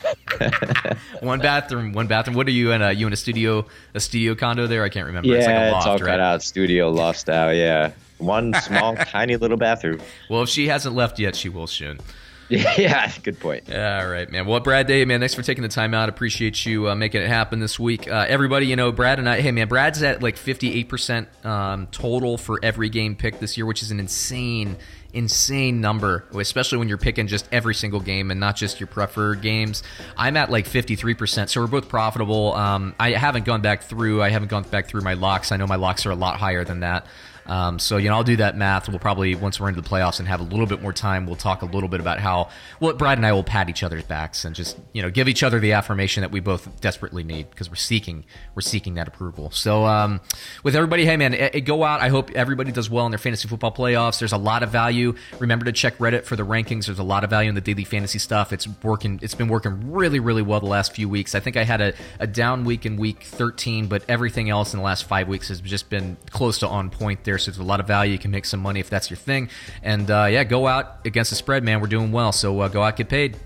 one 1.20 1.40
bathroom, 1.40 1.92
one 1.92 2.06
bathroom. 2.06 2.36
What 2.36 2.46
are 2.46 2.52
you 2.52 2.72
in? 2.72 2.82
A, 2.82 2.92
you 2.92 3.06
in 3.06 3.12
a 3.12 3.16
studio, 3.16 3.66
a 3.94 4.00
studio 4.00 4.34
condo 4.34 4.66
there? 4.66 4.84
I 4.84 4.88
can't 4.88 5.06
remember. 5.06 5.28
Yeah, 5.28 5.38
it's, 5.38 5.46
like 5.46 5.56
a 5.56 5.70
loft, 5.70 5.76
it's 5.76 5.86
all 5.86 5.98
right? 5.98 6.10
cut 6.12 6.20
out, 6.20 6.42
studio 6.42 6.90
loft 6.90 7.18
style. 7.18 7.54
Yeah, 7.54 7.92
one 8.18 8.54
small, 8.62 8.96
tiny 8.96 9.36
little 9.36 9.56
bathroom. 9.56 10.00
Well, 10.28 10.42
if 10.42 10.48
she 10.48 10.68
hasn't 10.68 10.94
left 10.94 11.18
yet, 11.18 11.36
she 11.36 11.48
will 11.48 11.66
soon. 11.66 11.98
Yeah, 12.50 13.12
good 13.22 13.38
point. 13.40 13.70
All 13.70 14.08
right, 14.08 14.30
man. 14.30 14.46
Well, 14.46 14.60
Brad 14.60 14.86
Day, 14.86 15.04
man, 15.04 15.20
thanks 15.20 15.34
for 15.34 15.42
taking 15.42 15.60
the 15.60 15.68
time 15.68 15.92
out. 15.92 16.08
Appreciate 16.08 16.64
you 16.64 16.88
uh, 16.88 16.94
making 16.94 17.20
it 17.20 17.28
happen 17.28 17.60
this 17.60 17.78
week. 17.78 18.08
Uh, 18.08 18.24
everybody, 18.26 18.66
you 18.66 18.74
know, 18.74 18.90
Brad 18.90 19.18
and 19.18 19.28
I, 19.28 19.42
hey, 19.42 19.52
man, 19.52 19.68
Brad's 19.68 20.02
at 20.02 20.22
like 20.22 20.36
58% 20.36 21.44
um, 21.44 21.88
total 21.88 22.38
for 22.38 22.58
every 22.62 22.88
game 22.88 23.16
pick 23.16 23.38
this 23.38 23.58
year, 23.58 23.66
which 23.66 23.82
is 23.82 23.90
an 23.90 24.00
insane 24.00 24.78
insane 25.12 25.80
number, 25.80 26.24
especially 26.34 26.78
when 26.78 26.88
you're 26.88 26.98
picking 26.98 27.26
just 27.26 27.48
every 27.50 27.74
single 27.74 28.00
game 28.00 28.30
and 28.30 28.38
not 28.38 28.56
just 28.56 28.78
your 28.80 28.86
preferred 28.86 29.40
games. 29.40 29.82
I'm 30.16 30.36
at 30.36 30.50
like 30.50 30.66
53%, 30.66 31.48
so 31.48 31.60
we're 31.60 31.66
both 31.66 31.88
profitable. 31.88 32.54
Um, 32.54 32.94
I 33.00 33.12
haven't 33.12 33.44
gone 33.44 33.62
back 33.62 33.82
through. 33.82 34.22
I 34.22 34.30
haven't 34.30 34.48
gone 34.48 34.64
back 34.64 34.86
through 34.86 35.02
my 35.02 35.14
locks. 35.14 35.50
I 35.52 35.56
know 35.56 35.66
my 35.66 35.76
locks 35.76 36.04
are 36.06 36.10
a 36.10 36.16
lot 36.16 36.38
higher 36.38 36.64
than 36.64 36.80
that. 36.80 37.06
Um, 37.48 37.78
so 37.78 37.96
you 37.96 38.08
know, 38.08 38.16
I'll 38.16 38.24
do 38.24 38.36
that 38.36 38.56
math. 38.56 38.88
We'll 38.88 38.98
probably 38.98 39.34
once 39.34 39.58
we're 39.58 39.68
into 39.68 39.80
the 39.80 39.88
playoffs 39.88 40.18
and 40.18 40.28
have 40.28 40.40
a 40.40 40.44
little 40.44 40.66
bit 40.66 40.82
more 40.82 40.92
time, 40.92 41.26
we'll 41.26 41.36
talk 41.36 41.62
a 41.62 41.66
little 41.66 41.88
bit 41.88 42.00
about 42.00 42.20
how 42.20 42.50
well 42.80 42.92
Brad 42.92 43.18
and 43.18 43.26
I 43.26 43.32
will 43.32 43.44
pat 43.44 43.68
each 43.70 43.82
other's 43.82 44.04
backs 44.04 44.44
and 44.44 44.54
just 44.54 44.78
you 44.92 45.02
know 45.02 45.10
give 45.10 45.28
each 45.28 45.42
other 45.42 45.58
the 45.58 45.72
affirmation 45.72 46.20
that 46.20 46.30
we 46.30 46.40
both 46.40 46.80
desperately 46.80 47.24
need 47.24 47.50
because 47.50 47.68
we're 47.68 47.76
seeking 47.76 48.24
we're 48.54 48.60
seeking 48.60 48.94
that 48.94 49.08
approval. 49.08 49.50
So 49.50 49.86
um, 49.86 50.20
with 50.62 50.76
everybody, 50.76 51.04
hey 51.04 51.16
man, 51.16 51.34
it, 51.34 51.54
it 51.54 51.60
go 51.62 51.84
out. 51.84 52.00
I 52.00 52.08
hope 52.08 52.30
everybody 52.32 52.70
does 52.70 52.90
well 52.90 53.06
in 53.06 53.10
their 53.10 53.18
fantasy 53.18 53.48
football 53.48 53.72
playoffs. 53.72 54.18
There's 54.18 54.32
a 54.32 54.38
lot 54.38 54.62
of 54.62 54.70
value. 54.70 55.14
Remember 55.38 55.64
to 55.64 55.72
check 55.72 55.96
Reddit 55.98 56.24
for 56.24 56.36
the 56.36 56.44
rankings. 56.44 56.86
There's 56.86 56.98
a 56.98 57.04
lot 57.04 57.24
of 57.24 57.30
value 57.30 57.48
in 57.48 57.54
the 57.54 57.60
daily 57.60 57.84
fantasy 57.84 58.18
stuff. 58.18 58.52
It's 58.52 58.68
working. 58.82 59.18
It's 59.22 59.34
been 59.34 59.48
working 59.48 59.92
really 59.92 60.20
really 60.20 60.42
well 60.42 60.60
the 60.60 60.66
last 60.66 60.94
few 60.94 61.08
weeks. 61.08 61.34
I 61.34 61.40
think 61.40 61.56
I 61.56 61.64
had 61.64 61.80
a, 61.80 61.94
a 62.20 62.26
down 62.26 62.64
week 62.64 62.84
in 62.84 62.96
week 62.96 63.22
13, 63.22 63.86
but 63.86 64.04
everything 64.08 64.50
else 64.50 64.74
in 64.74 64.78
the 64.78 64.84
last 64.84 65.04
five 65.04 65.28
weeks 65.28 65.48
has 65.48 65.60
just 65.60 65.88
been 65.88 66.16
close 66.30 66.58
to 66.58 66.68
on 66.68 66.90
point 66.90 67.24
there. 67.24 67.37
So 67.38 67.50
there's 67.50 67.58
a 67.58 67.62
lot 67.62 67.80
of 67.80 67.86
value 67.86 68.12
you 68.12 68.18
can 68.18 68.30
make 68.30 68.44
some 68.44 68.60
money 68.60 68.80
if 68.80 68.90
that's 68.90 69.10
your 69.10 69.16
thing. 69.16 69.48
And 69.82 70.10
uh, 70.10 70.26
yeah, 70.30 70.44
go 70.44 70.66
out 70.66 71.06
against 71.06 71.30
the 71.30 71.36
spread, 71.36 71.62
man. 71.64 71.80
We're 71.80 71.86
doing 71.86 72.12
well. 72.12 72.32
So 72.32 72.60
uh, 72.60 72.68
go 72.68 72.82
out, 72.82 72.96
get 72.96 73.08
paid. 73.08 73.38